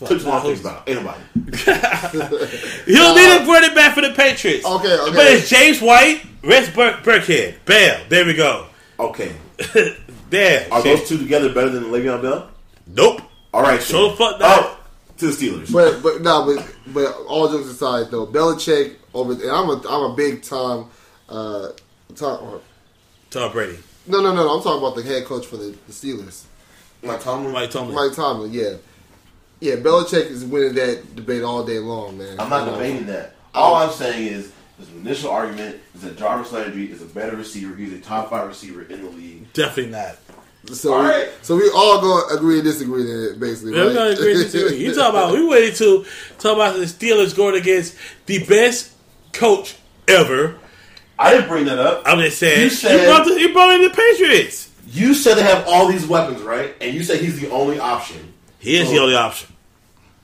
[0.01, 0.89] Fuck, Took too long to who's- think about.
[0.89, 1.21] Ain't nobody.
[2.87, 4.65] You don't need a running back for the Patriots.
[4.65, 5.15] Okay, okay.
[5.15, 7.55] But it's James White, Rex Bur- Burkhead.
[7.65, 8.01] Bam.
[8.09, 8.65] There we go.
[8.99, 9.31] Okay.
[10.31, 10.71] Damn.
[10.71, 10.99] Are shit.
[10.99, 12.49] those two together better than Le'Veon Bell?
[12.87, 13.21] Nope.
[13.53, 13.81] All right.
[13.81, 14.11] Show then.
[14.11, 14.59] the fuck not.
[14.63, 14.79] Oh,
[15.17, 15.71] to the Steelers.
[15.71, 19.33] But but no, but but all jokes aside though, Belichick over.
[19.33, 20.85] And I'm a I'm a big time.
[21.29, 21.69] Uh,
[22.15, 22.59] Tom,
[23.29, 23.77] Tom Brady.
[24.07, 24.57] no, no, no, no.
[24.57, 26.45] I'm talking about the head coach for the, the Steelers,
[27.03, 27.53] Mike Tomlin.
[27.53, 27.95] Mike Tomlin.
[27.95, 28.51] Mike Tomlin.
[28.51, 28.73] Yeah,
[29.61, 29.75] yeah.
[29.75, 32.39] Belichick is winning that debate all day long, man.
[32.39, 32.77] I'm not You know?
[32.77, 33.35] debating that.
[33.53, 37.75] All I'm saying is, his initial argument is that Jarvis Landry is a better receiver.
[37.75, 39.53] He's a top five receiver in the league.
[39.53, 40.17] Definitely not.
[40.73, 41.29] So, All we, right.
[41.41, 43.73] so we all go agree and disagree then, basically.
[43.73, 43.93] We're right?
[43.95, 44.77] gonna agree to disagree.
[44.77, 46.05] You talk about we waited to
[46.37, 47.95] talk about the Steelers going against
[48.27, 48.91] the best
[49.33, 49.75] coach
[50.07, 50.57] ever.
[51.17, 52.03] I didn't bring that up.
[52.05, 54.69] I'm just saying You you, brought the, you brought in the Patriots.
[54.87, 56.75] You said they have all these weapons, right?
[56.81, 58.30] And you said he's the only option.
[58.61, 59.47] He is So- the only option.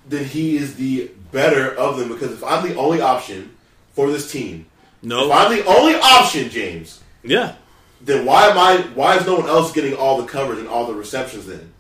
[0.08, 3.52] Then he is the better of them because if I'm the only option
[3.94, 4.66] for this team,
[5.04, 5.32] no, if.
[5.34, 7.54] I'm the only option, James, Yeah.
[8.02, 8.78] then why am I?
[8.96, 11.46] Why is no one else getting all the coverage and all the receptions?
[11.48, 11.74] Then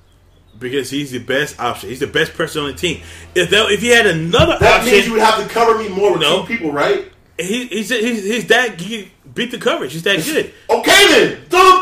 [0.59, 1.87] Because he's the best option.
[1.89, 3.01] He's the best person on the team.
[3.35, 4.65] If that, if he had another option.
[4.67, 6.41] that means you would have to cover me more with No.
[6.41, 7.11] two people, right?
[7.39, 9.93] he, he's, he's he's that he beat the coverage.
[9.93, 10.51] He's that good.
[10.69, 11.37] Okay, then.
[11.49, 11.76] I'm,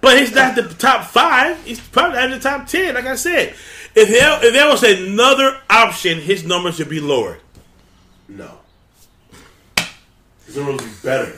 [0.00, 1.62] But he's not the top five.
[1.64, 2.94] He's probably not in the top ten.
[2.94, 3.54] Like I said,
[3.94, 7.38] if there, if there was another option, his numbers should be lower.
[8.28, 8.58] no.
[10.46, 11.36] His numbers would be better.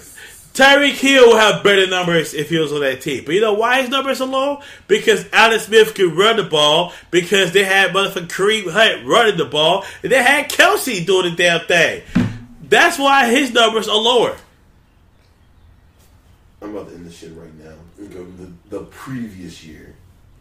[0.54, 3.24] Tyreek Hill will have better numbers if he was on that team.
[3.24, 4.60] But you know why his numbers are low?
[4.86, 6.92] Because Alex Smith could run the ball.
[7.10, 9.84] Because they had motherfucking Kareem Hunt running the ball.
[10.02, 12.02] And they had Kelce doing the damn thing.
[12.62, 14.36] That's why his numbers are lower.
[16.60, 17.51] I'm about to end this shit right
[18.14, 19.94] and the, the previous year.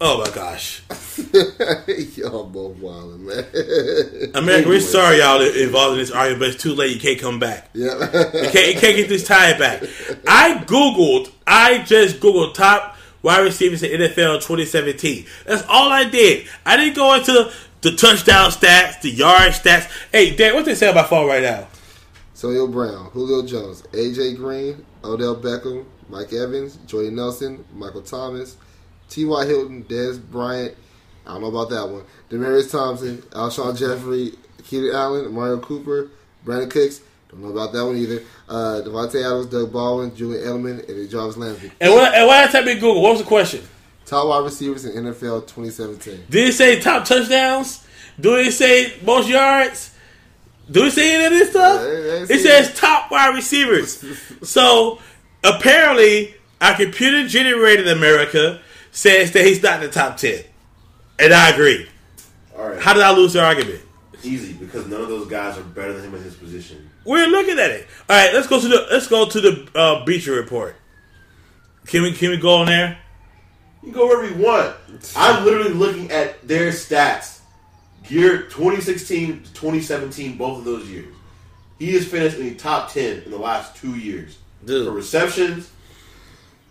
[0.04, 0.82] Oh my gosh.
[2.18, 3.46] Y'all both wilding, man.
[4.34, 6.96] America, we're sorry y'all involved in this argument, but it's too late.
[6.96, 7.70] You can't come back.
[7.76, 8.00] yeah.
[8.00, 9.84] You can't, you can't get this tie back.
[10.28, 15.28] I Googled, I just Googled top wide receivers in NFL 2017.
[15.46, 16.48] That's all I did.
[16.66, 19.88] I didn't go into the touchdown stats, the yard stats.
[20.12, 21.68] Hey, Dan, what they say about phone right now?
[22.34, 28.58] Antonio Brown, Julio Jones, AJ Green, Odell Beckham, Mike Evans, Jordy Nelson, Michael Thomas,
[29.10, 29.46] T.Y.
[29.46, 30.76] Hilton, Dez Bryant.
[31.26, 32.04] I don't know about that one.
[32.30, 34.34] Demaryius Thompson, Alshon Jeffery,
[34.66, 36.10] Keenan Allen, Mario Cooper,
[36.46, 37.02] Brandin Cooks.
[37.30, 38.22] Don't know about that one either.
[38.50, 41.72] Uh, Davante Adams, Doug Baldwin, Julian Edelman, and Jarvis Landry.
[41.80, 43.62] And when, and when I type in Google, what was the question?
[44.06, 46.26] Top wide receivers in NFL 2017.
[46.30, 47.88] Did it say top touchdowns?
[48.20, 49.96] Do it say most yards?
[50.70, 51.82] Do it say any of this stuff?
[51.82, 54.04] Yeah, it- it It says- says top wide receivers.
[54.44, 55.00] so
[55.44, 58.62] apparently, our computer generated America
[58.92, 60.44] says that he's not in the top ten,
[61.20, 61.88] and I agree.
[62.58, 62.80] All right.
[62.80, 63.82] How did I lose the argument?
[64.24, 66.90] Easy, because none of those guys are better than him in his position.
[67.06, 67.88] We're looking at it.
[68.08, 70.76] All right, let's go to the let's go to the uh, Bleacher Report.
[71.88, 73.00] Can we can we go on there?
[73.82, 74.76] You can go wherever you want.
[75.16, 77.40] I'm literally looking at their stats.
[78.08, 81.16] Year 2016 to 2017, both of those years.
[81.80, 84.38] He has finished in the top 10 in the last two years.
[84.66, 84.86] Dude.
[84.88, 85.72] For receptions,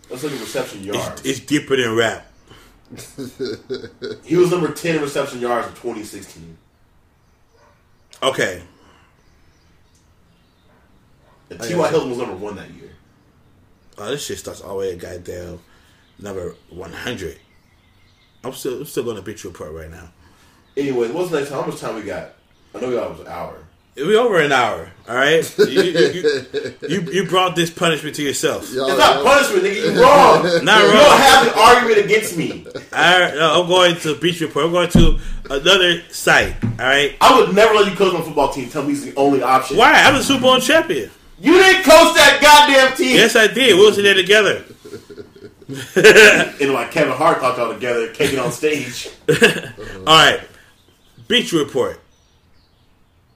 [0.09, 1.21] let's look at reception yards.
[1.21, 2.27] It's, it's deeper than rap.
[4.23, 6.57] he was number 10 in reception yards in 2016.
[8.23, 8.61] Okay,
[11.51, 11.85] And T.Y.
[11.85, 12.91] Oh, Hilton was number one that year.
[13.97, 15.59] Oh, this shit starts all the way at goddamn
[16.17, 17.39] number 100.
[18.43, 20.11] I'm still, I'm still going to beat you apart right now.
[20.77, 21.61] Anyway, what's the next time?
[21.61, 22.35] How much time we got?
[22.73, 23.57] I know we got an hour.
[23.95, 25.57] We over an hour, all right?
[25.59, 28.71] You, you, you, you, you brought this punishment to yourself.
[28.73, 29.75] Y'all- It's not y'all- punishment, nigga.
[29.95, 30.65] You wrong.
[30.65, 30.95] Not you wrong.
[30.97, 32.65] don't have an argument against me.
[32.93, 34.65] I, I'm going to Bleacher Report.
[34.65, 35.19] I'm going to
[35.49, 37.15] another site, all right?
[37.19, 38.69] I would never let you coach my football team.
[38.69, 39.75] Tell me he's the only option.
[39.77, 39.91] Why?
[39.91, 41.11] I'm a Super Bowl champion.
[41.39, 43.15] You didn't coach that goddamn team.
[43.17, 43.75] Yes, I did.
[43.75, 44.63] We was in there together.
[46.59, 49.09] And like Kevin Hart thought y'all together, kicking on stage.
[49.29, 50.39] All right.
[51.27, 51.99] Bleacher Report.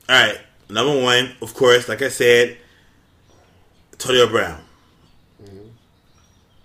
[0.07, 0.37] All right.
[0.69, 2.57] Number one, of course, like I said,
[3.93, 4.61] Antonio Brown.
[5.43, 5.67] Mm-hmm.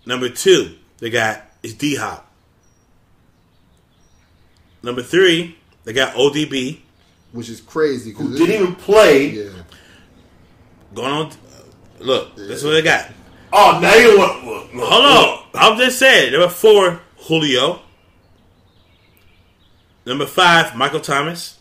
[0.06, 2.26] Number two, they got is D Hop.
[4.82, 6.80] Number three, they got ODB
[7.32, 8.12] Which is crazy.
[8.12, 9.26] Who didn't even play.
[9.28, 9.50] Yeah.
[10.94, 11.32] going on.
[11.98, 13.10] Look, that's what they got.
[13.52, 14.44] Oh, now you want.
[14.46, 15.44] Look, look, Hold on.
[15.54, 16.32] I'm just saying.
[16.32, 17.80] Number four, Julio.
[20.06, 21.58] Number five, Michael Thomas.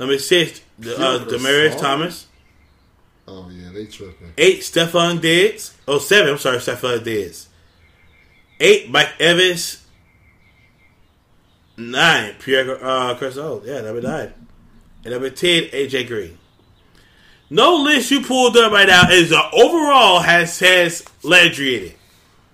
[0.00, 1.78] Number six, the, uh, Demaryius.
[1.78, 2.26] Thomas.
[3.26, 4.32] Oh yeah, they tripping.
[4.38, 5.76] Eight, Stefon Diggs.
[5.86, 6.32] Oh, seven.
[6.32, 7.48] I'm sorry, Stefon Diggs.
[8.60, 9.84] Eight, Mike Evans.
[11.76, 14.32] Nine, Pierre uh, Chris Oh, yeah, number nine.
[15.04, 16.38] And number ten, AJ Green.
[17.50, 21.96] No list you pulled up right now is the overall has has Landry in it.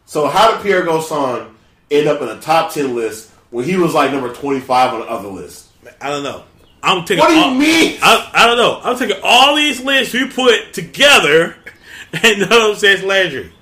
[0.06, 1.54] So how did Pierre Garcon
[1.90, 5.00] end up in a top ten list when he was like number twenty five on
[5.00, 5.68] the other list?
[6.00, 6.44] I don't know.
[6.84, 7.20] I'm taking.
[7.20, 7.98] What do you all- mean?
[8.02, 8.80] I, I don't know.
[8.82, 11.56] I'm taking all these lists we put together,
[12.12, 13.52] and none of them says Landry.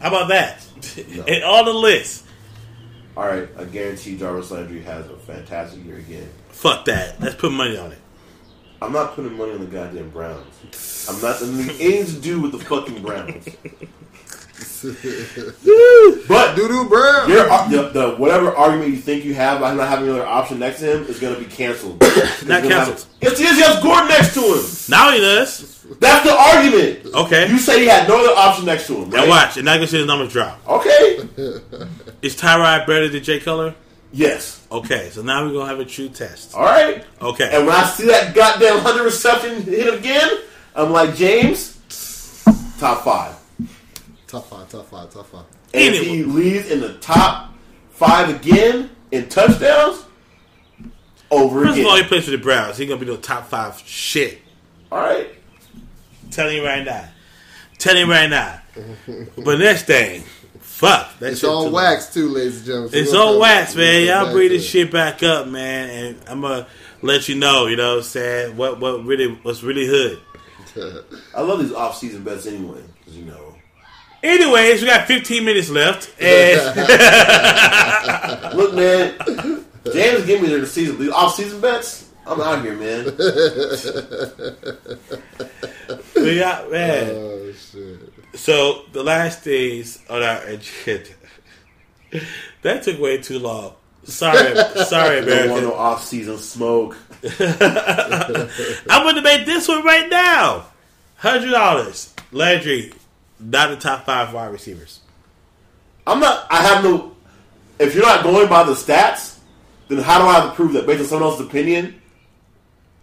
[0.00, 0.64] How about that?
[1.28, 2.24] and all the lists.
[3.16, 6.28] All right, I guarantee Jarvis Landry has a fantastic year again.
[6.50, 7.20] Fuck that.
[7.20, 7.98] Let's put money on it.
[8.80, 11.06] I'm not putting money on the goddamn Browns.
[11.10, 13.48] I'm not anything anything to do with the fucking Browns.
[16.28, 17.28] But Doo Doo Brown.
[17.30, 20.58] your uh, the, the whatever argument you think you have about not having another option
[20.58, 22.00] next to him is going to be canceled.
[22.46, 23.06] Not canceled.
[23.20, 24.64] Yes, he has Gordon next to him.
[24.90, 25.84] Now he does.
[26.00, 27.14] That's the argument.
[27.14, 27.48] Okay.
[27.48, 29.24] You say he had no other option next to him, right?
[29.24, 30.60] Now watch, and now you can see his numbers drop.
[30.68, 31.18] Okay.
[32.22, 33.74] Is Tyrod better than Jay Cutler?
[34.12, 34.66] Yes.
[34.70, 36.54] Okay, so now we're gonna have a true test.
[36.54, 37.04] All right.
[37.22, 37.48] Okay.
[37.52, 40.28] And when I see that goddamn hundred reception hit again,
[40.74, 41.78] I'm like James,
[42.78, 43.34] top five.
[44.28, 45.44] Top five, top five, top five.
[45.74, 47.52] And if he leads in the top
[47.90, 50.04] five again in touchdowns,
[51.30, 51.84] over First again.
[51.86, 52.76] of all, he plays for the Browns.
[52.78, 54.38] He's gonna be the top five shit.
[54.92, 55.28] all right.
[56.30, 57.08] Telling you right now.
[57.78, 58.60] Telling you right now.
[59.44, 60.22] but next thing,
[60.60, 61.18] fuck.
[61.20, 62.90] That It's shit all too- wax too, ladies and gentlemen.
[62.94, 64.06] It's we'll all come- wax, man.
[64.06, 66.66] Y'all bring this shit back up, man, and I'm gonna
[67.02, 67.66] let you know.
[67.66, 70.20] You know, what I'm saying what what really what's really hood.
[71.34, 73.47] I love these off-season bets anyway, 'cause, you know.
[74.22, 76.76] Anyways, we got 15 minutes left, and
[78.56, 79.14] Look, man,
[79.92, 82.10] James give me the season, the off-season bets.
[82.26, 83.04] I'm out of here, man.
[86.16, 87.10] we got man.
[87.10, 88.12] Oh shit!
[88.34, 91.08] So the last days on our agenda.
[92.62, 93.74] That took way too long.
[94.04, 94.54] Sorry,
[94.84, 96.96] sorry, I don't want no off-season smoke.
[97.22, 100.66] I'm going to make this one right now.
[101.16, 102.92] Hundred dollars, Landry,
[103.40, 105.00] not the top five wide receivers.
[106.06, 106.46] I'm not.
[106.50, 107.14] I have no.
[107.78, 109.38] If you're not going by the stats,
[109.88, 112.00] then how do I have to prove that based on someone else's opinion?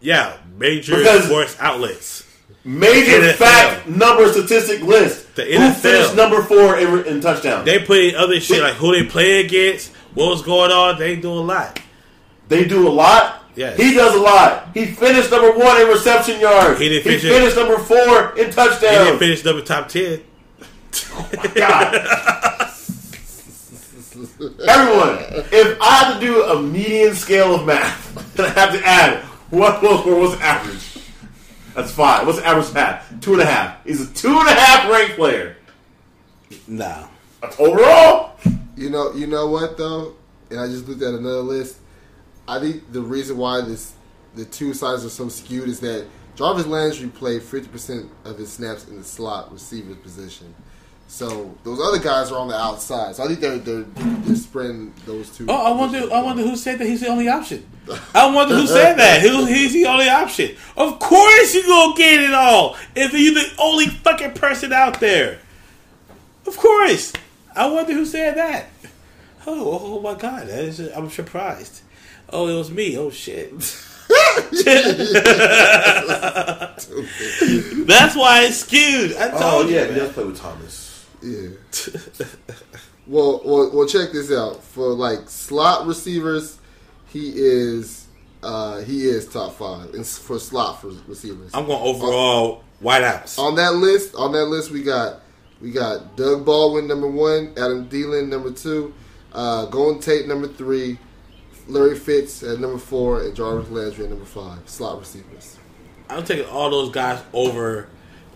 [0.02, 2.24] Yeah, major Because- sports outlets.
[2.68, 5.36] Major fact number statistic list.
[5.36, 5.76] The Who NFL.
[5.76, 7.64] finished number four in, in touchdown?
[7.64, 10.98] They, They put in other shit like who they play against, what was going on.
[10.98, 11.80] They do a lot.
[12.48, 13.44] They do a lot.
[13.56, 13.78] Yes.
[13.80, 14.70] He does a lot.
[14.74, 16.80] He finished number one in reception yards.
[16.80, 17.30] He didn't finish it.
[17.30, 19.20] finished number four in They didn't touchdowns.
[19.20, 20.22] finish number top ten.
[21.56, 21.96] God.
[24.68, 25.18] Everyone,
[25.52, 29.24] if I have to do a median scale of math, then I have to add
[29.50, 31.04] what was what was the average.
[31.74, 32.26] That's five.
[32.26, 33.20] What's the average half?
[33.22, 33.84] Two and a half.
[33.86, 35.58] He's a two and a half ranked player.
[36.68, 37.08] Nah.
[37.42, 38.38] That's overall.
[38.78, 40.14] You know, you know what though,
[40.50, 41.78] and I just looked at another list.
[42.48, 43.94] I think the reason why this
[44.36, 46.06] the two sides are so skewed is that
[46.36, 50.54] Jarvis Landry played fifty percent of his snaps in the slot receiver position.
[51.08, 53.16] So those other guys are on the outside.
[53.16, 55.46] So I think they're they're, they're spreading those two.
[55.48, 56.12] Oh, I wonder.
[56.12, 57.66] I wonder who said that he's the only option.
[58.16, 59.22] I wonder who said that.
[59.22, 60.56] Who he's the only option?
[60.76, 65.40] Of course you gonna get it all if you're the only fucking person out there.
[66.48, 67.14] Of course.
[67.56, 68.68] I wonder who said that.
[69.48, 70.48] Oh, oh my god!
[70.48, 71.82] That is, I'm surprised.
[72.30, 72.98] Oh, it was me.
[72.98, 73.52] Oh shit.
[77.88, 79.16] That's why it's skewed.
[79.16, 79.76] I told Oh you.
[79.76, 80.00] yeah, he man.
[80.00, 81.06] does play with Thomas.
[81.22, 81.50] Yeah.
[83.08, 83.88] well, well, well.
[83.88, 84.64] Check this out.
[84.64, 86.58] For like slot receivers,
[87.08, 88.08] he is
[88.44, 89.90] uh he is top five.
[89.94, 91.52] It's for slot for receivers.
[91.54, 93.40] I'm going overall wideouts.
[93.40, 95.22] on that list, on that list, we got
[95.62, 98.94] we got Doug Baldwin number one, Adam Thielen number two,
[99.36, 100.98] uh, Golden Tate number three,
[101.68, 104.68] Larry Fitz at number four, and Jarvis Landry at number five.
[104.68, 105.58] Slot receivers.
[106.10, 107.88] I'm taking all those guys over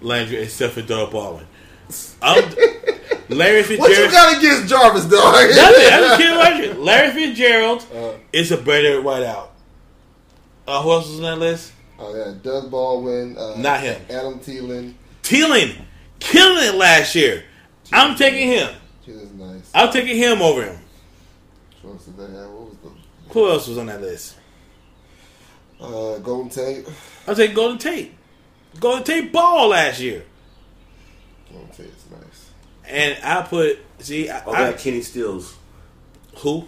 [0.01, 1.47] Landry except for Doug Baldwin.
[2.21, 2.43] I'm,
[3.29, 3.79] Larry Fitzgerald.
[3.79, 5.33] What you got against Jarvis, dog?
[5.33, 5.57] Nothing.
[5.57, 6.73] I'm just kidding you.
[6.83, 7.85] Larry Fitzgerald
[8.33, 9.49] is a better wideout.
[10.67, 11.71] Uh, who else was on that list?
[11.97, 13.37] Oh yeah, Doug Baldwin.
[13.37, 14.01] Uh, Not him.
[14.09, 14.93] Adam Thielen.
[15.23, 15.75] Thielen,
[16.19, 17.43] killing it last year.
[17.91, 18.75] I'm taking him.
[19.07, 19.71] Was nice.
[19.73, 20.77] I'm taking him over him.
[21.89, 24.35] What was the What was the Who else was on that list?
[25.81, 26.85] uh, Golden Tate?
[27.27, 28.13] I'm taking Golden Tate.
[28.79, 30.23] Golden Tate ball last year,
[31.51, 32.49] Golden Tate's nice.
[32.85, 35.55] and I put see I, Oh, I- that Kenny Stills.
[36.37, 36.67] who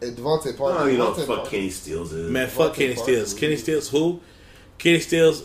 [0.00, 0.78] And DeVante Parker.
[0.80, 1.50] Oh, you know what the fuck Parker.
[1.50, 2.30] Kenny Stills is.
[2.30, 3.34] Man, fuck Kenny Parker Stills.
[3.34, 3.62] Kenny good.
[3.62, 4.20] Stills, who?
[4.78, 5.42] Kenny Stills,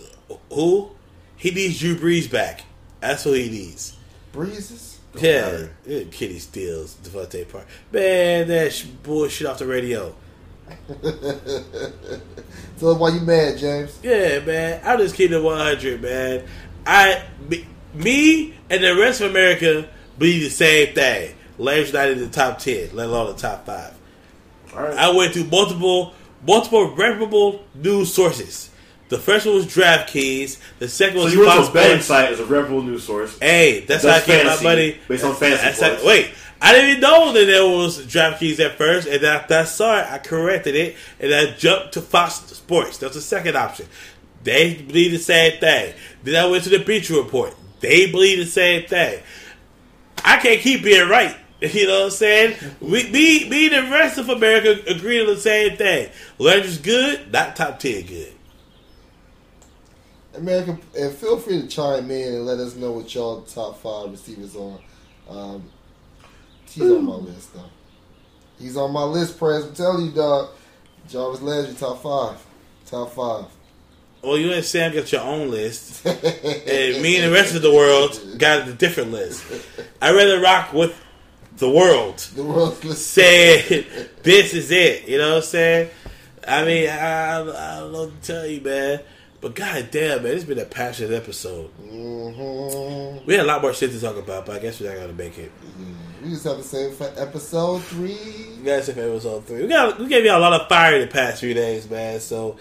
[0.51, 0.91] who?
[1.35, 2.61] He needs Drew Brees back.
[3.01, 3.97] That's who he needs.
[4.31, 4.86] Breezes.
[5.21, 5.75] Yeah, matter.
[5.85, 7.67] yeah, Kenny Stills, DeVante Parker.
[7.91, 10.15] Man, that sh- bullshit off the radio.
[12.77, 13.97] So why you mad, James?
[14.03, 14.81] Yeah, man.
[14.85, 16.43] I just keep it 100, man.
[16.85, 17.65] I, me,
[17.95, 19.89] me and the rest of America
[20.19, 21.33] believe the same thing.
[21.57, 23.95] Larry's not in the top ten, let alone the top five.
[24.75, 24.95] All right.
[24.95, 26.13] I went through multiple
[26.45, 28.69] multiple reputable news sources.
[29.09, 30.59] The first one was DraftKings.
[30.79, 33.37] The second so was you went to Fox betting site as a reputable news source.
[33.39, 34.97] Hey, that's, how I get my money.
[35.07, 36.31] based on fantasy That's how- wait,
[36.61, 40.11] I didn't even know that there was DraftKings at first, and after I saw it,
[40.11, 42.97] I corrected it, and I jumped to Fox Sports.
[42.97, 43.87] That's the second option.
[44.43, 45.93] They believe the same thing.
[46.23, 47.55] Then I went to the Bleacher Report.
[47.79, 49.21] They believe the same thing.
[50.25, 51.35] I can't keep being right.
[51.59, 52.55] You know what I'm saying?
[52.79, 56.11] We, me, me, and the rest of America agree on the same thing.
[56.37, 58.31] Landry's good, not top ten good.
[60.37, 64.11] American, and feel free to chime in and let us know what y'all top five
[64.11, 64.79] receivers are.
[65.29, 65.69] Um,
[66.69, 67.69] he's on my list though.
[68.59, 69.65] He's on my list, Prez.
[69.65, 70.49] I'm telling you, dog.
[71.07, 72.45] Jarvis Landry, top five,
[72.85, 73.45] top five.
[74.21, 76.05] Well, you and Sam got your own list.
[76.05, 79.45] and me and the rest of the world got a different list.
[80.01, 80.99] I rather rock with
[81.57, 82.17] the world.
[82.17, 83.87] The world said,
[84.23, 85.07] this is it.
[85.07, 85.89] You know what I'm saying?
[86.47, 88.99] I mean, I, I don't know what to tell you, man.
[89.39, 91.67] But god damn, man, it's been a passionate episode.
[91.79, 94.99] hmm We had a lot more shit to talk about, but I guess we're not
[94.99, 95.51] gonna make it.
[96.23, 98.13] We just have to say for episode three.
[98.57, 99.61] You guys if episode three.
[99.61, 102.19] We got we gave you a lot of fire in the past few days, man.
[102.19, 102.57] So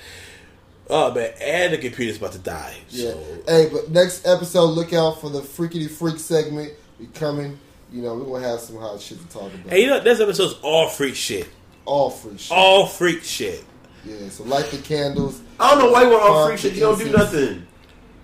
[0.89, 2.77] Oh man, and the computer's about to die.
[2.91, 3.13] Yeah.
[3.13, 6.75] So Hey, but next episode, look out for the freakity freak segment.
[7.01, 7.59] We coming.
[7.93, 9.71] You know, we're gonna have some hot shit to talk about.
[9.71, 11.49] Hey, you know this episode's all freak shit.
[11.87, 12.53] All freak shit.
[12.53, 13.65] All freak shit.
[14.07, 14.29] Yeah.
[14.29, 15.41] So light the candles.
[15.59, 16.75] I don't know why you want all Fuck freak shit.
[16.75, 17.67] You don't do nothing.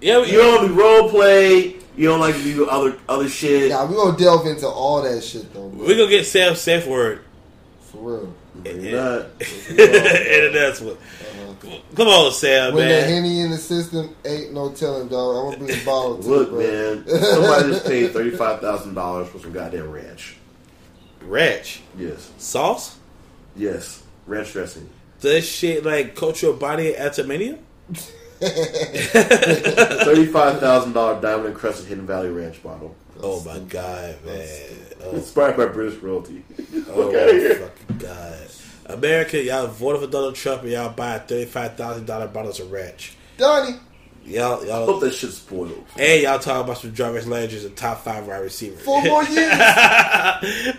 [0.00, 1.76] Yeah, we, You don't do role play.
[1.96, 3.70] You don't like to do other other shit.
[3.70, 5.68] Nah, we're gonna delve into all that shit though.
[5.68, 5.86] Bro.
[5.86, 7.24] we gonna get Sam safe word.
[7.90, 8.34] For real.
[8.64, 9.20] You're not.
[9.70, 10.94] and that's what.
[10.96, 11.76] Uh-huh.
[11.94, 13.08] Come on, Sam, When the man.
[13.08, 15.36] henny in the system, ain't no telling, dog.
[15.36, 16.18] I'm gonna bring a bottle.
[16.18, 16.60] To Look, you, bro.
[16.60, 17.20] man.
[17.22, 20.36] Somebody just paid thirty five thousand dollars for some goddamn ranch.
[21.22, 22.98] Ranch Yes, sauce.
[23.56, 24.88] yes, ranch dressing.
[25.22, 27.58] Does shit like coat your body at Atamania?
[30.04, 32.96] Thirty five thousand dollar diamond encrusted Hidden Valley Ranch bottle.
[33.22, 34.58] Oh my god, man.
[35.04, 36.42] Oh, Inspired by British royalty.
[36.88, 38.48] oh my fucking god.
[38.86, 42.72] America, y'all voted for Donald Trump and y'all buy thirty five thousand dollar bottles of
[42.72, 43.14] ranch.
[43.38, 43.76] Donnie.
[44.24, 45.84] Y'all, I y'all, hope that shit's spoiled.
[45.98, 48.80] and y'all talking about some Jarvis Landry and top five wide receivers.
[48.82, 49.52] Four more years.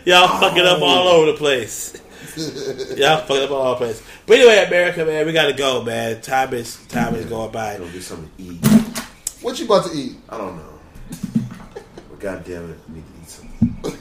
[0.06, 1.18] y'all fucking up all oh.
[1.18, 2.02] over the place.
[2.98, 4.04] Y'all fucking up all over the place.
[4.26, 6.22] But anyway, America, man, we gotta go, man.
[6.22, 7.78] Time is time is going by.
[7.78, 8.66] Gonna do something to eat.
[9.42, 10.16] what you about to eat?
[10.30, 10.80] I don't know.
[12.10, 14.00] But god damn it, I need to eat something.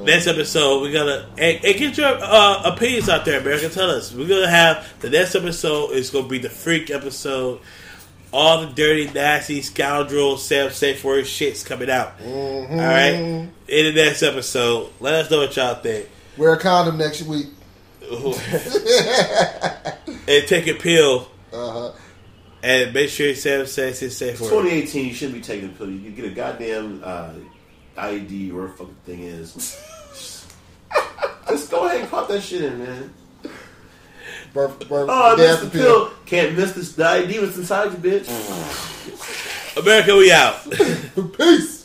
[0.04, 3.68] Next episode, we're gonna and, and get your uh, opinions out there, America.
[3.68, 4.12] Tell us.
[4.12, 7.60] We're gonna have the next episode is gonna be the freak episode.
[8.32, 12.12] All the dirty, nasty, scoundrel, Sam safe word shits coming out.
[12.22, 16.08] All right, in the next episode, let us know what y'all think.
[16.36, 17.46] Wear a condom next week.
[20.28, 21.92] and take a pill Uh huh.
[22.62, 24.48] and make sure Sam says his safe word.
[24.50, 25.90] 2018, you shouldn't be taking a pill.
[25.90, 27.32] You can get a goddamn uh,
[27.98, 29.54] IED or whatever the fucking thing is.
[31.48, 33.12] Just go ahead and pop that shit in, man.
[34.58, 36.10] Birth, birth, Oh, I missed the pill.
[36.26, 36.90] Can't miss this.
[36.90, 38.26] The IED was inside you, bitch.
[39.76, 40.68] America, we out.
[41.38, 41.77] Peace.